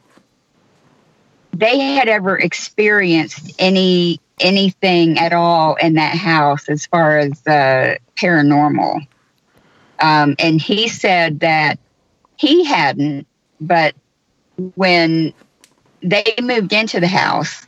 they 1.52 1.78
had 1.78 2.08
ever 2.08 2.38
experienced 2.38 3.52
any 3.58 4.20
anything 4.38 5.18
at 5.18 5.32
all 5.34 5.74
in 5.74 5.94
that 5.94 6.16
house 6.16 6.68
as 6.70 6.86
far 6.86 7.18
as 7.18 7.46
uh, 7.46 7.96
paranormal, 8.16 9.06
um, 10.00 10.36
and 10.38 10.60
he 10.60 10.88
said 10.88 11.40
that 11.40 11.78
he 12.36 12.64
hadn't, 12.64 13.26
but 13.60 13.94
when 14.74 15.32
they 16.02 16.24
moved 16.40 16.72
into 16.72 17.00
the 17.00 17.08
house, 17.08 17.66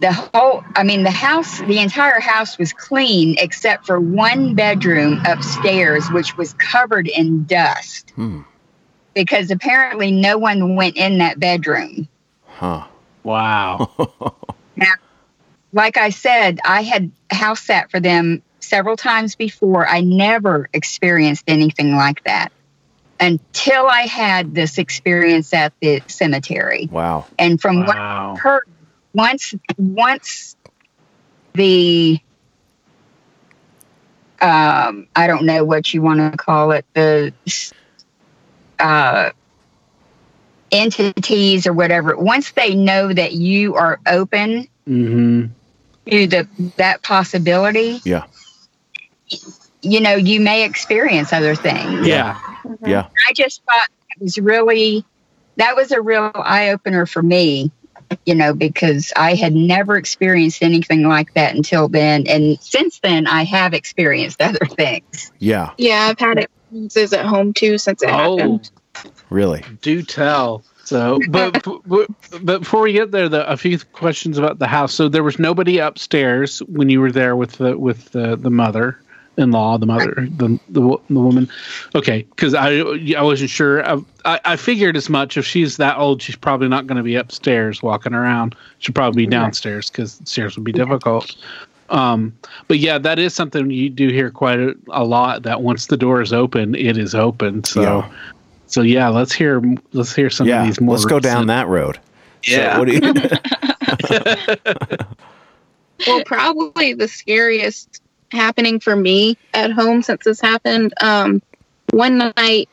the 0.00 0.12
whole 0.12 0.64
i 0.76 0.82
mean 0.82 1.02
the 1.02 1.10
house 1.10 1.58
the 1.60 1.78
entire 1.78 2.20
house 2.20 2.58
was 2.58 2.72
clean 2.72 3.36
except 3.38 3.86
for 3.86 4.00
one 4.00 4.54
bedroom 4.54 5.20
upstairs 5.26 6.10
which 6.10 6.36
was 6.36 6.54
covered 6.54 7.06
in 7.06 7.44
dust 7.44 8.10
Hmm. 8.16 8.40
because 9.14 9.50
apparently 9.50 10.10
no 10.10 10.38
one 10.38 10.74
went 10.74 10.96
in 10.96 11.18
that 11.18 11.38
bedroom 11.38 12.08
Huh. 12.46 12.86
Wow. 13.22 13.90
like 15.72 15.98
i 15.98 16.08
said 16.10 16.60
i 16.64 16.80
had 16.82 17.10
house 17.30 17.60
sat 17.60 17.90
for 17.90 18.00
them 18.00 18.42
several 18.70 18.96
times 18.96 19.34
before 19.34 19.86
i 19.86 20.00
never 20.00 20.68
experienced 20.72 21.44
anything 21.46 21.94
like 21.96 22.22
that 22.24 22.50
until 23.18 23.86
i 23.86 24.02
had 24.02 24.54
this 24.54 24.78
experience 24.78 25.52
at 25.52 25.72
the 25.80 26.00
cemetery 26.06 26.88
Wow. 26.90 27.26
and 27.38 27.60
from 27.60 27.84
what 27.84 27.96
wow. 27.96 28.36
heard 28.36 28.62
once 29.12 29.54
once 29.76 30.56
the 31.54 32.18
um 34.40 35.06
I 35.14 35.26
don't 35.26 35.44
know 35.44 35.64
what 35.64 35.92
you 35.92 36.00
want 36.00 36.20
to 36.32 36.36
call 36.38 36.72
it 36.72 36.84
the 36.94 37.32
uh 38.78 39.30
entities 40.70 41.66
or 41.66 41.72
whatever 41.72 42.16
once 42.16 42.52
they 42.52 42.74
know 42.74 43.12
that 43.12 43.32
you 43.32 43.74
are 43.74 43.98
open 44.06 44.68
hmm 44.86 45.46
to 46.06 46.26
the 46.26 46.48
that 46.76 47.02
possibility 47.02 48.00
Yeah. 48.04 48.24
You 49.82 50.00
know 50.00 50.14
you 50.14 50.40
may 50.40 50.64
experience 50.64 51.32
other 51.32 51.54
things 51.54 52.06
Yeah. 52.06 52.34
Mm-hmm. 52.64 52.86
Yeah. 52.88 53.08
I 53.28 53.32
just 53.32 53.62
thought 53.64 53.88
it 54.10 54.22
was 54.22 54.38
really 54.38 55.04
that 55.56 55.76
was 55.76 55.90
a 55.92 56.00
real 56.00 56.30
eye 56.34 56.70
opener 56.70 57.04
for 57.06 57.22
me, 57.22 57.70
you 58.24 58.34
know, 58.34 58.54
because 58.54 59.12
I 59.16 59.34
had 59.34 59.54
never 59.54 59.96
experienced 59.96 60.62
anything 60.62 61.06
like 61.06 61.34
that 61.34 61.54
until 61.54 61.88
then. 61.88 62.26
And 62.28 62.58
since 62.60 62.98
then, 63.00 63.26
I 63.26 63.44
have 63.44 63.74
experienced 63.74 64.40
other 64.40 64.64
things. 64.66 65.30
Yeah, 65.38 65.72
Yeah, 65.76 66.06
I've 66.10 66.18
had 66.18 66.38
experiences 66.38 67.12
at 67.12 67.26
home 67.26 67.52
too 67.52 67.76
since 67.78 68.02
it 68.02 68.08
Oh, 68.10 68.38
happened. 68.38 68.70
really. 69.28 69.62
do 69.82 70.02
tell. 70.02 70.64
So, 70.84 71.20
but, 71.28 71.62
but 71.86 72.08
but 72.42 72.60
before 72.60 72.80
we 72.82 72.92
get 72.92 73.10
there, 73.10 73.28
the, 73.28 73.46
a 73.50 73.56
few 73.56 73.78
questions 73.78 74.38
about 74.38 74.58
the 74.58 74.66
house. 74.66 74.94
So 74.94 75.08
there 75.08 75.22
was 75.22 75.38
nobody 75.38 75.78
upstairs 75.78 76.60
when 76.60 76.88
you 76.88 77.00
were 77.00 77.12
there 77.12 77.36
with 77.36 77.52
the 77.52 77.76
with 77.78 78.10
the, 78.12 78.36
the 78.36 78.50
mother 78.50 78.98
in 79.36 79.52
law, 79.52 79.78
the 79.78 79.86
mother, 79.86 80.26
the 80.36 80.58
the, 80.68 80.98
the 81.08 81.20
woman. 81.20 81.48
Okay, 81.94 82.26
because 82.30 82.54
I 82.54 82.80
I 83.16 83.22
wasn't 83.22 83.50
sure. 83.50 83.88
I, 83.88 83.98
I 84.24 84.40
I 84.44 84.56
figured 84.56 84.96
as 84.96 85.08
much. 85.08 85.36
If 85.36 85.46
she's 85.46 85.76
that 85.78 85.98
old, 85.98 86.22
she's 86.22 86.36
probably 86.36 86.68
not 86.68 86.86
going 86.86 86.96
to 86.96 87.02
be 87.02 87.14
upstairs 87.14 87.82
walking 87.82 88.14
around. 88.14 88.54
She'll 88.78 88.94
probably 88.94 89.26
be 89.26 89.30
downstairs 89.30 89.90
because 89.90 90.20
stairs 90.24 90.56
would 90.56 90.64
be 90.64 90.72
difficult. 90.72 91.36
Um, 91.88 92.36
but 92.68 92.78
yeah, 92.78 92.98
that 92.98 93.18
is 93.18 93.34
something 93.34 93.70
you 93.70 93.90
do 93.90 94.08
hear 94.08 94.30
quite 94.30 94.60
a, 94.60 94.74
a 94.90 95.04
lot. 95.04 95.42
That 95.42 95.62
once 95.62 95.86
the 95.86 95.96
door 95.96 96.20
is 96.20 96.32
open, 96.32 96.74
it 96.74 96.98
is 96.98 97.14
open. 97.14 97.64
So. 97.64 97.82
Yeah. 97.82 98.10
So 98.66 98.82
yeah, 98.82 99.08
let's 99.08 99.32
hear 99.32 99.60
let's 99.92 100.14
hear 100.14 100.30
some 100.30 100.46
yeah, 100.46 100.60
of 100.60 100.66
these 100.68 100.80
more. 100.80 100.94
let's 100.94 101.04
go 101.04 101.18
down 101.18 101.48
that 101.48 101.66
road. 101.66 101.98
So 102.44 102.52
Yeah. 102.52 102.78
what 102.78 102.86
do 102.86 102.94
you, 102.94 103.00
Well, 106.06 106.22
probably 106.24 106.94
the 106.94 107.08
scariest 107.08 108.00
happening 108.32 108.80
for 108.80 108.94
me 108.94 109.36
at 109.52 109.72
home 109.72 110.02
since 110.02 110.24
this 110.24 110.40
happened. 110.40 110.94
Um, 111.00 111.42
one 111.90 112.18
night, 112.18 112.68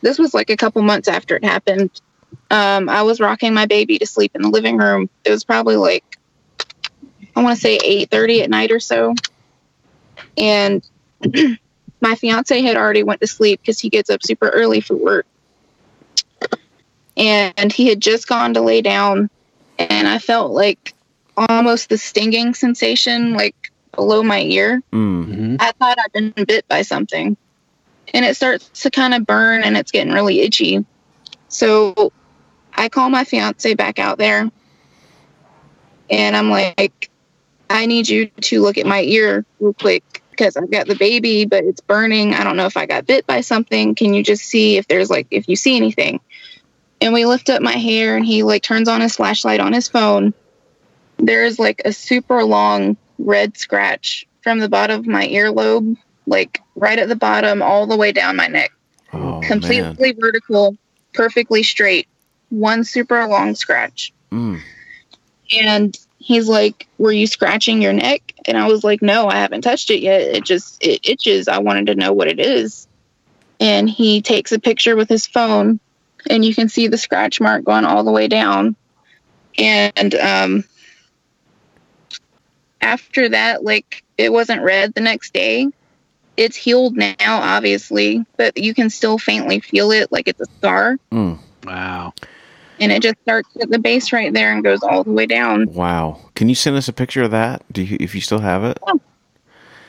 this 0.00 0.18
was 0.18 0.34
like 0.34 0.50
a 0.50 0.56
couple 0.56 0.82
months 0.82 1.08
after 1.08 1.36
it 1.36 1.44
happened. 1.44 1.90
Um, 2.50 2.88
I 2.88 3.02
was 3.02 3.20
rocking 3.20 3.54
my 3.54 3.66
baby 3.66 3.98
to 3.98 4.06
sleep 4.06 4.32
in 4.34 4.42
the 4.42 4.48
living 4.48 4.78
room. 4.78 5.08
It 5.24 5.30
was 5.30 5.44
probably 5.44 5.76
like 5.76 6.04
I 7.34 7.42
want 7.42 7.56
to 7.56 7.60
say 7.60 7.78
eight 7.82 8.10
thirty 8.10 8.42
at 8.42 8.50
night 8.50 8.72
or 8.72 8.80
so, 8.80 9.14
and 10.36 10.86
my 12.00 12.14
fiance 12.14 12.60
had 12.60 12.76
already 12.76 13.02
went 13.02 13.20
to 13.20 13.26
sleep 13.26 13.60
because 13.60 13.80
he 13.80 13.88
gets 13.88 14.10
up 14.10 14.22
super 14.22 14.48
early 14.48 14.80
for 14.80 14.96
work, 14.96 15.26
and 17.16 17.72
he 17.72 17.88
had 17.88 18.00
just 18.00 18.28
gone 18.28 18.54
to 18.54 18.60
lay 18.60 18.82
down, 18.82 19.30
and 19.78 20.08
I 20.08 20.18
felt 20.18 20.52
like 20.52 20.94
almost 21.36 21.88
the 21.88 21.96
stinging 21.96 22.52
sensation 22.52 23.32
like 23.32 23.71
below 23.94 24.22
my 24.22 24.40
ear. 24.42 24.82
mm, 24.92 25.26
Mhm. 25.26 25.56
I 25.60 25.72
thought 25.72 25.98
I'd 25.98 26.12
been 26.12 26.44
bit 26.44 26.66
by 26.68 26.82
something. 26.82 27.36
And 28.14 28.24
it 28.24 28.36
starts 28.36 28.82
to 28.82 28.90
kind 28.90 29.14
of 29.14 29.26
burn 29.26 29.62
and 29.62 29.76
it's 29.76 29.92
getting 29.92 30.12
really 30.12 30.40
itchy. 30.40 30.84
So 31.48 32.12
I 32.74 32.88
call 32.88 33.10
my 33.10 33.24
fiance 33.24 33.74
back 33.74 33.98
out 33.98 34.18
there 34.18 34.50
and 36.10 36.36
I'm 36.36 36.50
like, 36.50 37.10
I 37.70 37.86
need 37.86 38.08
you 38.08 38.26
to 38.26 38.60
look 38.60 38.76
at 38.76 38.86
my 38.86 39.02
ear 39.02 39.46
real 39.60 39.72
quick 39.74 40.22
because 40.30 40.56
I've 40.56 40.70
got 40.70 40.86
the 40.88 40.94
baby, 40.94 41.44
but 41.46 41.64
it's 41.64 41.80
burning. 41.80 42.34
I 42.34 42.44
don't 42.44 42.56
know 42.56 42.66
if 42.66 42.76
I 42.76 42.86
got 42.86 43.06
bit 43.06 43.26
by 43.26 43.40
something. 43.40 43.94
Can 43.94 44.14
you 44.14 44.22
just 44.22 44.44
see 44.44 44.76
if 44.76 44.88
there's 44.88 45.10
like, 45.10 45.26
if 45.30 45.48
you 45.48 45.56
see 45.56 45.76
anything? 45.76 46.20
And 47.00 47.12
we 47.12 47.24
lift 47.24 47.50
up 47.50 47.62
my 47.62 47.72
hair 47.72 48.16
and 48.16 48.24
he 48.24 48.42
like 48.42 48.62
turns 48.62 48.88
on 48.88 49.00
his 49.00 49.16
flashlight 49.16 49.60
on 49.60 49.72
his 49.72 49.88
phone. 49.88 50.34
There's 51.18 51.58
like 51.58 51.82
a 51.84 51.92
super 51.92 52.44
long 52.44 52.96
red 53.18 53.56
scratch 53.56 54.26
from 54.42 54.58
the 54.58 54.68
bottom 54.68 54.98
of 55.00 55.06
my 55.06 55.26
earlobe, 55.28 55.96
like 56.26 56.60
right 56.74 56.98
at 56.98 57.08
the 57.08 57.16
bottom, 57.16 57.62
all 57.62 57.86
the 57.86 57.96
way 57.96 58.12
down 58.12 58.36
my 58.36 58.46
neck. 58.48 58.72
oh, 59.12 59.18
man. 59.40 59.42
Completely 59.42 60.12
vertical, 60.18 60.76
perfectly 61.14 61.62
straight. 61.62 62.08
One 62.50 62.84
super 62.84 63.26
long 63.26 63.54
scratch. 63.54 64.12
Mm, 64.30 64.60
And 65.60 65.98
he's 66.18 66.48
like, 66.48 66.86
Were 66.98 67.12
you 67.12 67.26
scratching 67.26 67.80
your 67.82 67.92
neck? 67.92 68.34
And 68.46 68.56
I 68.58 68.66
was 68.68 68.84
like, 68.84 69.02
No, 69.02 69.28
I 69.28 69.36
haven't 69.36 69.62
touched 69.62 69.90
it 69.90 70.00
yet. 70.00 70.20
It 70.20 70.44
just 70.44 70.84
it 70.84 71.08
itches. 71.08 71.48
I 71.48 71.58
wanted 71.58 71.86
to 71.86 71.94
know 71.94 72.12
what 72.12 72.28
it 72.28 72.38
is. 72.40 72.86
And 73.60 73.88
he 73.88 74.22
takes 74.22 74.52
a 74.52 74.58
picture 74.58 74.96
with 74.96 75.08
his 75.08 75.26
phone 75.26 75.78
and 76.28 76.44
you 76.44 76.54
can 76.54 76.68
see 76.68 76.88
the 76.88 76.98
scratch 76.98 77.40
mark 77.40 77.64
going 77.64 77.84
all 77.84 78.04
the 78.04 78.12
way 78.12 78.28
down. 78.28 78.76
And 79.58 80.14
um 80.16 80.64
after 82.82 83.28
that, 83.30 83.64
like 83.64 84.02
it 84.18 84.32
wasn't 84.32 84.62
red 84.62 84.94
the 84.94 85.00
next 85.00 85.32
day. 85.32 85.68
It's 86.36 86.56
healed 86.56 86.96
now, 86.96 87.12
obviously, 87.28 88.24
but 88.36 88.56
you 88.56 88.74
can 88.74 88.90
still 88.90 89.18
faintly 89.18 89.60
feel 89.60 89.90
it 89.90 90.10
like 90.10 90.28
it's 90.28 90.40
a 90.40 90.46
scar. 90.58 90.98
mm, 91.10 91.38
Wow. 91.64 92.14
And 92.80 92.90
it 92.90 93.02
just 93.02 93.20
starts 93.22 93.48
at 93.60 93.70
the 93.70 93.78
base 93.78 94.12
right 94.12 94.32
there 94.32 94.52
and 94.52 94.64
goes 94.64 94.82
all 94.82 95.04
the 95.04 95.12
way 95.12 95.26
down. 95.26 95.66
wow. 95.72 96.18
Can 96.34 96.48
you 96.48 96.54
send 96.56 96.74
us 96.76 96.88
a 96.88 96.92
picture 96.92 97.22
of 97.22 97.30
that? 97.30 97.62
Do 97.72 97.82
you, 97.82 97.96
if 98.00 98.14
you 98.14 98.20
still 98.20 98.40
have 98.40 98.64
it? 98.64 98.78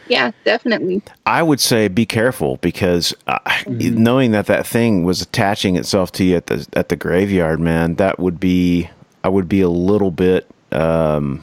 Yeah, 0.07 0.31
definitely. 0.43 1.01
I 1.25 1.41
would 1.41 1.59
say 1.61 1.87
be 1.87 2.05
careful 2.05 2.57
because 2.57 3.15
uh, 3.25 3.39
knowing 3.65 4.31
that 4.31 4.47
that 4.47 4.67
thing 4.67 5.03
was 5.05 5.21
attaching 5.21 5.75
itself 5.77 6.11
to 6.13 6.23
you 6.25 6.35
at 6.35 6.47
the 6.47 6.67
at 6.73 6.89
the 6.89 6.95
graveyard, 6.97 7.59
man, 7.61 7.95
that 7.95 8.19
would 8.19 8.39
be 8.39 8.89
I 9.23 9.29
would 9.29 9.47
be 9.47 9.61
a 9.61 9.69
little 9.69 10.11
bit 10.11 10.45
um, 10.73 11.41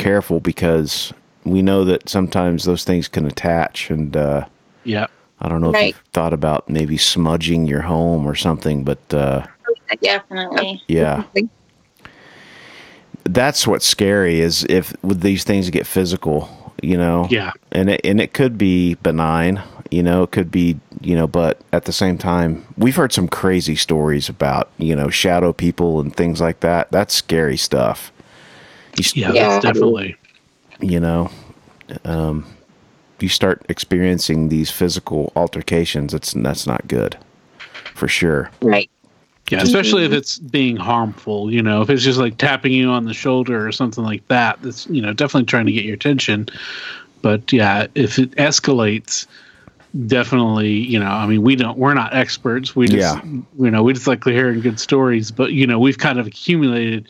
careful 0.00 0.40
because 0.40 1.12
we 1.44 1.62
know 1.62 1.84
that 1.84 2.08
sometimes 2.08 2.64
those 2.64 2.84
things 2.84 3.08
can 3.08 3.26
attach, 3.26 3.90
and 3.90 4.16
uh, 4.16 4.44
Yeah. 4.84 5.06
I 5.40 5.48
don't 5.48 5.60
know 5.62 5.70
if 5.70 5.74
you've 5.88 6.02
thought 6.12 6.32
about 6.34 6.68
maybe 6.68 6.96
smudging 6.98 7.66
your 7.66 7.80
home 7.80 8.26
or 8.26 8.34
something, 8.34 8.84
but 8.84 8.98
uh, 9.14 9.46
Definitely. 10.02 10.82
yeah, 10.88 11.16
Definitely. 11.16 11.48
that's 13.24 13.66
what's 13.66 13.86
scary 13.86 14.40
is 14.40 14.64
if 14.68 14.94
with 15.02 15.20
these 15.20 15.44
things 15.44 15.70
get 15.70 15.86
physical, 15.86 16.48
you 16.82 16.96
know. 16.96 17.26
Yeah. 17.30 17.52
and 17.72 17.90
it, 17.90 18.00
and 18.04 18.20
it 18.20 18.32
could 18.34 18.58
be 18.58 18.94
benign 18.96 19.62
you 19.90 20.02
know 20.04 20.22
it 20.22 20.30
could 20.30 20.52
be 20.52 20.78
you 21.00 21.16
know 21.16 21.26
but 21.26 21.60
at 21.72 21.84
the 21.84 21.92
same 21.92 22.16
time 22.16 22.64
we've 22.78 22.94
heard 22.94 23.12
some 23.12 23.26
crazy 23.26 23.74
stories 23.74 24.28
about 24.28 24.70
you 24.78 24.94
know 24.94 25.08
shadow 25.08 25.52
people 25.52 25.98
and 26.00 26.14
things 26.14 26.40
like 26.40 26.60
that 26.60 26.88
that's 26.92 27.12
scary 27.12 27.56
stuff 27.56 28.12
you, 28.12 28.12
s- 28.12 28.19
Yeah. 29.14 29.32
Yeah. 29.32 29.60
Definitely. 29.60 30.16
you 30.80 31.00
know 31.00 31.30
um 32.04 32.44
you 33.20 33.28
start 33.28 33.62
experiencing 33.68 34.48
these 34.48 34.70
physical 34.70 35.32
altercations 35.36 36.14
it's 36.14 36.32
that's 36.32 36.66
not 36.66 36.86
good 36.88 37.16
for 37.94 38.08
sure 38.08 38.50
Right. 38.62 38.90
Yeah. 39.50 39.62
Especially 39.62 40.04
if 40.04 40.12
it's 40.12 40.38
being 40.38 40.76
harmful. 40.76 41.52
You 41.52 41.60
know, 41.60 41.82
if 41.82 41.90
it's 41.90 42.04
just 42.04 42.20
like 42.20 42.38
tapping 42.38 42.72
you 42.72 42.88
on 42.90 43.04
the 43.04 43.14
shoulder 43.14 43.66
or 43.66 43.72
something 43.72 44.04
like 44.04 44.24
that. 44.28 44.62
That's 44.62 44.86
you 44.86 45.02
know 45.02 45.12
definitely 45.12 45.46
trying 45.46 45.66
to 45.66 45.72
get 45.72 45.84
your 45.84 45.94
attention. 45.94 46.46
But 47.20 47.52
yeah, 47.52 47.88
if 47.96 48.16
it 48.20 48.30
escalates, 48.36 49.26
definitely. 50.06 50.70
You 50.70 51.00
know, 51.00 51.06
I 51.10 51.26
mean, 51.26 51.42
we 51.42 51.56
don't. 51.56 51.76
We're 51.78 51.94
not 51.94 52.14
experts. 52.14 52.76
We 52.76 52.86
just. 52.86 53.16
Yeah. 53.16 53.30
You 53.58 53.70
know, 53.72 53.82
we 53.82 53.92
just 53.92 54.06
like 54.06 54.22
hearing 54.22 54.60
good 54.60 54.78
stories. 54.78 55.32
But 55.32 55.52
you 55.52 55.66
know, 55.66 55.80
we've 55.80 55.98
kind 55.98 56.20
of 56.20 56.28
accumulated 56.28 57.08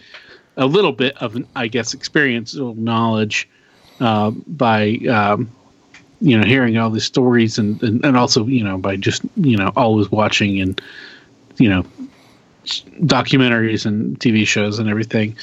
a 0.61 0.66
little 0.66 0.92
bit 0.92 1.16
of, 1.16 1.36
I 1.56 1.66
guess, 1.66 1.94
experiential 1.94 2.74
knowledge 2.74 3.48
uh, 3.98 4.30
by 4.30 4.98
um, 5.11 5.50
you 6.20 6.38
know 6.38 6.46
hearing 6.46 6.76
all 6.76 6.90
these 6.90 7.04
stories 7.04 7.58
and, 7.58 7.82
and 7.82 8.04
and 8.04 8.16
also 8.16 8.46
you 8.46 8.62
know 8.62 8.76
by 8.78 8.96
just 8.96 9.22
you 9.36 9.56
know 9.56 9.72
always 9.74 10.11
watching 10.11 10.61
and 10.61 10.80
you 11.56 11.68
know 11.68 11.84
documentaries 13.00 13.86
and 13.86 14.18
TV 14.20 14.46
shows 14.46 14.78
and 14.78 14.88
everything. 14.88 15.36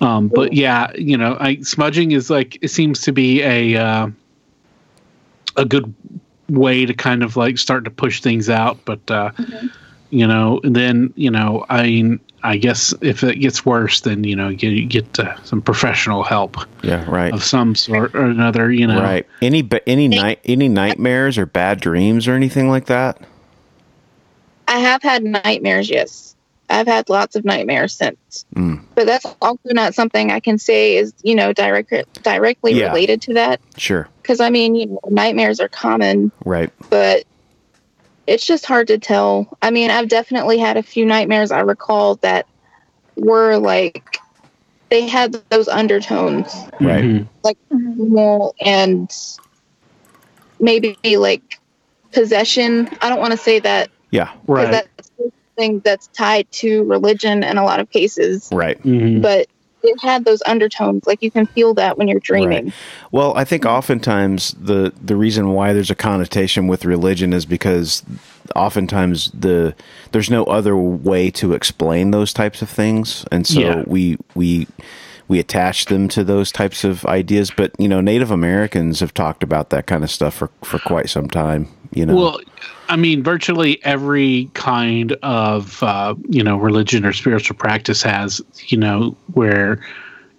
Um, 0.00 0.28
but 0.28 0.52
yeah, 0.52 0.92
you 0.94 1.16
know, 1.16 1.36
I, 1.40 1.56
smudging 1.62 2.12
is 2.12 2.28
like 2.28 2.58
it 2.62 2.68
seems 2.68 3.00
to 3.02 3.12
be 3.12 3.42
a 3.42 3.76
uh, 3.76 4.08
a 5.56 5.64
good 5.64 5.94
way 6.48 6.86
to 6.86 6.92
kind 6.92 7.22
of 7.22 7.36
like 7.36 7.58
start 7.58 7.84
to 7.84 7.90
push 7.90 8.20
things 8.20 8.50
out. 8.50 8.78
But 8.84 9.10
uh, 9.10 9.30
you 10.10 10.26
know, 10.26 10.60
then 10.64 11.12
you 11.16 11.30
know, 11.30 11.64
I 11.68 11.82
mean, 11.84 12.20
I 12.46 12.56
guess 12.58 12.94
if 13.00 13.24
it 13.24 13.36
gets 13.40 13.66
worse, 13.66 14.00
then 14.02 14.24
you 14.24 14.36
know, 14.36 14.48
you, 14.48 14.70
you 14.70 14.86
get 14.86 15.18
uh, 15.18 15.42
some 15.42 15.60
professional 15.60 16.22
help 16.22 16.56
yeah 16.82 17.04
right 17.10 17.32
of 17.32 17.42
some 17.42 17.74
sort 17.74 18.14
or 18.14 18.24
another. 18.24 18.70
You 18.70 18.86
know, 18.86 19.00
right 19.02 19.26
any 19.42 19.62
ba- 19.62 19.86
any 19.88 20.08
night 20.08 20.40
any 20.44 20.68
nightmares 20.68 21.38
or 21.38 21.46
bad 21.46 21.80
dreams 21.80 22.28
or 22.28 22.34
anything 22.34 22.68
like 22.68 22.86
that 22.86 23.20
I 24.68 24.78
have 24.80 25.02
had 25.02 25.22
nightmares, 25.24 25.88
yes. 25.88 26.34
I've 26.68 26.88
had 26.88 27.08
lots 27.08 27.36
of 27.36 27.44
nightmares 27.44 27.94
since. 27.94 28.44
Mm. 28.56 28.82
But 28.96 29.06
that's 29.06 29.24
also 29.40 29.68
not 29.70 29.94
something 29.94 30.32
I 30.32 30.40
can 30.40 30.58
say 30.58 30.96
is, 30.96 31.14
you 31.22 31.36
know, 31.36 31.52
direct, 31.52 31.92
directly 32.24 32.72
Yeah. 32.74 32.88
related 32.88 33.22
to 33.22 33.34
that. 33.34 33.60
sure 33.76 34.08
Because, 34.22 34.40
I 34.40 34.50
mean, 34.50 34.74
you 34.74 34.86
know, 34.86 35.00
nightmares 35.08 35.60
are 35.60 35.68
common, 35.68 36.32
right 36.44 36.70
but 36.90 37.24
it's 38.26 38.46
just 38.46 38.66
hard 38.66 38.88
to 38.88 38.98
tell. 38.98 39.56
I 39.62 39.70
mean, 39.70 39.90
I've 39.90 40.08
definitely 40.08 40.58
had 40.58 40.76
a 40.76 40.82
few 40.82 41.04
nightmares 41.06 41.50
I 41.50 41.60
recall 41.60 42.16
that 42.16 42.46
were 43.16 43.56
like, 43.58 44.18
they 44.90 45.08
had 45.08 45.32
those 45.50 45.68
undertones, 45.68 46.54
Right. 46.80 47.04
Mhm. 47.04 47.28
like 47.42 47.58
evil 47.72 48.54
and 48.60 49.10
maybe 50.60 50.96
like 51.16 51.58
possession. 52.12 52.88
I 53.00 53.08
don't 53.08 53.20
want 53.20 53.32
to 53.32 53.36
say 53.36 53.58
that 53.60 53.90
Yeah. 54.10 54.30
Right. 54.46 54.70
that's 54.70 55.10
something 55.56 55.80
that's 55.80 56.06
tied 56.08 56.50
to 56.52 56.84
religion 56.84 57.42
in 57.42 57.58
a 57.58 57.64
lot 57.64 57.80
of 57.80 57.90
cases, 57.90 58.48
Right. 58.52 58.80
Mhm. 58.82 59.22
but 59.22 59.46
it 59.86 60.00
had 60.00 60.24
those 60.24 60.42
undertones. 60.46 61.06
Like 61.06 61.22
you 61.22 61.30
can 61.30 61.46
feel 61.46 61.74
that 61.74 61.96
when 61.98 62.08
you're 62.08 62.20
dreaming. 62.20 62.72
Well, 63.12 63.36
I 63.36 63.44
think 63.44 63.64
oftentimes 63.64 64.54
the 64.60 64.92
the 65.02 65.16
reason 65.16 65.50
why 65.52 65.72
there's 65.72 65.90
a 65.90 65.94
connotation 65.94 66.66
with 66.66 66.84
religion 66.84 67.32
is 67.32 67.46
because 67.46 68.02
oftentimes 68.54 69.30
the 69.32 69.74
there's 70.12 70.30
no 70.30 70.44
other 70.44 70.76
way 70.76 71.30
to 71.32 71.52
explain 71.52 72.10
those 72.10 72.32
types 72.32 72.62
of 72.62 72.68
things, 72.68 73.24
and 73.32 73.46
so 73.46 73.60
Yeah. 73.60 73.82
we 73.86 74.18
we 74.34 74.66
we 75.28 75.38
attach 75.40 75.86
them 75.86 76.06
to 76.08 76.22
those 76.22 76.52
types 76.52 76.84
of 76.84 77.04
ideas. 77.06 77.50
But 77.50 77.72
you 77.78 77.88
know, 77.88 78.00
Native 78.00 78.30
Americans 78.30 79.00
have 79.00 79.12
talked 79.14 79.42
about 79.42 79.70
that 79.70 79.86
kind 79.86 80.04
of 80.04 80.10
stuff 80.10 80.34
for 80.34 80.50
for 80.62 80.78
quite 80.78 81.08
some 81.10 81.28
time. 81.28 81.68
You 81.96 82.04
know, 82.04 82.14
Well, 82.14 82.40
I 82.90 82.96
mean, 82.96 83.22
virtually 83.22 83.82
every 83.82 84.50
kind 84.52 85.12
of 85.22 85.82
uh, 85.82 86.14
you 86.28 86.44
know 86.44 86.58
religion 86.58 87.06
or 87.06 87.14
spiritual 87.14 87.56
practice 87.56 88.02
has 88.02 88.42
you 88.66 88.76
know 88.76 89.16
where 89.32 89.82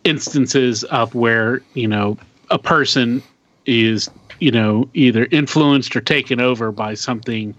instances 0.03 0.83
of 0.85 1.15
where 1.15 1.63
you 1.73 1.87
know 1.87 2.15
a 2.51 2.59
person 2.59 3.23
is 3.65 4.07
you 4.39 4.51
know 4.51 4.87
either 4.93 5.27
influenced 5.31 5.95
or 5.95 6.01
taken 6.01 6.39
over 6.39 6.71
by 6.71 6.93
something 6.93 7.55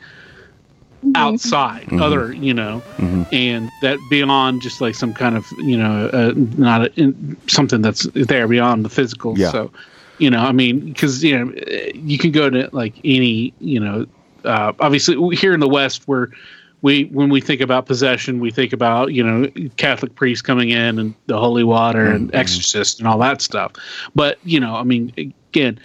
outside 1.15 1.89
other 2.01 2.33
you 2.33 2.55
know 2.55 2.83
and 3.33 3.71
that 3.81 4.09
beyond 4.09 4.63
just 4.63 4.81
like 4.81 4.95
some 4.95 5.13
kind 5.13 5.37
of 5.37 5.53
you 5.59 5.77
know 5.77 6.09
uh, 6.13 6.33
not 6.37 6.83
a, 6.83 7.01
in, 7.01 7.37
something 7.49 7.83
that's 7.83 8.05
there 8.15 8.47
beyond 8.47 8.85
the 8.85 8.89
physical 8.89 9.37
Yeah. 9.37 9.51
so 9.51 9.73
you 10.19 10.31
know 10.31 10.41
i 10.41 10.53
mean 10.53 10.81
because 10.81 11.23
you 11.25 11.39
know 11.39 11.53
you 11.95 12.19
can 12.19 12.31
go 12.31 12.51
to 12.51 12.69
like 12.73 12.95
any 13.05 13.53
you 13.61 13.81
know 13.81 14.07
uh, 14.45 14.73
obviously 14.81 15.37
here 15.37 15.53
in 15.53 15.61
the 15.61 15.69
west 15.69 16.07
where 16.07 16.29
we 16.81 17.05
when 17.07 17.29
we 17.29 17.41
think 17.41 17.61
about 17.61 17.87
possession 17.87 18.39
we 18.39 18.51
think 18.51 18.73
about 18.73 19.13
you 19.13 19.23
know 19.23 19.49
catholic 19.77 20.15
priests 20.15 20.43
coming 20.43 20.71
in 20.71 20.99
and 20.99 21.15
the 21.27 21.39
holy 21.39 21.65
water 21.65 22.07
and 22.07 22.33
exorcist 22.35 22.99
and 22.99 23.09
all 23.09 23.19
that 23.19 23.43
stuff. 23.43 23.73
But 24.15 24.39
you 24.45 24.61
know 24.61 24.75
i 24.75 24.85
mean 24.85 25.13
again 25.17 25.81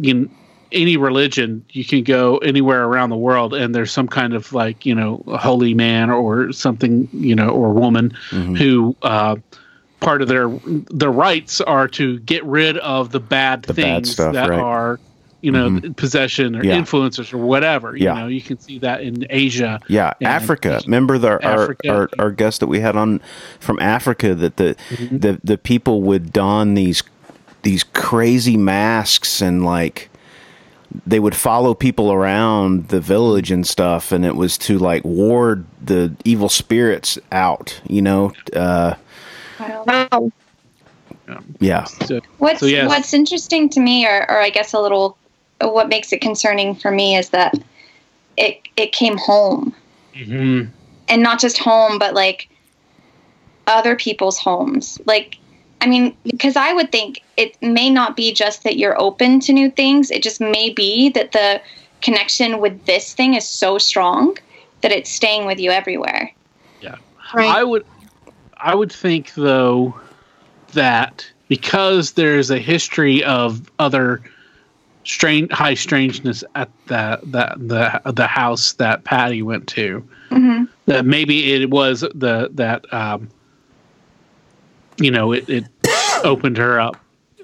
in 0.00 0.30
any 0.70 0.98
religion 0.98 1.64
you 1.70 1.84
can 1.84 2.02
go 2.04 2.36
anywhere 2.38 2.84
around 2.84 3.08
the 3.08 3.16
world 3.16 3.54
and 3.54 3.74
there's 3.74 3.90
some 3.90 4.06
kind 4.06 4.34
of 4.34 4.52
like 4.52 4.84
you 4.84 4.94
know 4.94 5.22
a 5.28 5.38
holy 5.38 5.72
man 5.72 6.10
or 6.10 6.52
something 6.52 7.08
you 7.12 7.34
know 7.34 7.48
or 7.48 7.72
woman 7.72 8.10
who 8.30 8.94
uh 9.02 9.36
part 10.00 10.22
of 10.22 10.28
their 10.28 10.48
their 10.90 11.10
rites 11.10 11.60
are 11.60 11.88
to 11.88 12.18
get 12.20 12.44
rid 12.44 12.78
of 12.78 13.10
the 13.10 13.20
bad 13.20 13.62
The 13.64 13.74
bad 13.74 13.82
things 13.84 14.10
stuff, 14.12 14.34
that 14.34 14.50
right. 14.50 14.58
are 14.60 15.00
you 15.40 15.52
know 15.52 15.80
possession 15.96 16.56
or 16.56 16.64
Yeah. 16.64 16.80
influencers 16.80 17.32
or 17.32 17.38
whatever 17.38 17.96
you 17.96 18.04
Yeah. 18.06 18.14
know 18.14 18.26
you 18.26 18.40
can 18.40 18.58
see 18.58 18.78
that 18.80 19.02
in 19.02 19.24
asia 19.30 19.80
Yeah, 19.88 20.14
Africa. 20.22 20.80
Remember 20.84 21.16
the, 21.18 21.28
our, 21.28 21.42
Africa. 21.44 21.88
our 21.92 22.10
our 22.18 22.30
guest 22.32 22.60
that 22.60 22.66
we 22.66 22.80
had 22.80 22.96
on 22.96 23.20
from 23.60 23.78
Africa 23.80 24.34
that 24.34 24.56
the 24.56 24.74
the 25.12 25.40
the 25.44 25.56
people 25.58 26.02
would 26.02 26.32
don 26.32 26.74
these 26.74 27.02
these 27.62 27.84
crazy 27.84 28.56
masks 28.56 29.40
and 29.40 29.64
like 29.64 30.10
they 31.06 31.20
would 31.20 31.36
follow 31.36 31.74
people 31.74 32.10
around 32.10 32.88
the 32.88 33.00
village 33.00 33.50
and 33.52 33.66
stuff 33.66 34.10
and 34.10 34.24
it 34.24 34.34
was 34.34 34.56
to 34.58 34.78
like 34.78 35.04
ward 35.04 35.64
the 35.84 36.12
evil 36.24 36.48
spirits 36.48 37.18
out, 37.30 37.80
you 37.86 38.00
know. 38.02 38.32
Uh 38.54 38.94
Wow. 39.58 40.30
yeah. 41.60 41.84
So- 41.84 42.20
What's 42.38 42.60
So, 42.60 42.66
yes. 42.66 42.88
What's 42.88 43.12
interesting 43.14 43.68
to 43.70 43.80
me, 43.80 44.06
or, 44.06 44.30
or 44.30 44.38
I 44.40 44.50
guess 44.50 44.72
a 44.72 44.80
little, 44.80 45.16
what 45.60 45.88
makes 45.88 46.12
it 46.12 46.20
concerning 46.20 46.74
for 46.74 46.90
me 46.90 47.16
is 47.16 47.30
that 47.30 47.54
it 48.36 48.60
it 48.76 48.92
came 48.92 49.16
home, 49.18 49.74
Mhm. 50.14 50.68
and 51.08 51.22
not 51.22 51.40
just 51.40 51.58
home, 51.58 51.98
but 51.98 52.14
like 52.14 52.48
other 53.66 53.96
people's 53.96 54.38
homes. 54.38 54.98
Like, 55.06 55.36
I 55.80 55.86
mean, 55.86 56.16
because 56.24 56.56
I 56.56 56.72
would 56.72 56.90
think 56.92 57.20
it 57.36 57.60
may 57.60 57.90
not 57.90 58.16
be 58.16 58.32
just 58.32 58.62
that 58.64 58.76
you're 58.78 58.98
open 59.00 59.40
to 59.40 59.52
new 59.52 59.70
things. 59.70 60.10
It 60.10 60.22
just 60.22 60.40
may 60.40 60.70
be 60.70 61.08
that 61.10 61.32
the 61.32 61.60
connection 62.00 62.60
with 62.60 62.84
this 62.86 63.12
thing 63.12 63.34
is 63.34 63.46
so 63.46 63.76
strong 63.78 64.38
that 64.82 64.92
it's 64.92 65.10
staying 65.10 65.44
with 65.46 65.58
you 65.58 65.70
everywhere. 65.72 66.32
Right. 67.34 67.50
I 67.50 67.62
would 67.62 67.84
I 68.60 68.74
would 68.74 68.92
think 68.92 69.34
though 69.34 69.98
that 70.72 71.30
because 71.48 72.12
there's 72.12 72.50
a 72.50 72.58
history 72.58 73.24
of 73.24 73.70
other 73.78 74.22
strange 75.04 75.50
high 75.50 75.74
strangeness 75.74 76.44
at 76.54 76.70
the 76.86 77.18
the 77.22 78.00
the, 78.04 78.12
the 78.12 78.26
house 78.26 78.74
that 78.74 79.04
Patty 79.04 79.42
went 79.42 79.66
to 79.68 80.06
hmm 80.30 80.64
that 80.86 81.04
maybe 81.04 81.52
it 81.52 81.70
was 81.70 82.00
the 82.00 82.48
that 82.52 82.92
um 82.92 83.28
you 84.98 85.10
know 85.10 85.32
it, 85.32 85.48
it 85.48 85.64
opened 86.24 86.56
her 86.56 86.80
up 86.80 86.96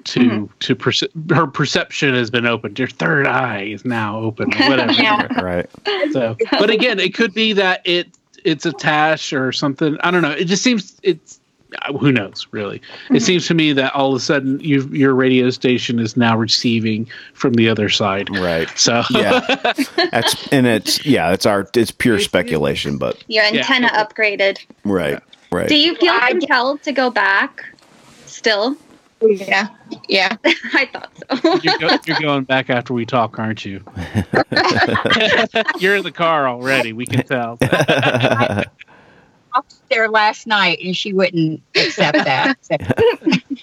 to 0.04 0.50
to 0.60 0.76
perce- 0.76 1.02
her 1.30 1.46
perception 1.46 2.14
has 2.14 2.30
been 2.30 2.46
opened 2.46 2.78
your 2.78 2.88
third 2.88 3.26
eye 3.26 3.62
is 3.62 3.84
now 3.84 4.18
open 4.18 4.50
whatever 4.50 4.92
Yeah. 5.02 5.40
Right. 5.40 5.66
so, 6.12 6.36
but 6.50 6.70
again, 6.70 6.98
it 7.00 7.14
could 7.14 7.32
be 7.32 7.54
that 7.54 7.80
it 7.84 8.08
it's 8.44 8.66
attached 8.66 9.32
or 9.32 9.52
something. 9.52 9.96
I 10.00 10.10
don't 10.10 10.22
know. 10.22 10.30
It 10.30 10.44
just 10.44 10.62
seems 10.62 10.98
it's 11.02 11.40
uh, 11.82 11.92
who 11.94 12.12
knows 12.12 12.46
really. 12.52 12.80
It 13.10 13.20
seems 13.20 13.46
to 13.48 13.54
me 13.54 13.72
that 13.72 13.94
all 13.94 14.10
of 14.14 14.16
a 14.16 14.20
sudden 14.20 14.60
you 14.60 14.82
your 14.88 15.14
radio 15.14 15.50
station 15.50 15.98
is 15.98 16.16
now 16.16 16.36
receiving 16.36 17.08
from 17.32 17.54
the 17.54 17.68
other 17.68 17.88
side. 17.88 18.30
Right. 18.36 18.68
So 18.78 19.02
Yeah. 19.10 19.40
That's 20.12 20.48
and 20.48 20.66
it's 20.66 21.04
yeah, 21.04 21.32
it's 21.32 21.46
our 21.46 21.68
it's 21.74 21.90
pure 21.90 22.20
speculation, 22.20 22.98
but 22.98 23.22
Your 23.28 23.44
antenna 23.44 23.88
upgraded. 23.88 24.58
right. 24.84 25.20
Right. 25.50 25.68
Do 25.68 25.76
you 25.76 25.94
feel 25.96 26.18
compelled 26.20 26.82
to 26.82 26.92
go 26.92 27.10
back? 27.10 27.64
Still, 28.26 28.76
Yeah. 29.20 29.68
Yeah. 30.08 30.36
I 30.44 30.88
thought 30.92 31.12
so. 31.42 31.60
you're, 31.62 31.78
go, 31.78 31.98
you're 32.06 32.20
going 32.20 32.44
back 32.44 32.70
after 32.70 32.92
we 32.94 33.06
talk, 33.06 33.38
aren't 33.38 33.64
you? 33.64 33.82
you're 35.78 35.96
in 35.96 36.02
the 36.02 36.12
car 36.14 36.48
already. 36.48 36.92
We 36.92 37.06
can 37.06 37.24
tell. 37.26 37.58
Up 39.54 39.66
there 39.88 40.08
last 40.08 40.46
night 40.46 40.78
and 40.82 40.96
she 40.96 41.12
wouldn't 41.12 41.62
accept 41.76 42.18
that. 42.24 42.56
So, 42.64 42.76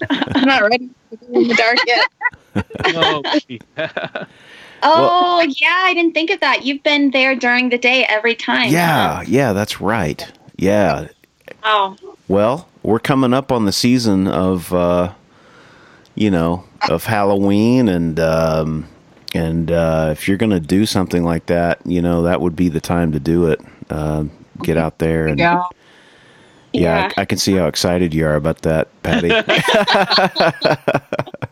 I'm 0.09 0.45
not 0.47 0.61
ready 0.63 0.89
to 1.09 1.17
go 1.17 1.39
in 1.39 1.47
the 1.49 1.53
dark 1.53 1.77
yet. 1.85 2.65
oh, 2.95 3.39
gee. 3.47 3.59
Oh, 4.83 5.41
yeah, 5.41 5.81
I 5.83 5.93
didn't 5.93 6.13
think 6.13 6.29
of 6.31 6.39
that. 6.39 6.65
You've 6.65 6.81
been 6.83 7.11
there 7.11 7.35
during 7.35 7.69
the 7.69 7.77
day 7.77 8.05
every 8.07 8.35
time. 8.35 8.71
Yeah, 8.71 9.21
yeah, 9.27 9.53
that's 9.53 9.79
right. 9.81 10.31
Yeah. 10.55 11.09
Oh, 11.63 11.97
Well, 12.27 12.67
we're 12.81 12.99
coming 12.99 13.33
up 13.33 13.51
on 13.51 13.65
the 13.65 13.71
season 13.71 14.27
of, 14.27 14.73
uh, 14.73 15.13
you 16.15 16.31
know, 16.31 16.63
of 16.89 17.05
Halloween, 17.05 17.87
and 17.89 18.19
um, 18.19 18.87
and 19.33 19.71
uh, 19.71 20.09
if 20.11 20.27
you're 20.27 20.37
going 20.37 20.51
to 20.51 20.59
do 20.59 20.85
something 20.85 21.23
like 21.23 21.45
that, 21.47 21.79
you 21.85 22.01
know, 22.01 22.23
that 22.23 22.41
would 22.41 22.55
be 22.55 22.69
the 22.69 22.81
time 22.81 23.11
to 23.13 23.19
do 23.19 23.47
it. 23.47 23.61
Uh, 23.89 24.25
get 24.61 24.77
out 24.77 24.99
there 24.99 25.27
and 25.27 25.39
yeah. 25.39 25.63
yeah, 26.71 27.01
Yeah. 27.01 27.11
I, 27.17 27.21
I 27.21 27.25
can 27.25 27.37
see 27.37 27.55
how 27.55 27.67
excited 27.67 28.13
you 28.13 28.25
are 28.25 28.35
about 28.35 28.61
that, 28.61 28.87
Patty. 29.03 29.31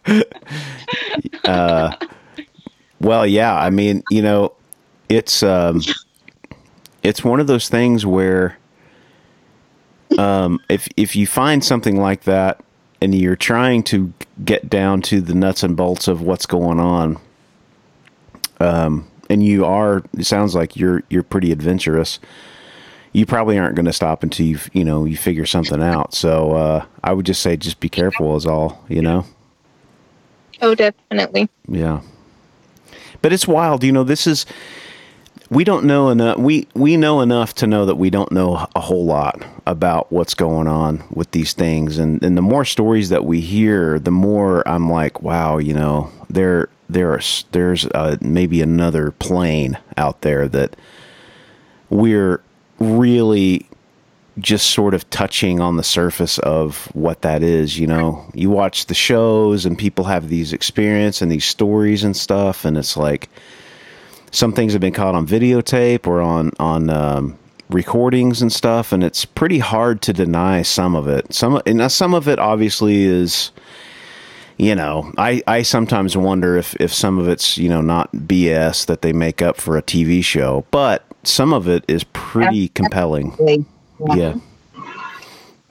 uh, 1.45 1.95
well, 3.01 3.25
yeah, 3.25 3.55
I 3.55 3.69
mean, 3.69 4.03
you 4.09 4.21
know, 4.21 4.53
it's 5.07 5.41
um, 5.43 5.81
it's 7.03 7.23
one 7.23 7.39
of 7.39 7.47
those 7.47 7.69
things 7.69 8.05
where 8.05 8.57
um, 10.17 10.59
if 10.69 10.87
if 10.97 11.15
you 11.15 11.25
find 11.25 11.63
something 11.63 11.99
like 11.99 12.23
that 12.23 12.61
and 13.01 13.15
you're 13.15 13.35
trying 13.35 13.83
to 13.83 14.13
get 14.43 14.69
down 14.69 15.01
to 15.03 15.21
the 15.21 15.33
nuts 15.33 15.63
and 15.63 15.75
bolts 15.77 16.07
of 16.07 16.21
what's 16.21 16.45
going 16.45 16.79
on, 16.79 17.17
um, 18.59 19.07
and 19.29 19.43
you 19.43 19.65
are, 19.65 20.03
it 20.17 20.25
sounds 20.25 20.55
like 20.55 20.75
you're 20.75 21.03
you're 21.09 21.23
pretty 21.23 21.51
adventurous. 21.51 22.19
You 23.11 23.25
probably 23.25 23.57
aren't 23.57 23.75
going 23.75 23.85
to 23.87 23.93
stop 23.93 24.21
until 24.21 24.45
you 24.45 24.59
you 24.73 24.83
know 24.83 25.05
you 25.05 25.17
figure 25.17 25.45
something 25.45 25.81
out. 25.81 26.13
So 26.13 26.51
uh, 26.53 26.85
I 27.03 27.13
would 27.13 27.25
just 27.25 27.41
say 27.41 27.57
just 27.57 27.79
be 27.79 27.89
careful 27.89 28.35
is 28.35 28.45
all 28.45 28.83
you 28.87 29.01
know. 29.01 29.25
Oh, 30.61 30.75
definitely. 30.75 31.49
Yeah. 31.67 32.01
But 33.21 33.33
it's 33.33 33.47
wild, 33.47 33.83
you 33.83 33.91
know, 33.91 34.03
this 34.03 34.27
is 34.27 34.45
we 35.49 35.63
don't 35.63 35.85
know 35.85 36.09
enough 36.09 36.37
we 36.37 36.67
we 36.75 36.95
know 36.95 37.21
enough 37.21 37.55
to 37.55 37.67
know 37.67 37.85
that 37.85 37.95
we 37.95 38.09
don't 38.09 38.31
know 38.31 38.67
a 38.75 38.79
whole 38.79 39.05
lot 39.05 39.43
about 39.65 40.11
what's 40.11 40.33
going 40.33 40.67
on 40.67 41.03
with 41.11 41.31
these 41.31 41.53
things. 41.53 41.97
And 41.97 42.23
and 42.23 42.37
the 42.37 42.41
more 42.41 42.65
stories 42.65 43.09
that 43.09 43.25
we 43.25 43.41
hear, 43.41 43.99
the 43.99 44.11
more 44.11 44.67
I'm 44.67 44.89
like, 44.89 45.21
wow, 45.21 45.57
you 45.57 45.73
know, 45.73 46.11
there 46.29 46.69
there's 46.89 47.45
there's 47.51 47.85
uh, 47.85 48.17
maybe 48.21 48.61
another 48.61 49.11
plane 49.11 49.77
out 49.97 50.21
there 50.21 50.47
that 50.49 50.75
we're 51.89 52.41
really 52.79 53.65
just 54.39 54.69
sort 54.69 54.93
of 54.93 55.09
touching 55.09 55.59
on 55.59 55.75
the 55.75 55.83
surface 55.83 56.39
of 56.39 56.85
what 56.95 57.21
that 57.23 57.43
is 57.43 57.77
you 57.77 57.87
know? 57.87 58.29
You 58.33 58.49
watch 58.49 58.85
the 58.85 58.93
shows 58.93 59.65
and 59.65 59.77
people 59.77 60.05
have 60.05 60.29
these 60.29 60.53
experience 60.53 61.21
and 61.21 61.31
these 61.31 61.45
stories 61.45 62.03
and 62.03 62.15
stuff 62.15 62.65
and 62.65 62.77
it's 62.77 62.95
like 62.95 63.29
some 64.31 64.53
things 64.53 64.73
have 64.73 64.81
been 64.81 64.93
caught 64.93 65.15
on 65.15 65.25
videotape 65.27 66.07
or 66.07 66.21
on 66.21 66.51
on 66.59 66.89
um, 66.89 67.37
recordings 67.69 68.41
and 68.41 68.51
stuff, 68.51 68.91
and 68.91 69.03
it's 69.03 69.25
pretty 69.25 69.59
hard 69.59 70.01
to 70.03 70.13
deny 70.13 70.61
some 70.61 70.95
of 70.95 71.07
it. 71.07 71.33
Some 71.33 71.61
and 71.65 71.91
some 71.91 72.13
of 72.13 72.27
it 72.27 72.39
obviously 72.39 73.03
is. 73.03 73.51
You 74.61 74.75
know, 74.75 75.13
I, 75.17 75.41
I 75.47 75.61
sometimes 75.61 76.17
wonder 76.17 76.57
if, 76.57 76.75
if 76.81 76.93
some 76.93 77.17
of 77.17 77.29
it's, 77.29 77.57
you 77.57 77.69
know, 77.69 77.79
not 77.79 78.11
BS 78.11 78.87
that 78.87 79.01
they 79.01 79.13
make 79.13 79.41
up 79.41 79.55
for 79.55 79.77
a 79.77 79.81
TV 79.81 80.21
show, 80.21 80.65
but 80.69 81.05
some 81.23 81.53
of 81.53 81.69
it 81.69 81.85
is 81.87 82.03
pretty 82.03 82.67
compelling. 82.67 83.33
Yeah. 84.13 84.33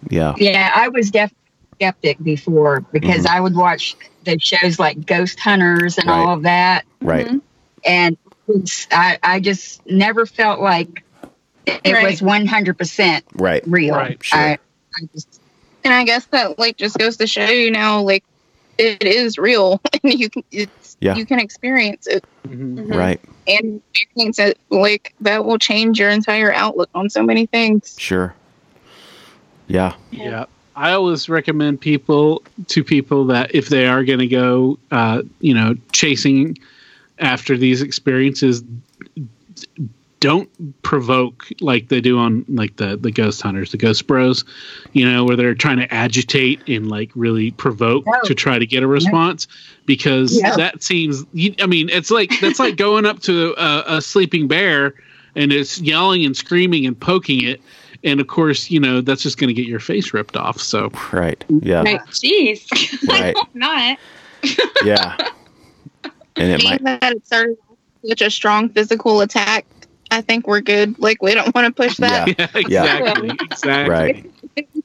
Yeah. 0.09 0.35
Yeah, 0.39 0.73
I 0.75 0.89
was 0.89 1.11
definitely 1.11 1.37
skeptic 1.75 2.23
before 2.23 2.81
because 2.93 3.27
Mhm. 3.27 3.31
I 3.31 3.41
would 3.43 3.55
watch 3.55 3.95
the 4.25 4.39
shows 4.41 4.79
like 4.79 5.05
Ghost 5.05 5.39
Hunters 5.39 5.99
and 5.99 6.09
Right. 6.09 6.17
all 6.19 6.33
of 6.33 6.43
that, 6.45 6.87
Right. 7.03 7.27
Mhm. 7.27 7.43
and 7.85 8.17
I 8.91 9.19
I 9.23 9.41
just 9.41 9.85
never 9.87 10.27
felt 10.27 10.61
like 10.61 11.03
it 11.67 11.93
Right. 11.93 12.11
was 12.11 12.23
one 12.23 12.47
hundred 12.47 12.79
percent 12.79 13.25
Right. 13.35 13.63
real. 13.67 13.95
Right, 13.95 14.23
sure. 14.23 14.39
I, 14.39 14.53
I 14.97 15.09
just 15.15 15.41
And 15.85 15.93
I 15.95 16.05
guess 16.05 16.25
that 16.27 16.59
like 16.59 16.77
just 16.77 16.99
goes 16.99 17.17
to 17.19 17.27
show 17.27 17.45
you 17.47 17.71
now, 17.71 18.03
like 18.03 18.25
it 18.79 19.03
is 19.03 19.39
real, 19.39 19.81
and 20.03 20.15
you 20.15 20.31
can 20.31 20.43
it's 20.51 20.97
Yeah. 21.01 21.15
you 21.17 21.27
can 21.27 21.39
experience 21.41 22.07
it 22.07 22.25
Mhm. 22.47 22.95
Right. 22.95 23.21
and 23.47 23.83
experience 23.95 24.39
it 24.39 24.59
like 24.71 25.15
that 25.21 25.45
will 25.45 25.59
change 25.59 25.99
your 26.01 26.11
entire 26.11 26.53
outlook 26.53 26.89
on 26.95 27.11
so 27.11 27.23
many 27.23 27.47
things. 27.47 27.95
Sure. 27.99 28.35
Yeah. 29.67 29.95
Yeah. 30.11 30.47
I 30.75 30.93
always 30.93 31.29
recommend 31.29 31.81
people 31.81 32.43
to 32.69 32.85
people 32.85 33.27
that 33.27 33.55
if 33.55 33.69
they 33.69 33.87
are 33.89 34.05
going 34.05 34.21
to 34.21 34.29
go, 34.29 34.79
uh, 34.93 35.23
you 35.41 35.53
know, 35.53 35.75
chasing 35.93 36.57
after 37.21 37.57
these 37.57 37.83
experiences, 37.83 38.63
don't 40.21 40.51
provoke 40.83 41.47
like 41.61 41.89
they 41.89 42.01
do 42.01 42.19
on 42.19 42.45
like 42.49 42.77
the 42.77 42.97
the 42.97 43.11
ghost 43.13 43.41
hunters, 43.41 43.71
the 43.71 43.77
ghost 43.79 44.07
bros, 44.09 44.45
you 44.93 45.09
know, 45.09 45.25
where 45.25 45.37
they're 45.37 45.55
trying 45.55 45.77
to 45.79 45.93
agitate 45.95 46.61
and 46.69 46.89
like 46.91 47.11
really 47.15 47.53
provoke 47.53 48.05
No. 48.05 48.21
to 48.25 48.35
try 48.35 48.59
to 48.59 48.67
get 48.67 48.83
a 48.83 48.89
response 48.89 49.47
because 49.87 50.37
Yeah. 50.37 50.57
that 50.57 50.83
seems. 50.83 51.25
I 51.61 51.67
mean, 51.67 51.89
it's 51.89 52.11
like 52.11 52.33
that's 52.41 52.59
like 52.59 52.77
going 52.77 53.07
up 53.07 53.21
to 53.23 53.55
a, 53.57 53.85
a 53.99 54.03
sleeping 54.03 54.49
bear 54.49 54.95
and 55.37 55.53
it's 55.53 55.81
yelling 55.81 56.25
and 56.25 56.37
screaming 56.37 56.85
and 56.85 56.99
poking 56.99 57.45
it 57.45 57.61
and 58.03 58.21
of 58.21 58.27
course 58.29 58.71
you 58.71 58.79
know 58.81 59.01
that's 59.01 59.23
just 59.23 59.39
going 59.39 59.49
to 59.49 59.55
get 59.55 59.67
your 59.67 59.81
face 59.81 60.13
ripped 60.15 60.37
off 60.37 60.61
so 60.61 60.91
Right. 61.13 61.45
Yeah. 61.49 61.83
Like, 61.83 62.05
jeez. 62.07 62.67
Right. 63.09 63.37
Not. 63.55 63.99
Yeah. 64.85 65.17
And 66.41 66.53
it 66.53 66.61
Being 66.61 66.71
might. 66.83 67.01
that 67.01 67.13
it 67.13 67.27
started 67.27 67.57
such 68.07 68.23
a 68.23 68.31
strong 68.31 68.69
physical 68.69 69.21
attack, 69.21 69.67
I 70.11 70.21
think 70.21 70.47
we're 70.47 70.61
good. 70.61 70.99
Like 70.99 71.21
we 71.23 71.35
don't 71.35 71.55
want 71.55 71.67
to 71.67 71.73
push 71.73 71.97
that. 71.99 72.29
Yeah. 72.39 72.47
yeah 72.69 72.97
exactly 72.99 73.31
exactly 73.41 73.91
Right. 73.91 74.33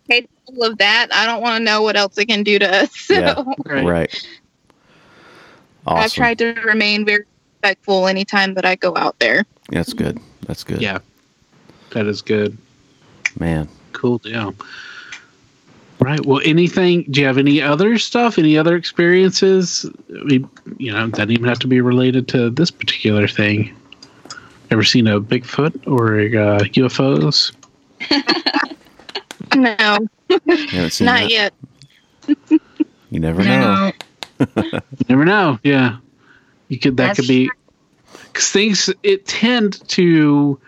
Capable 0.09 0.63
of 0.63 0.77
that, 0.79 1.07
I 1.13 1.25
don't 1.25 1.41
want 1.41 1.59
to 1.59 1.63
know 1.63 1.81
what 1.81 1.95
else 1.95 2.17
it 2.17 2.25
can 2.25 2.43
do 2.43 2.59
to 2.59 2.69
us. 2.83 2.89
So 2.97 3.13
Yeah. 3.15 3.43
right. 3.65 3.85
Right. 3.85 4.27
I've 5.85 6.13
tried 6.13 6.37
to 6.39 6.53
remain 6.65 7.05
very 7.05 7.25
respectful 7.61 8.07
anytime 8.07 8.53
that 8.55 8.65
I 8.65 8.75
go 8.75 8.95
out 8.97 9.19
there. 9.19 9.45
That's 9.69 9.93
good. 9.93 10.19
That's 10.47 10.63
good. 10.63 10.81
yeah 10.81 10.99
that 11.91 12.05
is 12.07 12.21
good 12.23 12.57
Man. 13.39 13.69
cool 13.93 14.17
deal 14.17 14.53
right. 15.99 16.25
Well 16.25 16.41
anything 16.43 17.03
do 17.09 17.21
you 17.21 17.27
have 17.27 17.37
any 17.37 17.61
other 17.61 17.97
stuff 17.97 18.37
any 18.37 18.57
other 18.57 18.75
experiences? 18.75 19.85
I 20.09 20.23
mean, 20.23 20.49
you 20.77 20.91
know 20.91 21.07
doesn't 21.07 21.31
even 21.31 21.45
have 21.45 21.59
to 21.59 21.67
be 21.67 21.81
related 21.81 22.27
to 22.29 22.49
this 22.49 22.71
particular 22.71 23.27
thing. 23.27 23.75
Ever 24.71 24.83
seen 24.83 25.07
a 25.07 25.21
bigfoot 25.21 25.87
or 25.87 26.17
uh, 26.19 26.59
ufos 26.63 27.51
No, 29.55 29.99
You 30.37 30.67
haven't 30.71 30.91
seen 30.91 31.05
not 31.05 31.21
that? 31.21 31.29
yet. 31.29 31.53
You 33.11 33.19
never 33.19 33.43
know. 33.43 33.91
you 34.57 35.05
never 35.09 35.25
know. 35.25 35.59
Yeah. 35.63 35.97
You 36.69 36.79
could 36.79 36.97
that 36.97 37.07
That's 37.07 37.19
could 37.19 37.27
be 37.27 37.51
because 38.27 38.49
things 38.49 38.89
it 39.03 39.27
tend 39.27 39.87
to 39.89 40.59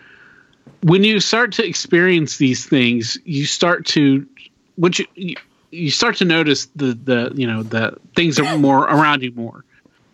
when 0.82 1.02
you 1.02 1.18
start 1.18 1.52
to 1.52 1.66
experience 1.66 2.36
these 2.36 2.64
things 2.64 3.18
you 3.24 3.44
start 3.44 3.86
to 3.86 4.24
you 4.98 5.06
you- 5.14 5.36
you 5.72 5.90
start 5.90 6.16
to 6.16 6.24
notice 6.24 6.66
the 6.76 6.94
the 7.04 7.32
you 7.34 7.46
know 7.46 7.62
the 7.62 7.92
things 8.14 8.38
are 8.38 8.56
more 8.56 8.84
around 8.84 9.22
you 9.22 9.32
more 9.32 9.64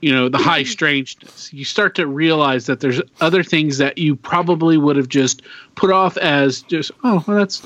you 0.01 0.11
know 0.11 0.29
the 0.29 0.39
high 0.39 0.63
strangeness. 0.65 1.53
You 1.53 1.65
start 1.65 1.95
to 1.97 2.07
realize 2.07 2.67
that 2.67 2.81
there's 2.81 3.01
other 3.21 3.45
things 3.45 3.79
that 3.79 3.99
you 3.99 4.17
probably 4.17 4.77
would 4.79 4.97
have 4.97 5.09
just 5.09 5.43
put 5.77 5.91
off 5.93 6.17
as 6.17 6.63
just 6.63 6.91
oh 7.05 7.23
well, 7.29 7.37
that's 7.37 7.63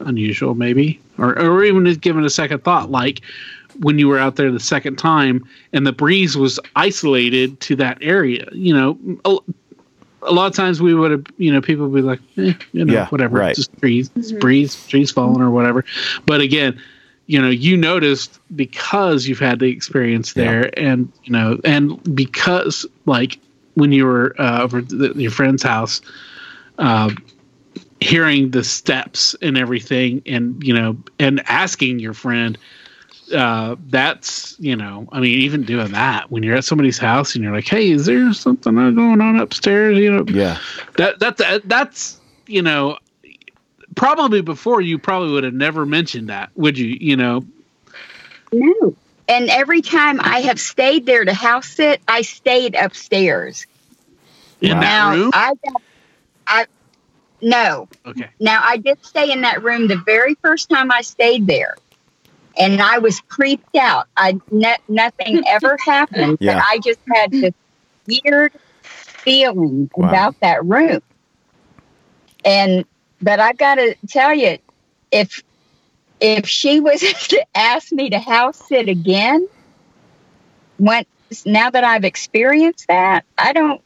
unusual 0.00 0.54
maybe. 0.54 1.00
Or 1.16 1.38
or 1.38 1.64
even 1.64 1.84
given 1.94 2.24
a 2.24 2.30
second 2.30 2.64
thought. 2.64 2.90
Like 2.90 3.20
when 3.78 3.98
you 3.98 4.08
were 4.08 4.18
out 4.18 4.34
there 4.36 4.50
the 4.50 4.60
second 4.60 4.96
time 4.96 5.46
and 5.72 5.86
the 5.86 5.92
breeze 5.92 6.36
was 6.36 6.58
isolated 6.74 7.60
to 7.60 7.76
that 7.76 7.98
area 8.00 8.48
you 8.52 8.74
know 8.74 8.98
a, 10.28 10.32
a 10.32 10.34
lot 10.34 10.46
of 10.46 10.54
times 10.54 10.80
we 10.80 10.94
would 10.94 11.10
have 11.10 11.26
you 11.38 11.52
know 11.52 11.60
people 11.60 11.88
would 11.88 11.96
be 11.96 12.02
like 12.02 12.20
eh, 12.36 12.52
you 12.72 12.84
know 12.84 12.92
Yeah, 12.92 13.06
whatever 13.08 13.38
right. 13.38 13.50
it's 13.50 13.58
just 13.58 13.78
trees 13.78 14.10
it's 14.16 14.32
breeze 14.32 14.86
trees 14.86 15.10
falling 15.10 15.42
or 15.42 15.50
whatever 15.50 15.84
but 16.26 16.40
again 16.40 16.80
you 17.26 17.40
know 17.40 17.48
you 17.50 17.76
noticed 17.76 18.38
because 18.56 19.26
you've 19.26 19.38
had 19.38 19.58
the 19.58 19.66
experience 19.66 20.34
Yeah. 20.36 20.44
there 20.44 20.78
and 20.78 21.12
you 21.24 21.32
know 21.32 21.58
and 21.64 22.02
because 22.14 22.86
like 23.06 23.38
when 23.74 23.92
you 23.92 24.06
were 24.06 24.34
uh, 24.40 24.62
over 24.62 24.78
at 24.78 24.88
the, 24.88 25.12
your 25.14 25.30
friend's 25.30 25.62
house 25.62 26.00
uh, 26.78 27.10
hearing 28.00 28.50
the 28.50 28.62
steps 28.64 29.34
and 29.42 29.58
everything 29.58 30.22
and 30.26 30.62
you 30.62 30.72
know 30.74 30.96
and 31.18 31.42
asking 31.48 31.98
your 31.98 32.14
friend 32.14 32.56
uh, 33.32 33.76
that's 33.88 34.56
you 34.58 34.76
know 34.76 35.08
i 35.12 35.20
mean 35.20 35.40
even 35.40 35.64
doing 35.64 35.92
that 35.92 36.30
when 36.30 36.42
you're 36.42 36.56
at 36.56 36.64
somebody's 36.64 36.98
house 36.98 37.34
and 37.34 37.44
you're 37.44 37.52
like 37.52 37.68
hey 37.68 37.90
is 37.90 38.06
there 38.06 38.32
something 38.32 38.74
going 38.74 39.20
on 39.20 39.38
upstairs 39.40 39.98
you 39.98 40.10
know 40.10 40.24
Yeah. 40.28 40.58
that 40.96 41.18
that's 41.18 41.42
that's 41.66 42.20
you 42.46 42.62
know 42.62 42.98
probably 43.96 44.40
before 44.42 44.80
you 44.80 44.98
probably 44.98 45.32
would 45.32 45.44
have 45.44 45.54
never 45.54 45.86
mentioned 45.86 46.28
that 46.28 46.50
would 46.56 46.78
you 46.78 46.96
you 47.00 47.16
know 47.16 47.44
no. 48.52 48.96
And 49.28 49.50
every 49.50 49.82
time 49.82 50.20
I 50.22 50.40
have 50.42 50.58
stayed 50.58 51.06
there 51.06 51.24
to 51.24 51.34
house 51.34 51.68
sit, 51.68 52.00
I 52.08 52.22
stayed 52.22 52.74
upstairs. 52.74 53.66
in 54.60 54.80
Wow. 54.80 54.80
that 54.80 55.02
room 55.02 55.32
I 55.32 55.52
got, 55.64 55.82
I 56.46 56.66
no. 57.42 57.88
okay 58.06 58.30
Now 58.40 58.60
I 58.64 58.78
did 58.78 58.98
stay 59.04 59.32
in 59.32 59.42
that 59.42 59.62
room 59.62 59.88
the 59.88 59.96
very 60.06 60.36
first 60.42 60.68
time 60.70 60.90
I 60.92 61.02
stayed 61.02 61.46
there, 61.46 61.78
and 62.58 62.80
I 62.80 62.98
was 62.98 63.20
creeped 63.28 63.76
out. 63.76 64.06
I 64.16 64.38
ne- 64.50 64.76
nothing 64.88 65.42
ever 65.48 65.76
happened, 65.84 66.38
Yeah. 66.40 66.54
but 66.54 66.64
I 66.68 66.78
just 66.78 66.98
had 67.14 67.30
this 67.32 67.54
weird 68.06 68.52
feeling 69.24 69.90
Wow. 69.96 70.08
about 70.08 70.40
that 70.40 70.64
room. 70.64 71.00
And 72.44 72.84
but 73.20 73.40
I've 73.40 73.58
got 73.58 73.76
to 73.76 73.96
tell 74.08 74.32
you, 74.34 74.58
if 75.10 75.42
if 76.20 76.48
she 76.48 76.80
was 76.80 77.00
to 77.28 77.44
ask 77.54 77.92
me 77.92 78.10
to 78.10 78.18
house 78.18 78.56
sit 78.68 78.88
again, 78.88 79.46
when 80.78 81.04
now 81.44 81.70
that 81.70 81.84
I've 81.84 82.04
experienced 82.04 82.86
that, 82.88 83.24
I 83.36 83.52
don't. 83.52 83.80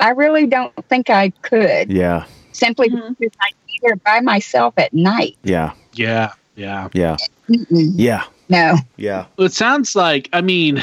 I 0.00 0.10
really 0.10 0.46
don't 0.46 0.72
think 0.88 1.10
I 1.10 1.30
could 1.42 1.92
Yeah. 1.92 2.24
simply 2.50 2.88
Mhm. 2.88 3.16
because 3.18 3.36
I 3.40 3.50
be 3.68 3.78
there 3.82 3.94
by 3.96 4.20
myself 4.20 4.74
at 4.76 4.92
night. 4.92 5.36
Yeah. 5.44 5.74
yeah 5.92 6.32
yeah 6.56 6.88
Yeah. 6.92 7.16
Mm-mm. 7.52 7.92
Yeah. 7.96 8.24
No. 8.48 8.76
Yeah. 8.96 9.26
Well, 9.36 9.46
it 9.46 9.52
sounds 9.52 9.94
like 9.96 10.28
i 10.32 10.40
mean 10.40 10.82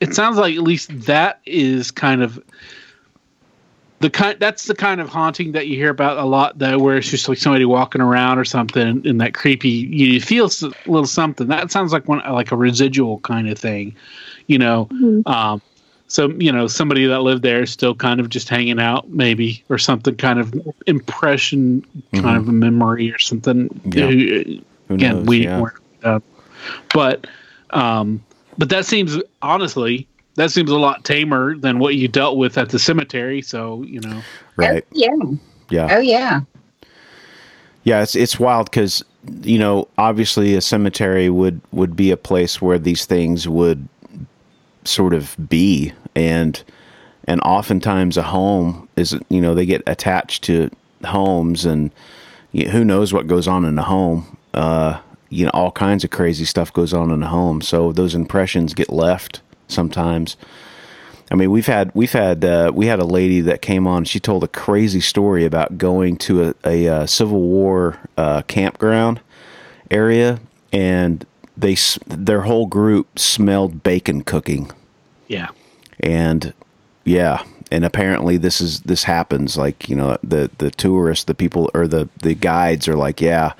it 0.00 0.14
sounds 0.14 0.36
like 0.36 0.54
at 0.56 0.62
least 0.62 0.90
that 1.06 1.40
is 1.46 1.90
kind 1.90 2.22
of 2.22 2.38
the 4.00 4.10
kind 4.10 4.38
that's 4.38 4.66
the 4.66 4.74
kind 4.76 5.00
of 5.00 5.08
haunting 5.08 5.52
that 5.52 5.66
you 5.66 5.76
hear 5.76 5.90
about 5.90 6.18
a 6.18 6.24
lot 6.24 6.58
though 6.58 6.78
where 6.78 6.96
it's 6.98 7.08
just 7.10 7.28
like 7.28 7.38
somebody 7.38 7.64
walking 7.64 8.00
around 8.00 8.38
or 8.38 8.44
something 8.44 9.04
and 9.06 9.20
that 9.20 9.34
creepy 9.34 9.68
you 9.70 10.20
feel 10.20 10.46
a 10.46 10.66
little 10.90 11.06
something 11.06 11.48
that 11.48 11.70
sounds 11.72 11.92
like 11.92 12.06
one 12.06 12.20
like 12.32 12.52
a 12.52 12.56
residual 12.56 13.18
kind 13.20 13.48
of 13.48 13.58
thing 13.58 13.94
you 14.46 14.56
know 14.58 14.88
um 15.26 15.60
so 16.06 16.28
you 16.38 16.52
know 16.52 16.68
somebody 16.68 17.06
that 17.06 17.20
lived 17.22 17.42
there 17.42 17.62
is 17.62 17.70
still 17.72 17.94
kind 17.94 18.20
of 18.20 18.28
just 18.28 18.48
hanging 18.48 18.78
out 18.78 19.08
maybe 19.08 19.64
or 19.68 19.78
something 19.78 20.14
kind 20.14 20.38
of 20.38 20.54
impression 20.86 21.84
kind 22.14 22.36
of 22.36 22.48
a 22.48 22.52
memory 22.52 23.10
or 23.12 23.18
something 23.18 23.68
Yeah. 23.84 24.06
Who- 24.06 24.60
Who 24.88 24.94
again 24.94 25.16
knows? 25.16 25.26
we 25.26 25.44
yeah. 25.44 25.60
weren't 25.60 25.74
uh, 26.04 26.20
but 26.92 27.26
um 27.70 28.22
but 28.56 28.68
that 28.68 28.84
seems 28.84 29.16
honestly 29.42 30.06
that 30.34 30.50
seems 30.50 30.70
a 30.70 30.78
lot 30.78 31.04
tamer 31.04 31.56
than 31.56 31.78
what 31.78 31.94
you 31.96 32.08
dealt 32.08 32.36
with 32.36 32.56
at 32.58 32.70
the 32.70 32.78
cemetery 32.78 33.42
so 33.42 33.82
you 33.82 34.00
know 34.00 34.22
Right. 34.58 34.84
Oh, 34.84 34.90
yeah. 34.92 35.36
Yeah. 35.70 35.96
Oh 35.96 36.00
yeah. 36.00 36.40
Yeah, 37.84 38.02
it's 38.02 38.16
it's 38.16 38.38
wild 38.40 38.70
because 38.70 39.04
you 39.42 39.58
know 39.58 39.88
obviously 39.96 40.54
a 40.56 40.60
cemetery 40.60 41.30
would 41.30 41.60
would 41.72 41.94
be 41.96 42.10
a 42.10 42.16
place 42.16 42.60
where 42.60 42.78
these 42.78 43.06
things 43.06 43.48
would 43.48 43.88
sort 44.84 45.14
of 45.14 45.36
be 45.48 45.92
and 46.14 46.62
and 47.26 47.40
oftentimes 47.42 48.16
a 48.16 48.22
home 48.22 48.88
is 48.96 49.16
you 49.28 49.40
know 49.40 49.54
they 49.54 49.64
get 49.64 49.82
attached 49.86 50.42
to 50.44 50.70
homes 51.04 51.64
and 51.64 51.90
who 52.52 52.84
knows 52.84 53.12
what 53.12 53.26
goes 53.26 53.46
on 53.46 53.64
in 53.64 53.78
a 53.78 53.82
home. 53.82 54.36
Uh, 54.54 54.98
you 55.30 55.44
know, 55.44 55.50
all 55.54 55.70
kinds 55.70 56.04
of 56.04 56.10
crazy 56.10 56.44
stuff 56.44 56.72
goes 56.72 56.92
on 56.92 57.10
in 57.10 57.20
the 57.20 57.26
home. 57.28 57.60
So 57.60 57.92
those 57.92 58.14
impressions 58.14 58.74
get 58.74 58.90
left 58.90 59.40
sometimes. 59.68 60.36
I 61.30 61.34
mean, 61.34 61.50
we've 61.50 61.66
had 61.66 61.90
we've 61.94 62.12
had 62.12 62.42
uh, 62.44 62.72
we 62.74 62.86
had 62.86 62.98
a 63.00 63.04
lady 63.04 63.40
that 63.42 63.60
came 63.60 63.86
on. 63.86 64.04
She 64.04 64.18
told 64.18 64.42
a 64.44 64.48
crazy 64.48 65.00
story 65.00 65.44
about 65.44 65.76
going 65.76 66.16
to 66.18 66.42
a, 66.48 66.54
a, 66.64 66.88
uh 66.88 67.06
Civil 67.06 67.40
War 67.42 67.98
uh, 68.16 68.40
campground 68.42 69.20
area, 69.90 70.40
and 70.72 71.26
they 71.56 71.72
s- 71.72 71.98
their 72.06 72.42
whole 72.42 72.64
group 72.66 73.18
smelled 73.18 73.82
bacon 73.82 74.22
cooking, 74.22 74.70
Yeah. 75.26 75.48
and 76.00 76.54
yeah, 77.04 77.42
and 77.70 77.84
apparently 77.84 78.38
this 78.38 78.62
is 78.62 78.80
this 78.82 79.04
happens. 79.04 79.58
Like 79.58 79.86
you 79.86 79.96
know, 79.96 80.16
the 80.22 80.50
the 80.56 80.70
tourists, 80.70 81.24
the 81.24 81.34
people, 81.34 81.70
or 81.74 81.86
the 81.86 82.08
the 82.22 82.34
guides 82.34 82.88
are 82.88 82.96
like, 82.96 83.20
yeah, 83.20 83.52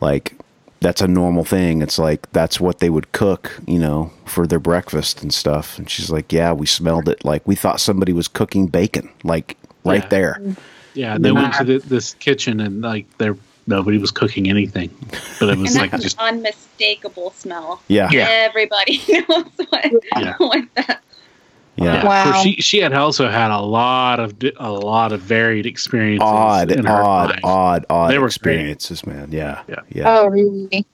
like 0.00 0.32
that's 0.80 1.00
a 1.00 1.08
normal 1.08 1.44
thing. 1.44 1.82
It's 1.82 1.98
like 1.98 2.30
that's 2.32 2.60
what 2.60 2.78
they 2.80 2.90
would 2.90 3.12
cook, 3.12 3.58
you 3.66 3.78
know, 3.78 4.10
for 4.26 4.46
their 4.46 4.58
breakfast 4.60 5.22
and 5.22 5.32
stuff. 5.32 5.78
And 5.78 5.88
she's 5.88 6.10
like, 6.10 6.32
"Yeah, 6.32 6.52
we 6.52 6.66
smelled 6.66 7.08
it. 7.08 7.24
Like 7.24 7.46
we 7.46 7.54
thought 7.54 7.80
somebody 7.80 8.12
was 8.12 8.28
cooking 8.28 8.66
bacon, 8.66 9.08
like 9.24 9.56
right 9.84 10.02
Yeah. 10.02 10.08
there." 10.08 10.40
Yeah. 10.94 11.18
They 11.18 11.32
went 11.32 11.54
to 11.54 11.64
the, 11.64 11.78
this 11.78 12.14
kitchen 12.14 12.60
and 12.60 12.80
like 12.82 13.06
there 13.18 13.36
nobody 13.66 13.98
was 13.98 14.10
cooking 14.10 14.48
anything, 14.48 14.90
but 15.40 15.48
it 15.48 15.52
And 15.52 15.60
was 15.62 15.72
that's 15.74 15.82
like 15.82 15.92
an 15.92 16.00
just 16.00 16.18
unmistakable 16.18 17.32
smell. 17.32 17.82
Yeah, 17.88 18.08
Yeah. 18.12 18.28
Everybody 18.30 19.00
knows 19.28 19.44
what, 19.68 19.92
Yeah. 20.16 20.34
what 20.38 20.64
that. 20.76 21.02
Yeah, 21.76 22.04
Wow. 22.04 22.24
course, 22.32 22.42
she 22.42 22.56
she 22.60 22.78
had 22.78 22.92
also 22.92 23.28
had 23.28 23.50
a 23.50 23.60
lot 23.60 24.18
of 24.20 24.34
a 24.58 24.70
lot 24.70 25.12
of 25.12 25.20
varied 25.20 25.66
experiences. 25.66 26.26
odd, 26.26 26.70
in 26.72 26.84
her 26.84 27.02
odd, 27.02 27.30
life. 27.30 27.40
odd, 27.44 27.86
odd 27.90 28.10
They 28.10 28.18
were 28.18 28.22
great. 28.22 28.32
experiences, 28.36 29.06
man. 29.06 29.30
Yeah, 29.32 29.62
Yeah. 29.68 29.80
yeah. 29.90 30.04
Oh, 30.18 30.26
really? 30.28 30.86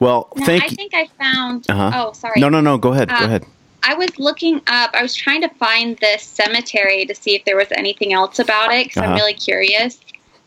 Well, 0.00 0.28
Now, 0.36 0.46
thank 0.46 0.64
I 0.64 0.66
you. 0.66 0.76
think 0.76 0.94
I 0.94 1.06
found. 1.18 1.66
Uh-huh. 1.68 1.90
Oh, 1.94 2.12
sorry. 2.12 2.40
No, 2.40 2.48
no, 2.48 2.60
no. 2.60 2.76
Go 2.78 2.92
ahead. 2.92 3.08
go 3.08 3.14
Uh, 3.14 3.24
ahead. 3.26 3.44
I 3.84 3.94
was 3.94 4.18
looking 4.18 4.56
up. 4.66 4.90
I 4.94 5.02
was 5.02 5.14
trying 5.14 5.42
to 5.42 5.48
find 5.50 5.96
this 5.98 6.22
cemetery 6.22 7.04
to 7.06 7.14
see 7.14 7.34
if 7.34 7.44
there 7.44 7.56
was 7.56 7.68
anything 7.72 8.12
else 8.12 8.38
about 8.38 8.72
it 8.72 8.86
because 8.86 9.02
Uh-huh. 9.02 9.12
I'm 9.12 9.16
really 9.16 9.34
curious. 9.34 9.98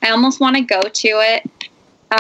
I 0.02 0.10
almost 0.12 0.40
want 0.40 0.56
to 0.58 0.62
go 0.62 0.82
to 0.82 1.08
it 1.08 1.50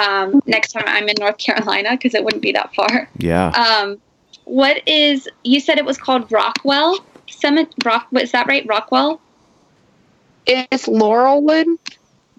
um, 0.02 0.42
next 0.46 0.72
time 0.72 0.84
I'm 0.88 1.08
in 1.08 1.16
North 1.20 1.38
Carolina 1.38 1.92
because 1.92 2.14
it 2.16 2.24
wouldn't 2.24 2.42
be 2.42 2.52
that 2.54 2.74
far. 2.74 3.10
Yeah. 3.18 3.50
Um, 3.50 4.00
what 4.46 4.88
is? 4.88 5.28
You 5.44 5.60
said 5.60 5.78
it 5.78 5.86
was 5.86 5.98
called 5.98 6.32
Rockwell 6.32 6.98
Summit? 7.30 7.74
Rock. 7.84 8.08
Is 8.14 8.32
that 8.32 8.48
right? 8.48 8.66
Rockwell. 8.68 9.22
It's 10.48 10.88
Laurelwood. 10.88 11.66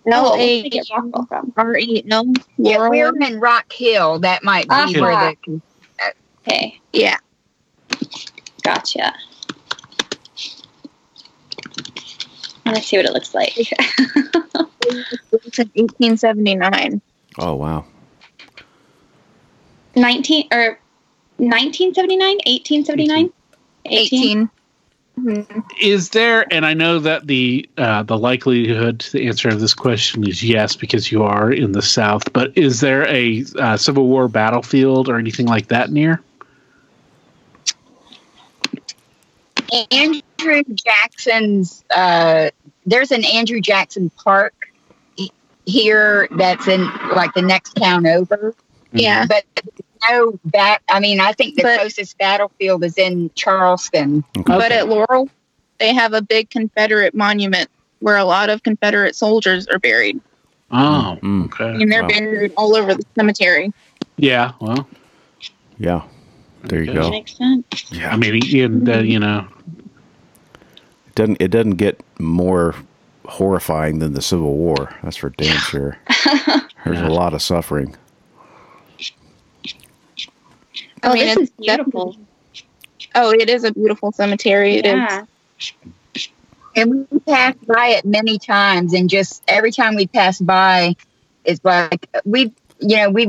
Oh, 0.08 0.12
L 0.12 0.30
where 0.30 0.38
did 0.38 0.64
I 0.64 0.66
A 0.66 0.70
get 0.70 0.86
Rockwell 0.90 1.26
from? 1.26 1.52
R 1.56 1.76
E. 1.76 2.02
No, 2.06 2.32
Yeah, 2.56 2.88
we're 2.88 3.12
in 3.20 3.40
Rock 3.40 3.72
Hill. 3.72 4.20
That 4.20 4.44
might 4.44 4.68
be 4.68 4.74
Uh-huh. 4.74 5.00
where 5.00 5.34
the 5.46 5.60
Okay, 6.48 6.80
Yeah. 6.92 7.16
gotcha. 8.62 9.12
Let's 12.64 12.86
see 12.88 12.96
what 12.96 13.06
it 13.06 13.12
looks 13.12 13.34
like. 13.34 13.52
It's 13.56 13.72
in 15.58 15.70
1879. 15.74 17.00
oh 17.38 17.54
wow. 17.54 17.84
19 19.96 20.48
or 20.52 20.78
1979 21.38 22.38
1879 22.46 23.32
18 23.86 24.48
18. 24.48 24.50
Mhm. 25.18 25.64
Is 25.80 26.10
there? 26.10 26.46
And 26.52 26.66
I 26.66 26.74
know 26.74 26.98
that 26.98 27.26
the 27.26 27.68
uh, 27.78 28.02
the 28.02 28.18
likelihood 28.18 29.00
to 29.00 29.12
the 29.12 29.28
answer 29.28 29.48
of 29.48 29.60
this 29.60 29.72
question 29.72 30.28
is 30.28 30.42
yes 30.42 30.76
because 30.76 31.10
you 31.10 31.22
are 31.22 31.50
in 31.50 31.72
the 31.72 31.80
South. 31.80 32.30
But 32.34 32.56
is 32.56 32.80
there 32.80 33.06
a 33.08 33.44
uh, 33.58 33.76
Civil 33.78 34.08
War 34.08 34.28
battlefield 34.28 35.08
or 35.08 35.18
anything 35.18 35.46
like 35.46 35.68
that 35.68 35.90
near? 35.90 36.22
Andrew 39.90 40.62
Jackson's. 40.74 41.82
Uh, 41.94 42.50
there's 42.84 43.10
an 43.10 43.24
Andrew 43.24 43.60
Jackson 43.60 44.10
Park 44.10 44.54
here 45.64 46.28
that's 46.36 46.68
in 46.68 46.82
like 47.14 47.32
the 47.34 47.42
next 47.42 47.74
town 47.74 48.06
over. 48.06 48.54
Yeah. 48.92 49.26
But 49.26 49.44
no 50.10 50.38
bat. 50.44 50.82
I 50.88 51.00
mean, 51.00 51.20
I 51.20 51.32
think 51.32 51.56
the 51.56 51.62
But- 51.62 51.80
closest 51.80 52.16
battlefield 52.18 52.84
is 52.84 52.96
in 52.98 53.30
Charleston. 53.34 54.24
But 54.46 54.72
at 54.72 54.88
Laurel, 54.88 55.28
they 55.78 55.92
have 55.94 56.12
a 56.14 56.22
big 56.22 56.50
Confederate 56.50 57.14
monument 57.14 57.68
where 58.00 58.16
a 58.16 58.24
lot 58.24 58.50
of 58.50 58.62
Confederate 58.62 59.14
soldiers 59.16 59.66
are 59.68 59.78
buried. 59.78 60.20
Oh, 60.70 61.16
Mm. 61.22 61.44
okay. 61.46 61.80
And 61.82 61.90
they're 61.92 62.02
Wow. 62.02 62.08
buried 62.08 62.52
all 62.56 62.76
over 62.76 62.94
the 62.94 63.04
cemetery. 63.14 63.72
Yeah. 64.16 64.52
Well, 64.60 64.86
Yeah. 65.78 66.02
There 66.64 66.82
you 66.82 66.92
go. 66.94 67.10
makes 67.10 67.36
sense 67.36 67.64
Yeah. 67.90 68.12
I 68.12 68.16
mean, 68.16 68.40
and, 68.62 68.88
uh, 68.88 68.98
you 68.98 69.18
know, 69.20 69.46
It 71.08 71.14
doesn't 71.14 71.36
it 71.40 71.48
doesn't 71.50 71.76
get 71.76 72.00
more 72.18 72.74
horrifying 73.26 73.98
than 74.00 74.12
the 74.14 74.20
Civil 74.22 74.54
War. 74.54 74.94
That's 75.02 75.16
for 75.16 75.30
damn 75.30 75.56
sure. 75.58 75.96
There's 76.84 77.00
a 77.00 77.08
lot 77.08 77.32
of 77.34 77.40
suffering. 77.42 77.94
Oh 81.06 81.14
mean, 81.14 81.24
this 81.26 81.36
it's 81.36 81.50
is 81.50 81.56
beautiful 81.58 82.16
Oh, 83.14 83.30
it 83.30 83.48
is 83.48 83.64
a 83.64 83.72
beautiful 83.72 84.12
cemetery. 84.12 84.76
It 84.76 84.86
is. 84.86 84.92
yeah 84.92 85.24
And 86.74 87.06
we 87.10 87.18
passed 87.20 87.66
by 87.66 87.88
it 87.88 88.04
many 88.04 88.38
times, 88.38 88.92
and 88.92 89.08
just 89.08 89.42
every 89.48 89.72
time 89.72 89.94
we 89.94 90.06
pass 90.06 90.38
by, 90.38 90.96
it's 91.44 91.64
like 91.64 92.06
we, 92.24 92.52
you 92.80 92.96
know, 92.96 93.10
we 93.10 93.26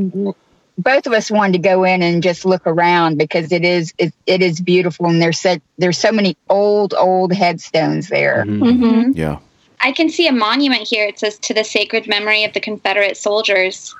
both 0.77 1.07
of 1.07 1.13
us 1.13 1.31
wanted 1.31 1.53
to 1.53 1.59
go 1.59 1.83
in 1.85 2.03
and 2.03 2.21
just 2.21 2.43
look 2.45 2.67
around 2.67 3.17
because 3.17 3.51
it 3.53 3.63
is 3.63 3.93
it, 3.97 4.13
it 4.25 4.41
is 4.41 4.59
beautiful, 4.59 5.05
and 5.07 5.21
there's 5.21 5.39
so 5.39 5.57
there's 5.77 5.97
so 5.97 6.11
many 6.11 6.35
old 6.49 6.93
old 6.93 7.31
headstones 7.33 8.09
there. 8.09 8.43
mhm. 8.45 8.59
Mm-hmm. 8.61 9.11
Yeah. 9.15 9.39
i 9.79 9.91
can 9.91 10.09
see 10.09 10.27
a 10.27 10.31
monument 10.33 10.87
here 10.87 11.07
it 11.07 11.19
says 11.19 11.37
to 11.39 11.53
the 11.53 11.63
sacred 11.63 12.07
memory 12.07 12.43
of 12.43 12.53
the 12.53 12.59
confederate 12.59 13.15
soldiers 13.17 13.95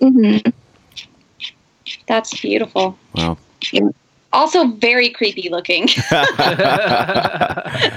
Mm-hmm. 0.00 0.48
That's 2.06 2.38
beautiful 2.40 2.96
Wow. 3.14 3.36
also 4.32 4.68
very 4.68 5.10
creepy 5.10 5.48
looking 5.50 5.88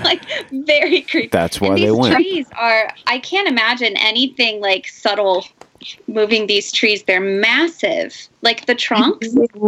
like 0.04 0.22
very 0.52 1.02
creepy 1.02 1.28
That's 1.32 1.60
why 1.62 1.70
and 1.70 1.78
they 1.78 1.86
these 1.86 1.94
went. 1.96 2.16
trees 2.16 2.48
are 2.58 2.90
i 3.08 3.20
can't 3.20 3.48
imagine 3.48 3.96
anything 3.98 4.62
like 4.62 4.88
subtle 4.88 5.46
moving 6.08 6.48
these 6.48 6.72
trees 6.72 7.04
they're 7.04 7.20
massive 7.20 8.16
like 8.42 8.66
the 8.66 8.76
trunks 8.76 9.28
mm-hmm. 9.30 9.68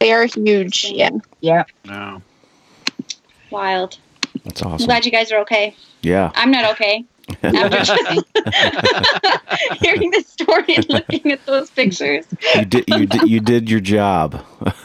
They 0.00 0.12
are 0.12 0.26
huge. 0.26 0.84
Yeah. 0.92 1.10
Yeah, 1.40 1.64
no. 1.86 2.22
wild 3.50 3.98
That's 4.44 4.60
awesome. 4.62 4.68
i'm 4.68 4.74
awesome. 4.74 4.86
glad 4.86 5.04
you 5.04 5.10
guys 5.10 5.32
are 5.32 5.38
okay 5.40 5.74
Yeah. 6.02 6.30
i'm 6.34 6.50
not 6.50 6.70
okay 6.72 7.04
after 7.42 7.94
hearing 9.84 10.10
the 10.10 10.24
story 10.26 10.76
and 10.76 10.88
looking 10.88 11.32
at 11.32 11.44
those 11.46 11.70
pictures 11.70 12.24
You 12.54 12.64
did 12.64 12.84
you 12.88 13.06
did 13.06 13.28
you 13.28 13.40
did 13.40 13.70
your 13.70 13.80
job. 13.80 14.44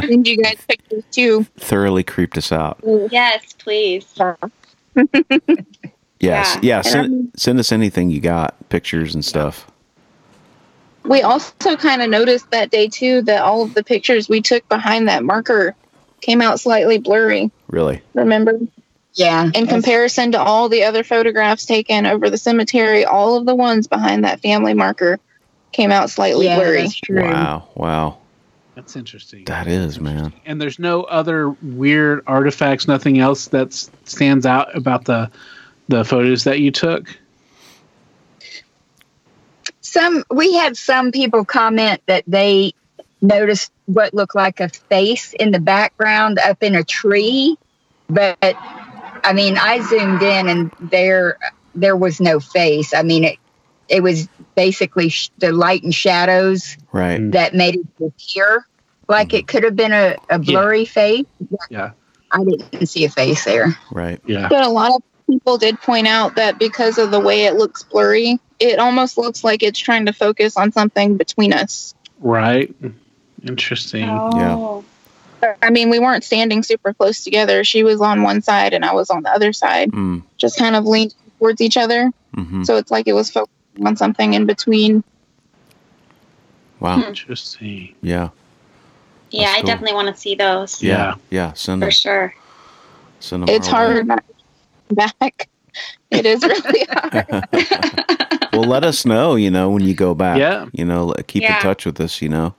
Send 0.00 0.26
you 0.28 0.36
guys 0.42 0.58
pictures 0.68 1.04
too. 1.10 1.44
Thoroughly 1.58 2.04
creeped 2.04 2.38
us 2.38 2.52
out. 2.52 2.78
yes 3.10 3.52
please 3.58 4.06
Yes. 6.20 6.58
Yeah. 6.62 6.76
Yeah. 6.76 6.80
Send, 6.82 7.32
send 7.36 7.58
us 7.58 7.72
anything 7.72 8.10
you 8.10 8.20
got, 8.20 8.54
pictures 8.68 9.14
and 9.14 9.24
stuff. 9.24 9.70
We 11.04 11.22
also 11.22 11.76
kind 11.76 12.02
of 12.02 12.10
noticed 12.10 12.50
that 12.50 12.70
day 12.70 12.88
too 12.88 13.22
that 13.22 13.42
all 13.42 13.62
of 13.62 13.74
the 13.74 13.84
pictures 13.84 14.28
we 14.28 14.40
took 14.40 14.68
behind 14.68 15.08
that 15.08 15.22
marker 15.22 15.74
came 16.20 16.40
out 16.42 16.58
slightly 16.58 16.98
blurry. 16.98 17.50
Really. 17.68 18.02
Remember? 18.14 18.58
Yeah. 19.16 19.50
In 19.54 19.66
comparison 19.66 20.32
to 20.32 20.40
all 20.40 20.68
the 20.68 20.84
other 20.84 21.02
photographs 21.02 21.64
taken 21.64 22.06
over 22.06 22.30
the 22.30 22.38
cemetery, 22.38 23.04
all 23.04 23.36
of 23.36 23.46
the 23.46 23.54
ones 23.54 23.86
behind 23.86 24.24
that 24.24 24.40
family 24.40 24.74
marker 24.74 25.18
came 25.72 25.90
out 25.90 26.10
slightly 26.10 26.46
yeah, 26.46 26.56
blurry. 26.56 26.82
that's 26.82 26.94
true. 26.94 27.22
Wow. 27.22 27.68
Wow. 27.74 28.18
That's 28.74 28.94
interesting. 28.94 29.46
That 29.46 29.66
is, 29.68 29.98
man. 29.98 30.34
And 30.44 30.60
there's 30.60 30.78
no 30.78 31.02
other 31.04 31.48
weird 31.48 32.22
artifacts, 32.26 32.86
nothing 32.86 33.18
else 33.18 33.48
that 33.48 33.72
stands 34.04 34.44
out 34.44 34.76
about 34.76 35.06
the 35.06 35.30
the 35.88 36.04
photos 36.04 36.44
that 36.44 36.60
you 36.60 36.70
took. 36.70 37.08
Some 39.80 40.24
we 40.30 40.52
had 40.54 40.76
some 40.76 41.10
people 41.10 41.46
comment 41.46 42.02
that 42.04 42.24
they 42.26 42.74
noticed 43.22 43.72
what 43.86 44.12
looked 44.12 44.34
like 44.34 44.60
a 44.60 44.68
face 44.68 45.32
in 45.32 45.52
the 45.52 45.60
background 45.60 46.38
up 46.38 46.62
in 46.62 46.74
a 46.74 46.84
tree, 46.84 47.56
but 48.10 48.36
I 49.26 49.32
mean, 49.32 49.56
I 49.58 49.80
zoomed 49.80 50.22
in 50.22 50.48
and 50.48 50.70
there 50.80 51.38
there 51.74 51.96
was 51.96 52.20
no 52.20 52.40
face. 52.40 52.94
I 52.94 53.02
mean, 53.02 53.24
it 53.24 53.38
it 53.88 54.02
was 54.02 54.28
basically 54.54 55.08
sh- 55.10 55.30
the 55.38 55.52
light 55.52 55.82
and 55.82 55.94
shadows 55.94 56.76
Right. 56.92 57.20
Mm. 57.20 57.32
that 57.32 57.54
made 57.54 57.76
it 57.76 57.86
appear 58.04 58.66
like 59.08 59.34
it 59.34 59.46
could 59.46 59.62
have 59.64 59.76
been 59.76 59.92
a, 59.92 60.16
a 60.30 60.38
blurry 60.38 60.84
face. 60.84 61.26
Yeah. 61.70 61.90
I 62.32 62.44
didn't 62.44 62.86
see 62.86 63.04
a 63.04 63.08
face 63.08 63.44
there. 63.44 63.76
Right. 63.92 64.20
Yeah. 64.26 64.48
But 64.48 64.64
a 64.64 64.68
lot 64.68 64.92
of 64.94 65.02
people 65.28 65.58
did 65.58 65.80
point 65.80 66.06
out 66.06 66.36
that 66.36 66.58
because 66.58 66.98
of 66.98 67.10
the 67.10 67.20
way 67.20 67.44
it 67.44 67.54
looks 67.54 67.84
blurry, 67.84 68.38
it 68.58 68.78
almost 68.78 69.18
looks 69.18 69.44
like 69.44 69.62
it's 69.62 69.78
trying 69.78 70.06
to 70.06 70.12
focus 70.12 70.56
on 70.56 70.72
something 70.72 71.16
between 71.16 71.52
us. 71.52 71.94
Right. 72.20 72.74
Interesting. 73.46 74.08
Oh. 74.08 74.84
I 75.62 75.70
mean, 75.70 75.90
we 75.90 75.98
weren't 75.98 76.24
standing 76.24 76.62
super 76.62 76.92
close 76.94 77.22
together. 77.22 77.62
She 77.64 77.82
was 77.84 78.00
on 78.00 78.22
one 78.22 78.42
side 78.42 78.72
and 78.74 78.84
I 78.84 78.92
was 78.94 79.10
on 79.10 79.22
the 79.22 79.30
other 79.30 79.52
side, 79.52 79.90
Mm, 79.92 80.22
just 80.38 80.58
kind 80.58 80.74
of 80.76 80.84
leaned 80.86 81.14
towards 81.38 81.60
each 81.60 81.76
other. 81.76 82.10
hmm 82.34 82.64
So 82.64 82.76
it's 82.76 82.90
like 82.90 83.06
it 83.06 83.12
was 83.12 83.30
focusing 83.30 83.86
on 83.86 83.96
something 83.96 84.34
in 84.34 84.46
between. 84.46 85.04
Wow. 86.80 87.02
Interesting. 87.02 87.94
Yeah. 88.02 88.30
Yeah, 89.30 89.44
That's 89.46 89.52
I 89.52 89.60
cool. 89.60 89.66
definitely 89.66 89.94
want 89.94 90.14
to 90.14 90.20
see 90.20 90.34
those 90.34 90.82
Yeah. 90.82 91.14
Yeah. 91.30 91.52
Send 91.54 91.82
for 91.82 91.90
sure. 91.90 92.34
Send 93.20 93.42
them. 93.42 93.48
It's 93.54 93.66
hard 93.66 94.06
not 94.06 94.24
to 94.88 94.94
back. 94.94 95.48
It 96.10 96.24
is 96.26 96.42
really 96.42 96.86
hard. 96.90 97.48
well, 98.52 98.64
let 98.64 98.84
us 98.84 99.04
know. 99.04 99.34
You 99.34 99.50
know 99.50 99.70
when 99.70 99.84
you 99.84 99.94
go 99.94 100.14
back. 100.14 100.38
Yeah. 100.38 100.66
You 100.72 100.84
know, 100.84 101.14
keep 101.26 101.42
Yeah. 101.42 101.56
in 101.56 101.62
touch 101.62 101.84
with 101.84 102.00
us. 102.00 102.22
You 102.22 102.28
know, 102.28 102.54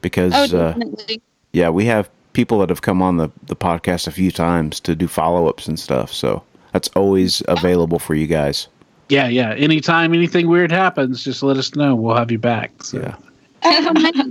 because 0.00 0.32
Oh, 0.34 0.44
uh, 0.58 0.72
definitely. 0.72 1.22
Yeah, 1.52 1.68
we 1.68 1.84
have 1.86 2.10
people 2.32 2.58
that 2.60 2.68
have 2.70 2.82
come 2.82 3.02
on 3.02 3.16
the 3.18 3.30
the 3.46 3.56
podcast 3.56 4.06
a 4.06 4.10
few 4.10 4.30
times 4.30 4.80
to 4.80 4.94
do 4.94 5.06
follow 5.08 5.48
ups 5.48 5.66
and 5.68 5.78
stuff. 5.78 6.12
So 6.12 6.42
that's 6.72 6.88
always 6.96 7.42
available 7.48 7.98
for 7.98 8.14
you 8.14 8.26
guys. 8.26 8.68
Yeah, 9.08 9.28
yeah. 9.28 9.52
Anytime 9.54 10.14
anything 10.14 10.48
weird 10.48 10.72
happens, 10.72 11.22
just 11.22 11.42
let 11.42 11.56
us 11.58 11.74
know. 11.74 11.94
We'll 11.94 12.16
have 12.16 12.30
you 12.30 12.38
back. 12.38 12.70
So. 12.82 12.98
Yeah. 13.00 13.16
Oh. 13.64 14.24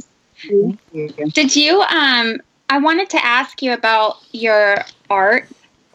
Did 1.34 1.56
you 1.56 1.82
um 1.82 2.40
I 2.70 2.78
wanted 2.80 3.10
to 3.12 3.24
ask 3.26 3.62
you 3.62 3.74
about 3.74 4.18
your 4.32 4.78
art 5.10 5.48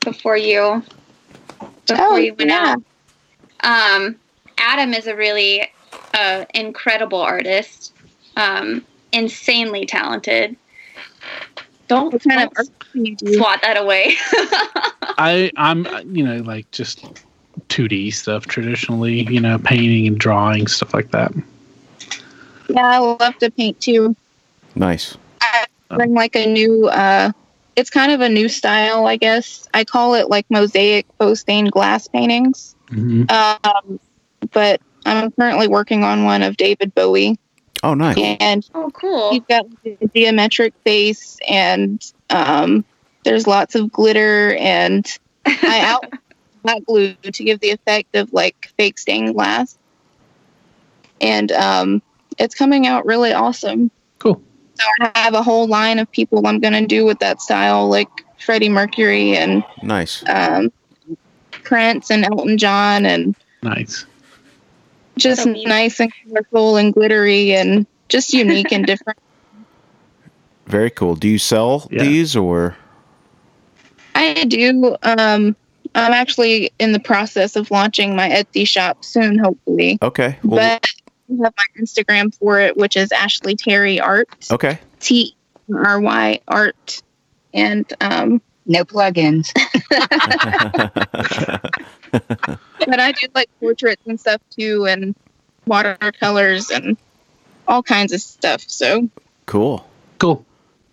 before 0.04 0.36
you 0.36 0.82
before 1.86 2.06
Oh, 2.12 2.16
you 2.16 2.34
went 2.34 2.50
yeah. 2.50 2.76
out. 3.64 3.96
Um 3.96 4.16
Adam 4.58 4.94
is 4.94 5.06
a 5.06 5.16
really 5.16 5.68
uh, 6.14 6.44
incredible 6.54 7.20
artist. 7.20 7.92
Um 8.36 8.84
insanely 9.12 9.84
talented. 9.86 10.56
Don't 11.88 12.12
What 12.12 12.22
kind 12.22 12.42
of 12.42 12.54
don't 12.54 12.68
art 12.68 12.86
do 12.92 13.26
you 13.26 13.36
swat 13.36 13.62
that 13.62 13.76
away. 13.76 14.14
I 15.18 15.50
I'm 15.56 15.86
you 16.14 16.24
know 16.24 16.38
like 16.42 16.70
just 16.70 17.04
2D 17.68 18.12
stuff 18.12 18.46
traditionally, 18.46 19.22
you 19.32 19.40
know, 19.40 19.58
painting 19.58 20.06
and 20.06 20.18
drawing 20.18 20.66
stuff 20.66 20.92
like 20.94 21.10
that. 21.12 21.32
Yeah, 22.68 22.86
I 22.86 22.98
love 22.98 23.38
to 23.38 23.50
paint 23.50 23.80
too. 23.80 24.16
Nice. 24.74 25.16
I 25.40 25.66
bring 25.90 26.14
like 26.14 26.34
a 26.34 26.46
new 26.46 26.88
uh 26.88 27.32
it's 27.76 27.90
kind 27.90 28.10
of 28.10 28.20
a 28.20 28.28
new 28.28 28.48
style, 28.48 29.06
I 29.06 29.16
guess. 29.16 29.68
I 29.74 29.84
call 29.84 30.14
it 30.14 30.30
like 30.30 30.46
mosaic 30.50 31.06
faux 31.18 31.40
stained 31.40 31.72
glass 31.72 32.08
paintings. 32.08 32.74
hmm 32.88 33.24
Um 33.28 34.00
but 34.52 34.80
I'm 35.04 35.30
currently 35.32 35.68
working 35.68 36.02
on 36.02 36.24
one 36.24 36.42
of 36.42 36.56
David 36.56 36.94
Bowie 36.94 37.38
Oh, 37.82 37.94
nice. 37.94 38.16
and 38.40 38.68
oh 38.74 38.90
cool. 38.92 39.30
he's 39.30 39.42
got 39.48 39.66
like, 39.84 39.98
a 40.00 40.08
geometric 40.08 40.74
face 40.84 41.38
and 41.48 42.02
um 42.30 42.84
there's 43.24 43.46
lots 43.46 43.74
of 43.74 43.92
glitter 43.92 44.54
and 44.56 45.06
I 45.46 45.80
out 45.82 46.04
hot 46.64 46.84
glue 46.86 47.14
to 47.14 47.44
give 47.44 47.60
the 47.60 47.70
effect 47.70 48.14
of 48.16 48.32
like 48.32 48.72
fake 48.76 48.98
stained 48.98 49.34
glass. 49.34 49.78
And 51.20 51.52
um 51.52 52.02
it's 52.38 52.54
coming 52.54 52.86
out 52.86 53.06
really 53.06 53.32
awesome. 53.32 53.90
Cool. 54.18 54.42
So 54.74 54.84
I 55.00 55.18
have 55.18 55.34
a 55.34 55.42
whole 55.42 55.66
line 55.66 55.98
of 55.98 56.10
people 56.10 56.46
I'm 56.46 56.60
gonna 56.60 56.86
do 56.86 57.04
with 57.04 57.18
that 57.20 57.40
style, 57.40 57.88
like 57.88 58.08
Freddie 58.38 58.68
Mercury 58.68 59.36
and 59.36 59.64
Nice. 59.82 60.22
um, 60.28 60.70
Prince 61.50 62.10
and 62.10 62.24
Elton 62.24 62.58
John, 62.58 63.06
and 63.06 63.34
Nice. 63.62 64.04
Just 65.18 65.44
So 65.44 65.52
nice 65.52 66.00
and 66.00 66.12
colorful 66.24 66.76
and 66.76 66.92
glittery 66.92 67.52
and 67.54 67.86
just 68.08 68.32
unique 68.32 68.72
and 68.72 68.86
different. 68.92 69.18
Very 70.66 70.90
cool. 70.90 71.14
Do 71.14 71.28
you 71.28 71.38
sell 71.38 71.88
Yeah. 71.90 72.02
these 72.02 72.36
or? 72.36 72.76
I 74.14 74.44
do. 74.44 74.96
Um, 75.02 75.54
I'm 75.94 76.12
actually 76.12 76.70
in 76.78 76.92
the 76.92 77.00
process 77.00 77.56
of 77.56 77.70
launching 77.70 78.16
my 78.16 78.28
Etsy 78.28 78.66
shop 78.66 79.04
soon, 79.04 79.38
hopefully. 79.38 79.98
Okay. 80.02 80.38
Well, 80.42 80.58
but 80.58 80.86
I 81.30 81.44
have 81.44 81.54
my 81.56 81.82
Instagram 81.82 82.34
for 82.36 82.60
it, 82.60 82.76
which 82.76 82.96
is 82.96 83.12
Ashley 83.12 83.56
Terry 83.56 84.00
Art, 84.00 84.28
okay. 84.50 84.78
T 85.00 85.36
R 85.74 86.00
Y 86.00 86.40
Art, 86.48 87.02
and 87.54 87.90
um, 88.00 88.40
No 88.66 88.84
plugins. 88.84 89.52
but 92.12 93.00
I 93.00 93.12
do 93.12 93.26
like 93.34 93.48
portraits 93.60 94.02
and 94.06 94.18
stuff 94.18 94.40
too, 94.50 94.86
and 94.86 95.14
watercolors 95.66 96.70
and 96.70 96.96
all 97.68 97.82
kinds 97.82 98.12
of 98.12 98.20
stuff. 98.20 98.62
So 98.66 99.08
cool. 99.46 99.88
Cool. 100.18 100.44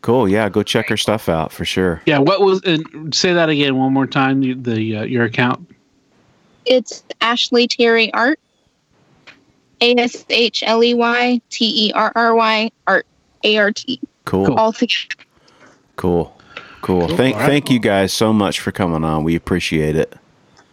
Cool. 0.01 0.27
Yeah. 0.27 0.49
Go 0.49 0.63
check 0.63 0.89
her 0.89 0.97
stuff 0.97 1.29
out 1.29 1.51
for 1.51 1.65
sure. 1.65 2.01
Yeah. 2.05 2.19
What 2.19 2.41
was? 2.41 2.61
And 2.63 3.13
say 3.15 3.33
that 3.33 3.49
again 3.49 3.75
one 3.77 3.93
more 3.93 4.07
time. 4.07 4.43
you- 4.43 4.55
The 4.55 4.97
uh, 4.97 5.03
your 5.03 5.23
account. 5.25 5.67
it's 6.65 7.03
Ashley 7.21 7.67
Terry 7.67 8.13
Art, 8.13 8.39
A 9.81 9.95
S 9.97 10.25
H 10.29 10.63
L 10.65 10.83
E 10.83 10.93
Y 10.93 11.41
T 11.49 11.87
E 11.87 11.91
R 11.93 12.11
R 12.15 12.35
Y 12.35 12.71
Art, 12.87 13.05
A 13.43 13.57
R 13.57 13.71
T, 13.71 13.99
Cool. 14.25 14.47
Cool. 14.47 14.55
all 14.55 14.73
together. 14.73 15.15
Cool. 15.95 16.37
Cool. 16.83 17.07
Cool. 17.07 17.17
Thank 17.17 17.35
All 17.35 17.41
right. 17.41 17.47
thank 17.49 17.69
you 17.71 17.79
guys 17.79 18.13
so 18.13 18.31
much 18.31 18.59
for 18.59 18.71
coming 18.71 19.03
on. 19.03 19.23
We 19.23 19.35
appreciate 19.35 19.95
it. 19.95 20.13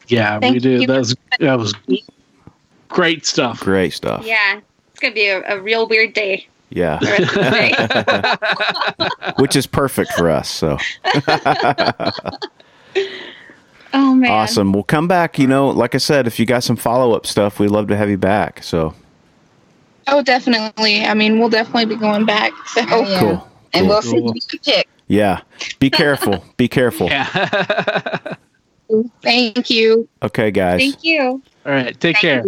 Yeah, 0.08 0.36
we 0.36 0.40
Thank 0.40 0.62
did. 0.62 0.80
you. 0.82 0.86
That 0.88 0.98
was 0.98 1.14
that 1.38 1.58
was 1.58 1.74
great 2.88 3.24
stuff. 3.24 3.60
Great 3.60 3.92
stuff. 3.94 4.26
yeah. 4.26 4.60
It's 4.90 5.00
gonna 5.00 5.14
be 5.14 5.26
a, 5.28 5.40
a 5.56 5.60
real 5.60 5.86
weird 5.88 6.12
day. 6.12 6.46
Yeah. 6.70 6.98
the 6.98 7.06
rest 7.06 7.22
of 7.22 7.34
the 8.98 9.08
day. 9.24 9.32
Which 9.42 9.54
is 9.56 9.66
perfect 9.66 10.12
for 10.12 10.28
us. 10.30 10.48
So 10.48 10.76
Oh 13.92 14.14
man. 14.14 14.30
awesome. 14.30 14.72
We'll 14.72 14.84
come 14.84 15.08
back. 15.08 15.38
You 15.38 15.46
know, 15.48 15.68
like 15.68 15.94
I 15.94 15.98
said, 15.98 16.26
if 16.28 16.38
you 16.38 16.46
got 16.46 16.62
some 16.62 16.76
follow 16.76 17.12
up 17.12 17.26
stuff, 17.26 17.58
we'd 17.58 17.68
love 17.70 17.88
to 17.88 17.96
have 17.96 18.08
you 18.08 18.18
back. 18.18 18.62
So 18.62 18.94
Oh, 20.06 20.22
definitely. 20.22 21.04
I 21.04 21.14
mean, 21.14 21.38
we'll 21.38 21.48
definitely 21.50 21.86
be 21.86 21.96
going 21.96 22.24
back. 22.24 22.52
So 22.68 22.80
yeah. 22.80 23.20
cool. 23.20 23.48
And 23.72 23.82
Cool. 23.82 23.88
we'll 23.88 24.02
see 24.02 24.10
Cool. 24.20 24.28
who 24.32 24.34
you 24.52 24.58
pick. 24.64 24.88
Yeah. 25.10 25.40
Be 25.80 25.90
careful. 26.02 26.44
Be 26.56 26.68
careful. 26.68 27.08
Yeah. 27.08 27.26
thank 29.22 29.68
you. 29.68 30.08
Okay, 30.22 30.52
guys. 30.52 30.80
Thank 30.80 31.02
you. 31.02 31.42
All 31.66 31.72
right. 31.72 31.98
Take 31.98 32.16
care. 32.16 32.44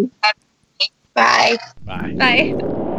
Bye. 1.14 1.56
Bye. 1.84 2.14
Bye. 2.16 2.98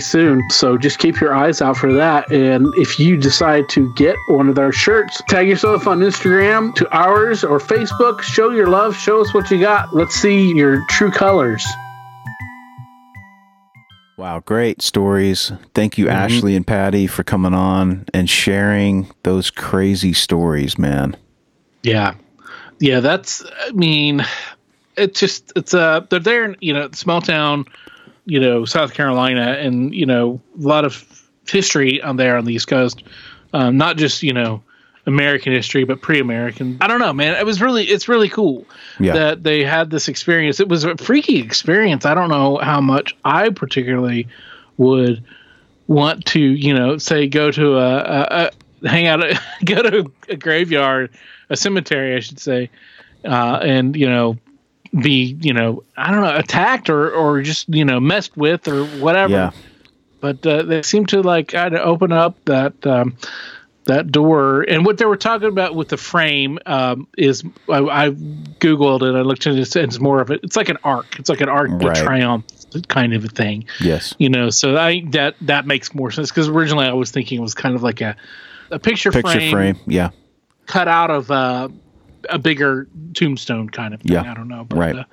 soon. 0.01 0.41
So 0.49 0.77
just 0.77 0.99
keep 0.99 1.21
your 1.21 1.33
eyes 1.33 1.61
out 1.61 1.77
for 1.77 1.93
that. 1.93 2.29
And 2.31 2.67
if 2.75 2.99
you 2.99 3.15
decide 3.17 3.69
to 3.69 3.93
get 3.95 4.15
one 4.27 4.49
of 4.49 4.59
our 4.59 4.71
shirts, 4.73 5.21
tag 5.29 5.47
yourself 5.47 5.87
on 5.87 5.99
Instagram 5.99 6.75
to 6.75 6.89
ours 6.95 7.43
or 7.43 7.59
Facebook. 7.59 8.21
Show 8.21 8.51
your 8.51 8.67
love. 8.67 8.95
Show 8.97 9.21
us 9.21 9.33
what 9.33 9.49
you 9.49 9.59
got. 9.59 9.95
Let's 9.95 10.15
see 10.15 10.51
your 10.53 10.85
true 10.89 11.11
colors. 11.11 11.65
Wow, 14.17 14.39
great 14.45 14.81
stories. 14.81 15.51
Thank 15.73 15.93
Mm-hmm. 15.93 16.01
you, 16.03 16.09
Ashley 16.09 16.55
and 16.55 16.65
Patty, 16.67 17.07
for 17.07 17.23
coming 17.23 17.53
on 17.53 18.05
and 18.13 18.29
sharing 18.29 19.07
those 19.23 19.49
crazy 19.49 20.13
stories, 20.13 20.77
man. 20.77 21.15
Yeah, 21.83 22.13
yeah. 22.79 22.99
That's. 22.99 23.43
I 23.65 23.71
mean, 23.71 24.23
it's 24.95 25.19
just 25.19 25.51
it's 25.55 25.73
uh 25.73 26.01
they're 26.09 26.19
there 26.19 26.45
in 26.45 26.55
you 26.61 26.73
know 26.73 26.89
small 26.91 27.19
town, 27.21 27.65
you 28.25 28.39
know 28.39 28.65
South 28.65 28.93
Carolina, 28.93 29.57
and 29.59 29.93
you 29.93 30.05
know 30.05 30.39
a 30.57 30.61
lot 30.61 30.85
of 30.85 31.05
history 31.47 32.01
on 32.01 32.17
there 32.17 32.37
on 32.37 32.45
the 32.45 32.53
East 32.53 32.67
Coast. 32.67 33.03
Um, 33.53 33.77
not 33.77 33.97
just 33.97 34.23
you 34.23 34.33
know 34.33 34.63
American 35.05 35.51
history, 35.53 35.83
but 35.83 36.01
pre-American. 36.01 36.77
I 36.79 36.87
don't 36.87 36.99
know, 36.99 37.11
man. 37.13 37.35
It 37.35 37.45
was 37.45 37.61
really 37.61 37.83
it's 37.85 38.07
really 38.07 38.29
cool 38.29 38.65
Yeah. 38.99 39.13
that 39.13 39.43
they 39.43 39.63
had 39.63 39.89
this 39.89 40.07
experience. 40.07 40.59
It 40.59 40.69
was 40.69 40.83
a 40.83 40.95
freaky 40.97 41.39
experience. 41.39 42.05
I 42.05 42.13
don't 42.13 42.29
know 42.29 42.57
how 42.57 42.79
much 42.81 43.15
I 43.25 43.49
particularly 43.49 44.27
would 44.77 45.23
want 45.87 46.25
to, 46.27 46.39
you 46.39 46.73
know, 46.73 46.97
say 46.97 47.27
go 47.27 47.51
to 47.51 47.77
a, 47.77 47.97
a, 47.97 48.51
a 48.83 48.87
hang 48.89 49.07
out, 49.07 49.21
go 49.65 49.81
to 49.81 50.11
a 50.29 50.35
graveyard, 50.37 51.09
a 51.49 51.57
cemetery, 51.57 52.15
I 52.15 52.19
should 52.19 52.39
say, 52.39 52.69
uh, 53.25 53.59
and 53.63 53.95
you 53.95 54.07
know, 54.07 54.37
be 54.99 55.37
you 55.41 55.53
know, 55.53 55.83
I 55.97 56.11
don't 56.11 56.21
know, 56.21 56.35
attacked 56.35 56.89
or 56.89 57.11
or 57.11 57.41
just 57.41 57.69
you 57.69 57.85
know 57.85 57.99
messed 57.99 58.35
with 58.37 58.67
or 58.67 58.85
whatever. 58.85 59.33
Yeah. 59.33 59.51
But 60.19 60.45
uh, 60.45 60.63
they 60.63 60.83
seem 60.83 61.05
to 61.07 61.21
like 61.21 61.49
kind 61.49 61.73
of 61.75 61.81
open 61.81 62.11
up 62.11 62.43
that. 62.45 62.85
Um, 62.85 63.15
that 63.85 64.11
door 64.11 64.61
and 64.69 64.85
what 64.85 64.99
they 64.99 65.05
were 65.05 65.17
talking 65.17 65.47
about 65.47 65.73
with 65.73 65.89
the 65.89 65.97
frame 65.97 66.59
um, 66.67 67.07
is 67.17 67.43
I, 67.67 67.79
I 67.79 68.09
googled 68.11 69.01
it 69.01 69.15
i 69.17 69.21
looked 69.21 69.47
into 69.47 69.59
it 69.59 69.75
it's 69.75 69.99
more 69.99 70.21
of 70.21 70.29
it 70.29 70.39
it's 70.43 70.55
like 70.55 70.69
an 70.69 70.77
arc 70.83 71.17
it's 71.19 71.29
like 71.29 71.41
an 71.41 71.49
arc 71.49 71.71
de 71.79 71.87
Right. 71.87 71.95
triumph 71.97 72.45
kind 72.89 73.15
of 73.15 73.25
a 73.25 73.27
thing 73.27 73.65
Yes. 73.79 74.13
you 74.19 74.29
know 74.29 74.51
so 74.51 74.77
i 74.77 75.01
that 75.09 75.35
that 75.41 75.65
makes 75.65 75.95
more 75.95 76.11
sense 76.11 76.29
because 76.29 76.47
originally 76.47 76.85
i 76.85 76.93
was 76.93 77.09
thinking 77.09 77.39
it 77.39 77.41
was 77.41 77.55
kind 77.55 77.73
of 77.73 77.81
like 77.81 78.01
a 78.01 78.15
a 78.69 78.77
picture, 78.77 79.11
Picture 79.11 79.31
frame, 79.31 79.51
frame. 79.51 79.79
Yeah. 79.87 80.11
cut 80.67 80.87
out 80.87 81.09
of 81.09 81.31
uh, 81.31 81.67
a 82.29 82.37
bigger 82.39 82.87
tombstone 83.13 83.69
kind 83.69 83.93
of 83.93 84.01
thing 84.01 84.13
Yeah. 84.13 84.29
i 84.29 84.33
don't 84.33 84.47
know 84.47 84.63
but, 84.63 84.77
Right. 84.77 84.95
uh, 84.95 85.03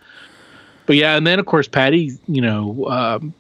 but 0.87 0.97
yeah 0.97 1.17
and 1.17 1.27
then 1.27 1.39
of 1.39 1.47
course 1.47 1.69
patty 1.69 2.13
you 2.27 2.41
know 2.41 2.87
um, 2.89 3.35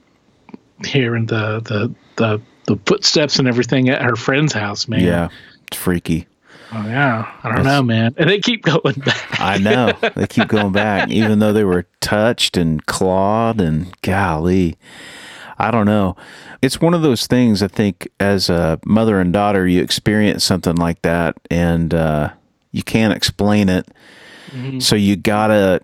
hearing 0.84 1.26
the 1.26 1.60
the 1.60 1.94
the 2.16 2.40
the 2.66 2.78
footsteps 2.86 3.38
and 3.38 3.48
everything 3.48 3.88
at 3.88 4.02
her 4.02 4.16
friend's 4.16 4.52
house 4.52 4.88
man 4.88 5.00
Yeah. 5.00 5.28
It's 5.68 5.76
freaky. 5.76 6.26
Oh 6.72 6.82
yeah, 6.86 7.30
I 7.42 7.48
don't 7.48 7.56
That's- 7.62 7.64
know, 7.66 7.82
man. 7.82 8.14
And 8.18 8.28
they 8.28 8.40
keep 8.40 8.62
going 8.62 8.94
back. 9.00 9.26
I 9.40 9.56
know. 9.58 9.92
they 10.14 10.26
keep 10.26 10.48
going 10.48 10.72
back, 10.72 11.08
even 11.10 11.38
though 11.40 11.52
they 11.54 11.64
were 11.64 11.86
touched 12.00 12.56
and 12.58 12.84
clawed 12.86 13.60
and 13.60 13.94
golly. 14.02 14.76
I 15.58 15.70
don't 15.70 15.84
know. 15.86 16.14
It's 16.62 16.80
one 16.80 16.92
of 16.94 17.02
those 17.02 17.26
things 17.26 17.62
I 17.62 17.68
think 17.68 18.08
as 18.20 18.48
a 18.50 18.78
mother 18.86 19.18
and 19.20 19.30
daughter, 19.32 19.66
you 19.66 19.82
experience 19.82 20.42
something 20.44 20.76
like 20.76 21.00
that 21.02 21.36
and 21.50 21.92
uh, 21.94 22.32
you 22.78 22.82
can't 22.82 23.12
explain 23.12 23.68
it. 23.68 23.86
Mm-hmm. 24.52 24.78
So 24.78 24.96
you 24.96 25.16
gotta 25.16 25.82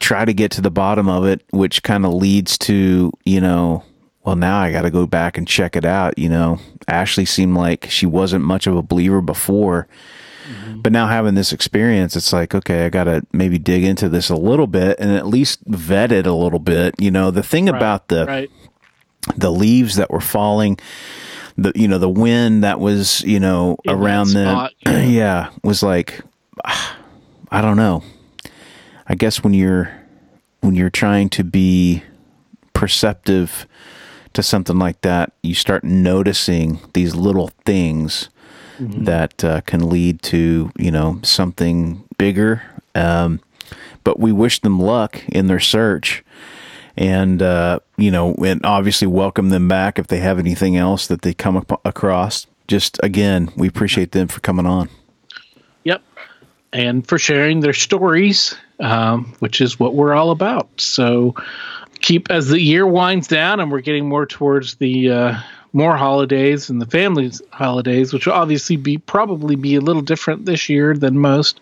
try 0.00 0.24
to 0.24 0.32
get 0.32 0.50
to 0.52 0.60
the 0.60 0.70
bottom 0.70 1.08
of 1.08 1.26
it, 1.26 1.44
which 1.50 1.82
kind 1.82 2.04
of 2.04 2.14
leads 2.14 2.58
to, 2.58 3.12
you 3.24 3.40
know, 3.40 3.84
well, 4.24 4.36
now 4.36 4.58
I 4.58 4.72
got 4.72 4.82
to 4.82 4.90
go 4.90 5.06
back 5.06 5.38
and 5.38 5.46
check 5.46 5.76
it 5.76 5.84
out. 5.84 6.18
You 6.18 6.28
know, 6.28 6.58
Ashley 6.88 7.24
seemed 7.24 7.56
like 7.56 7.86
she 7.88 8.06
wasn't 8.06 8.44
much 8.44 8.66
of 8.66 8.76
a 8.76 8.82
believer 8.82 9.20
before, 9.20 9.88
mm-hmm. 10.46 10.80
but 10.80 10.92
now 10.92 11.06
having 11.06 11.34
this 11.34 11.52
experience, 11.52 12.16
it's 12.16 12.32
like, 12.32 12.54
okay, 12.54 12.86
I 12.86 12.88
got 12.88 13.04
to 13.04 13.24
maybe 13.32 13.58
dig 13.58 13.84
into 13.84 14.08
this 14.08 14.28
a 14.28 14.36
little 14.36 14.66
bit 14.66 14.98
and 14.98 15.12
at 15.12 15.26
least 15.26 15.60
vet 15.66 16.12
it 16.12 16.26
a 16.26 16.34
little 16.34 16.58
bit. 16.58 16.94
You 16.98 17.10
know, 17.10 17.30
the 17.30 17.42
thing 17.42 17.68
about 17.68 18.08
the 18.08 18.26
right. 18.26 18.50
the 19.36 19.50
leaves 19.50 19.96
that 19.96 20.10
were 20.10 20.20
falling, 20.20 20.78
the 21.56 21.72
you 21.74 21.88
know 21.88 21.98
the 21.98 22.08
wind 22.08 22.62
that 22.62 22.78
was 22.78 23.22
you 23.22 23.40
know 23.40 23.76
In 23.84 23.94
around 23.94 24.28
them, 24.28 24.54
spot, 24.54 24.72
yeah. 24.86 25.50
was 25.64 25.82
like, 25.82 26.20
I 27.50 27.60
don't 27.60 27.76
know. 27.76 28.02
I 29.06 29.14
guess 29.14 29.42
when 29.42 29.54
you're 29.54 29.92
when 30.60 30.74
you're 30.74 30.90
trying 30.90 31.30
to 31.30 31.42
be 31.44 32.02
perceptive 32.74 33.66
to 34.34 34.42
something 34.42 34.78
like 34.78 35.00
that, 35.00 35.32
you 35.42 35.54
start 35.54 35.82
noticing 35.82 36.78
these 36.92 37.14
little 37.14 37.48
things 37.64 38.28
that 38.80 39.44
uh, 39.44 39.60
can 39.62 39.88
lead 39.88 40.22
to 40.22 40.70
you 40.78 40.90
know 40.90 41.20
something 41.22 42.04
bigger. 42.18 42.62
Um, 42.94 43.40
but 44.04 44.18
we 44.18 44.32
wish 44.32 44.60
them 44.60 44.80
luck 44.80 45.22
in 45.28 45.46
their 45.46 45.60
search, 45.60 46.24
and 46.96 47.42
uh, 47.42 47.80
you 47.96 48.10
know, 48.10 48.34
and 48.34 48.64
obviously 48.64 49.06
welcome 49.06 49.50
them 49.50 49.68
back 49.68 49.98
if 49.98 50.06
they 50.06 50.18
have 50.18 50.38
anything 50.38 50.76
else 50.76 51.06
that 51.08 51.22
they 51.22 51.34
come 51.34 51.64
across. 51.84 52.46
Just 52.68 52.98
again, 53.02 53.50
we 53.56 53.68
appreciate 53.68 54.12
them 54.12 54.28
for 54.28 54.40
coming 54.40 54.66
on. 54.66 54.88
And 56.72 57.06
for 57.06 57.18
sharing 57.18 57.60
their 57.60 57.72
stories, 57.72 58.56
um, 58.78 59.34
which 59.40 59.60
is 59.60 59.78
what 59.78 59.94
we're 59.94 60.14
all 60.14 60.30
about. 60.30 60.68
So 60.80 61.34
keep 62.00 62.30
as 62.30 62.48
the 62.48 62.60
year 62.60 62.86
winds 62.86 63.28
down 63.28 63.60
and 63.60 63.70
we're 63.70 63.80
getting 63.80 64.08
more 64.08 64.26
towards 64.26 64.76
the 64.76 65.10
uh, 65.10 65.40
more 65.72 65.96
holidays 65.96 66.70
and 66.70 66.80
the 66.80 66.86
family's 66.86 67.40
holidays, 67.50 68.12
which 68.12 68.26
will 68.26 68.34
obviously 68.34 68.76
be 68.76 68.98
probably 68.98 69.54
be 69.54 69.76
a 69.76 69.80
little 69.80 70.02
different 70.02 70.44
this 70.44 70.68
year 70.68 70.96
than 70.96 71.18
most. 71.18 71.60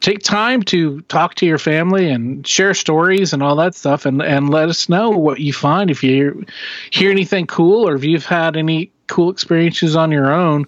Take 0.00 0.22
time 0.22 0.62
to 0.64 1.00
talk 1.02 1.34
to 1.36 1.46
your 1.46 1.58
family 1.58 2.10
and 2.10 2.46
share 2.46 2.74
stories 2.74 3.32
and 3.32 3.42
all 3.42 3.56
that 3.56 3.74
stuff, 3.74 4.06
and 4.06 4.22
and 4.22 4.50
let 4.50 4.68
us 4.68 4.88
know 4.88 5.10
what 5.10 5.40
you 5.40 5.52
find 5.52 5.90
if 5.90 6.04
you 6.04 6.44
hear 6.90 7.10
anything 7.10 7.46
cool 7.46 7.88
or 7.88 7.94
if 7.94 8.04
you've 8.04 8.26
had 8.26 8.56
any 8.56 8.90
cool 9.06 9.30
experiences 9.30 9.96
on 9.96 10.12
your 10.12 10.32
own 10.32 10.66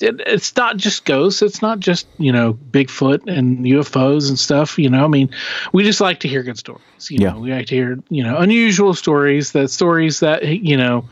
it, 0.00 0.20
it's 0.26 0.54
not 0.56 0.76
just 0.76 1.04
ghosts. 1.04 1.42
It's 1.42 1.62
not 1.62 1.80
just 1.80 2.06
you 2.18 2.32
know 2.32 2.54
Bigfoot 2.54 3.26
and 3.28 3.64
UFOs 3.64 4.28
and 4.28 4.38
stuff. 4.38 4.78
You 4.78 4.90
know, 4.90 5.04
I 5.04 5.08
mean, 5.08 5.30
we 5.72 5.84
just 5.84 6.00
like 6.00 6.20
to 6.20 6.28
hear 6.28 6.42
good 6.42 6.58
stories. 6.58 6.82
You 7.10 7.18
Yeah. 7.20 7.32
know, 7.32 7.40
we 7.40 7.52
like 7.52 7.66
to 7.66 7.74
hear 7.74 7.98
you 8.08 8.22
know 8.22 8.36
unusual 8.38 8.94
stories. 8.94 9.52
That 9.52 9.70
stories 9.70 10.20
that 10.20 10.46
you 10.46 10.76
know, 10.76 11.08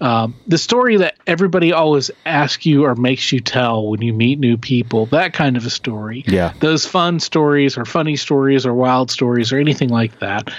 um, 0.00 0.34
the 0.46 0.58
story 0.58 0.98
that 0.98 1.16
everybody 1.26 1.72
always 1.72 2.10
asks 2.26 2.66
you 2.66 2.84
or 2.84 2.94
makes 2.94 3.32
you 3.32 3.40
tell 3.40 3.88
when 3.88 4.02
you 4.02 4.12
meet 4.12 4.38
new 4.38 4.56
people. 4.58 5.06
That 5.06 5.32
kind 5.32 5.56
of 5.56 5.64
a 5.64 5.70
story. 5.70 6.24
Yeah. 6.26 6.52
Those 6.60 6.84
fun 6.86 7.18
stories 7.20 7.78
or 7.78 7.84
funny 7.84 8.16
stories 8.16 8.66
or 8.66 8.74
wild 8.74 9.10
stories 9.10 9.52
or 9.52 9.58
anything 9.58 9.88
like 9.88 10.18
that. 10.20 10.50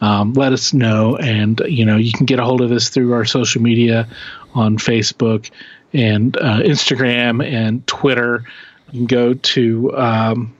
Um, 0.00 0.32
let 0.34 0.52
us 0.52 0.72
know, 0.74 1.16
and 1.16 1.60
you 1.66 1.84
know 1.84 1.96
you 1.96 2.12
can 2.12 2.26
get 2.26 2.38
a 2.38 2.44
hold 2.44 2.60
of 2.60 2.72
us 2.72 2.88
through 2.90 3.12
our 3.14 3.24
social 3.24 3.62
media 3.62 4.08
on 4.54 4.78
Facebook 4.78 5.50
and 5.92 6.36
uh, 6.36 6.60
Instagram 6.60 7.44
and 7.44 7.86
Twitter. 7.86 8.44
You 8.92 9.00
can 9.00 9.06
go 9.06 9.34
to 9.34 9.96
um, 9.96 10.56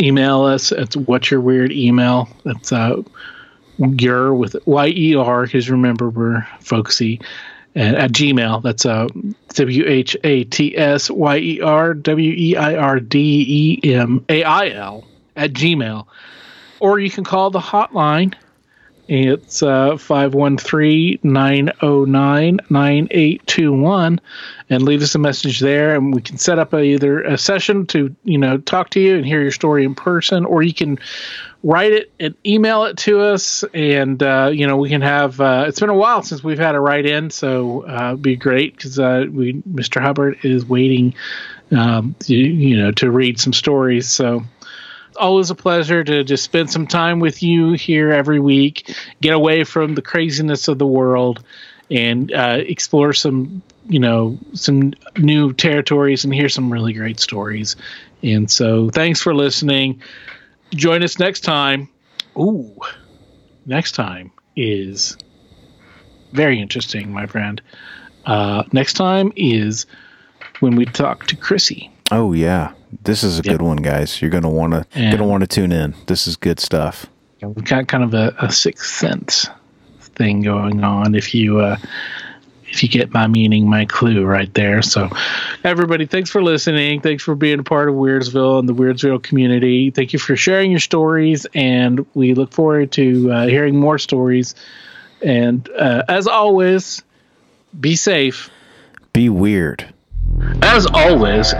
email 0.00 0.42
us. 0.42 0.72
It's 0.72 0.96
what's 0.96 1.30
your 1.30 1.40
weird 1.40 1.72
email. 1.72 2.28
That's 2.44 2.72
uh, 2.72 3.02
your 3.78 4.34
with 4.34 4.56
Y 4.66 4.88
E 4.88 5.14
R 5.14 5.44
because 5.44 5.70
remember 5.70 6.10
we're 6.10 6.46
folksy. 6.60 7.20
And 7.74 7.96
at 7.96 8.12
Gmail, 8.12 8.62
that's 8.62 8.84
uh, 8.86 9.06
W 9.54 9.86
H 9.86 10.16
A 10.24 10.44
T 10.44 10.76
S 10.76 11.10
Y 11.10 11.36
E 11.36 11.60
R 11.60 11.94
W 11.94 12.34
E 12.36 12.56
I 12.56 12.74
R 12.74 12.98
D 12.98 13.80
E 13.82 13.94
M 13.94 14.24
A 14.28 14.42
I 14.42 14.70
L 14.70 15.04
at 15.36 15.52
Gmail. 15.52 16.06
Or 16.80 16.98
you 16.98 17.10
can 17.10 17.24
call 17.24 17.50
the 17.50 17.60
hotline. 17.60 18.34
It's 19.08 19.62
uh, 19.62 19.96
513 19.96 21.20
909 21.22 22.60
9821 22.68 24.20
and 24.68 24.82
leave 24.82 25.02
us 25.02 25.14
a 25.14 25.18
message 25.18 25.60
there 25.60 25.96
and 25.96 26.14
we 26.14 26.20
can 26.20 26.36
set 26.36 26.58
up 26.58 26.74
a, 26.74 26.82
either 26.82 27.22
a 27.22 27.38
session 27.38 27.86
to 27.86 28.14
you 28.24 28.36
know 28.36 28.58
talk 28.58 28.90
to 28.90 29.00
you 29.00 29.16
and 29.16 29.24
hear 29.24 29.40
your 29.40 29.50
story 29.50 29.84
in 29.84 29.94
person 29.94 30.44
or 30.44 30.62
you 30.62 30.74
can 30.74 30.98
write 31.62 31.92
it 31.92 32.12
and 32.20 32.34
email 32.44 32.84
it 32.84 32.98
to 32.98 33.20
us. 33.20 33.64
And 33.72 34.22
uh, 34.22 34.50
you 34.52 34.66
know 34.66 34.76
we 34.76 34.90
can 34.90 35.00
have 35.00 35.40
uh, 35.40 35.64
it's 35.66 35.80
been 35.80 35.88
a 35.88 35.94
while 35.94 36.22
since 36.22 36.44
we've 36.44 36.58
had 36.58 36.74
a 36.74 36.80
write 36.80 37.06
in 37.06 37.30
so 37.30 37.88
uh, 37.88 38.08
it'd 38.08 38.22
be 38.22 38.36
great 38.36 38.76
because 38.76 38.98
uh, 38.98 39.24
we 39.30 39.54
mr 39.62 40.02
hubbard 40.02 40.38
is 40.42 40.66
waiting 40.66 41.14
um, 41.70 42.14
you, 42.26 42.38
you 42.38 42.76
know 42.76 42.92
to 42.92 43.10
read 43.10 43.40
some 43.40 43.54
stories 43.54 44.10
so 44.10 44.42
always 45.18 45.50
a 45.50 45.54
pleasure 45.54 46.02
to 46.04 46.24
just 46.24 46.44
spend 46.44 46.70
some 46.70 46.86
time 46.86 47.20
with 47.20 47.42
you 47.42 47.72
here 47.72 48.12
every 48.12 48.40
week 48.40 48.94
get 49.20 49.34
away 49.34 49.64
from 49.64 49.94
the 49.94 50.02
craziness 50.02 50.68
of 50.68 50.78
the 50.78 50.86
world 50.86 51.44
and 51.90 52.32
uh, 52.32 52.58
explore 52.60 53.12
some 53.12 53.62
you 53.88 53.98
know 53.98 54.38
some 54.52 54.92
new 55.16 55.52
territories 55.52 56.24
and 56.24 56.34
hear 56.34 56.48
some 56.48 56.72
really 56.72 56.92
great 56.92 57.20
stories. 57.20 57.76
And 58.22 58.50
so 58.50 58.90
thanks 58.90 59.20
for 59.22 59.34
listening. 59.34 60.02
Join 60.70 61.02
us 61.02 61.18
next 61.18 61.40
time. 61.40 61.88
Ooh 62.36 62.76
next 63.68 63.92
time 63.92 64.32
is 64.56 65.16
very 66.32 66.60
interesting 66.60 67.12
my 67.12 67.26
friend. 67.26 67.60
Uh, 68.26 68.64
next 68.72 68.94
time 68.94 69.32
is 69.36 69.86
when 70.60 70.74
we 70.74 70.84
talk 70.84 71.26
to 71.26 71.36
chrissy 71.36 71.90
Oh 72.10 72.32
yeah, 72.32 72.72
this 73.04 73.22
is 73.22 73.38
a 73.38 73.42
Yep. 73.42 73.52
good 73.58 73.62
one, 73.62 73.76
guys. 73.78 74.20
You're 74.22 74.30
gonna 74.30 74.48
want 74.50 74.72
to 74.72 74.86
And- 74.94 75.16
gonna 75.16 75.28
want 75.28 75.42
to 75.42 75.46
tune 75.46 75.72
in. 75.72 75.94
This 76.06 76.26
is 76.26 76.36
good 76.36 76.60
stuff. 76.60 77.06
we've 77.40 77.64
got 77.64 77.86
kind 77.86 78.02
of 78.02 78.14
a, 78.14 78.34
a 78.40 78.50
sixth 78.50 78.86
sense 78.94 79.46
thing 80.16 80.42
going 80.42 80.82
on. 80.82 81.14
If 81.14 81.34
you 81.34 81.60
uh, 81.60 81.76
if 82.70 82.82
you 82.82 82.88
get 82.88 83.12
my 83.14 83.26
meaning, 83.26 83.68
my 83.68 83.84
clue 83.86 84.24
right 84.26 84.52
there. 84.54 84.82
So, 84.82 85.08
everybody, 85.64 86.04
thanks 86.04 86.28
for 86.28 86.42
listening. 86.42 87.00
Thanks 87.00 87.22
for 87.22 87.34
being 87.34 87.60
a 87.60 87.62
part 87.62 87.88
of 87.88 87.94
Weirdsville 87.94 88.58
and 88.58 88.68
the 88.68 88.74
Weirdsville 88.74 89.22
community. 89.22 89.90
Thank 89.90 90.12
you 90.12 90.18
for 90.18 90.36
sharing 90.36 90.70
your 90.70 90.80
stories, 90.80 91.46
and 91.54 92.04
we 92.14 92.34
look 92.34 92.52
forward 92.52 92.92
to 92.92 93.30
uh, 93.32 93.46
hearing 93.46 93.76
more 93.80 93.98
stories. 93.98 94.54
And 95.22 95.66
uh, 95.78 96.02
as 96.08 96.26
always, 96.26 97.02
be 97.80 97.96
safe. 97.96 98.50
Be 99.14 99.28
weird. 99.30 99.86
As 100.60 100.86
always, 100.92 101.54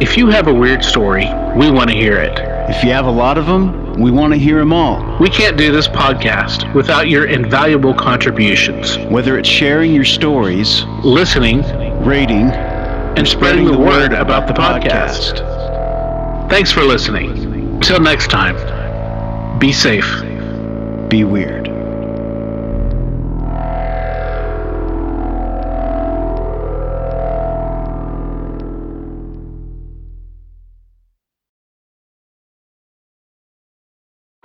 if 0.00 0.16
you 0.16 0.28
have 0.28 0.46
a 0.46 0.54
weird 0.54 0.84
story, 0.84 1.26
we 1.56 1.70
want 1.70 1.90
to 1.90 1.96
hear 1.96 2.18
it. 2.18 2.38
If 2.70 2.84
you 2.84 2.90
have 2.92 3.06
a 3.06 3.10
lot 3.10 3.36
of 3.36 3.46
them, 3.46 3.94
we 3.94 4.12
want 4.12 4.32
to 4.32 4.38
hear 4.38 4.58
them 4.58 4.72
all. 4.72 5.18
We 5.18 5.28
can't 5.28 5.56
do 5.56 5.72
this 5.72 5.88
podcast 5.88 6.72
without 6.72 7.08
your 7.08 7.26
invaluable 7.26 7.94
contributions. 7.94 8.96
Whether 9.10 9.38
it's 9.38 9.48
sharing 9.48 9.92
your 9.92 10.04
stories, 10.04 10.84
listening, 11.02 11.62
rating, 12.04 12.50
and 12.50 13.26
spreading 13.26 13.64
the 13.64 13.78
word 13.78 14.12
about 14.12 14.46
the 14.46 14.54
podcast. 14.54 15.38
Thanks 16.48 16.70
for 16.70 16.82
listening. 16.82 17.30
Until 17.74 17.98
next 18.00 18.30
time, 18.30 19.58
be 19.58 19.72
safe. 19.72 20.08
Be 21.08 21.24
weird. 21.24 21.77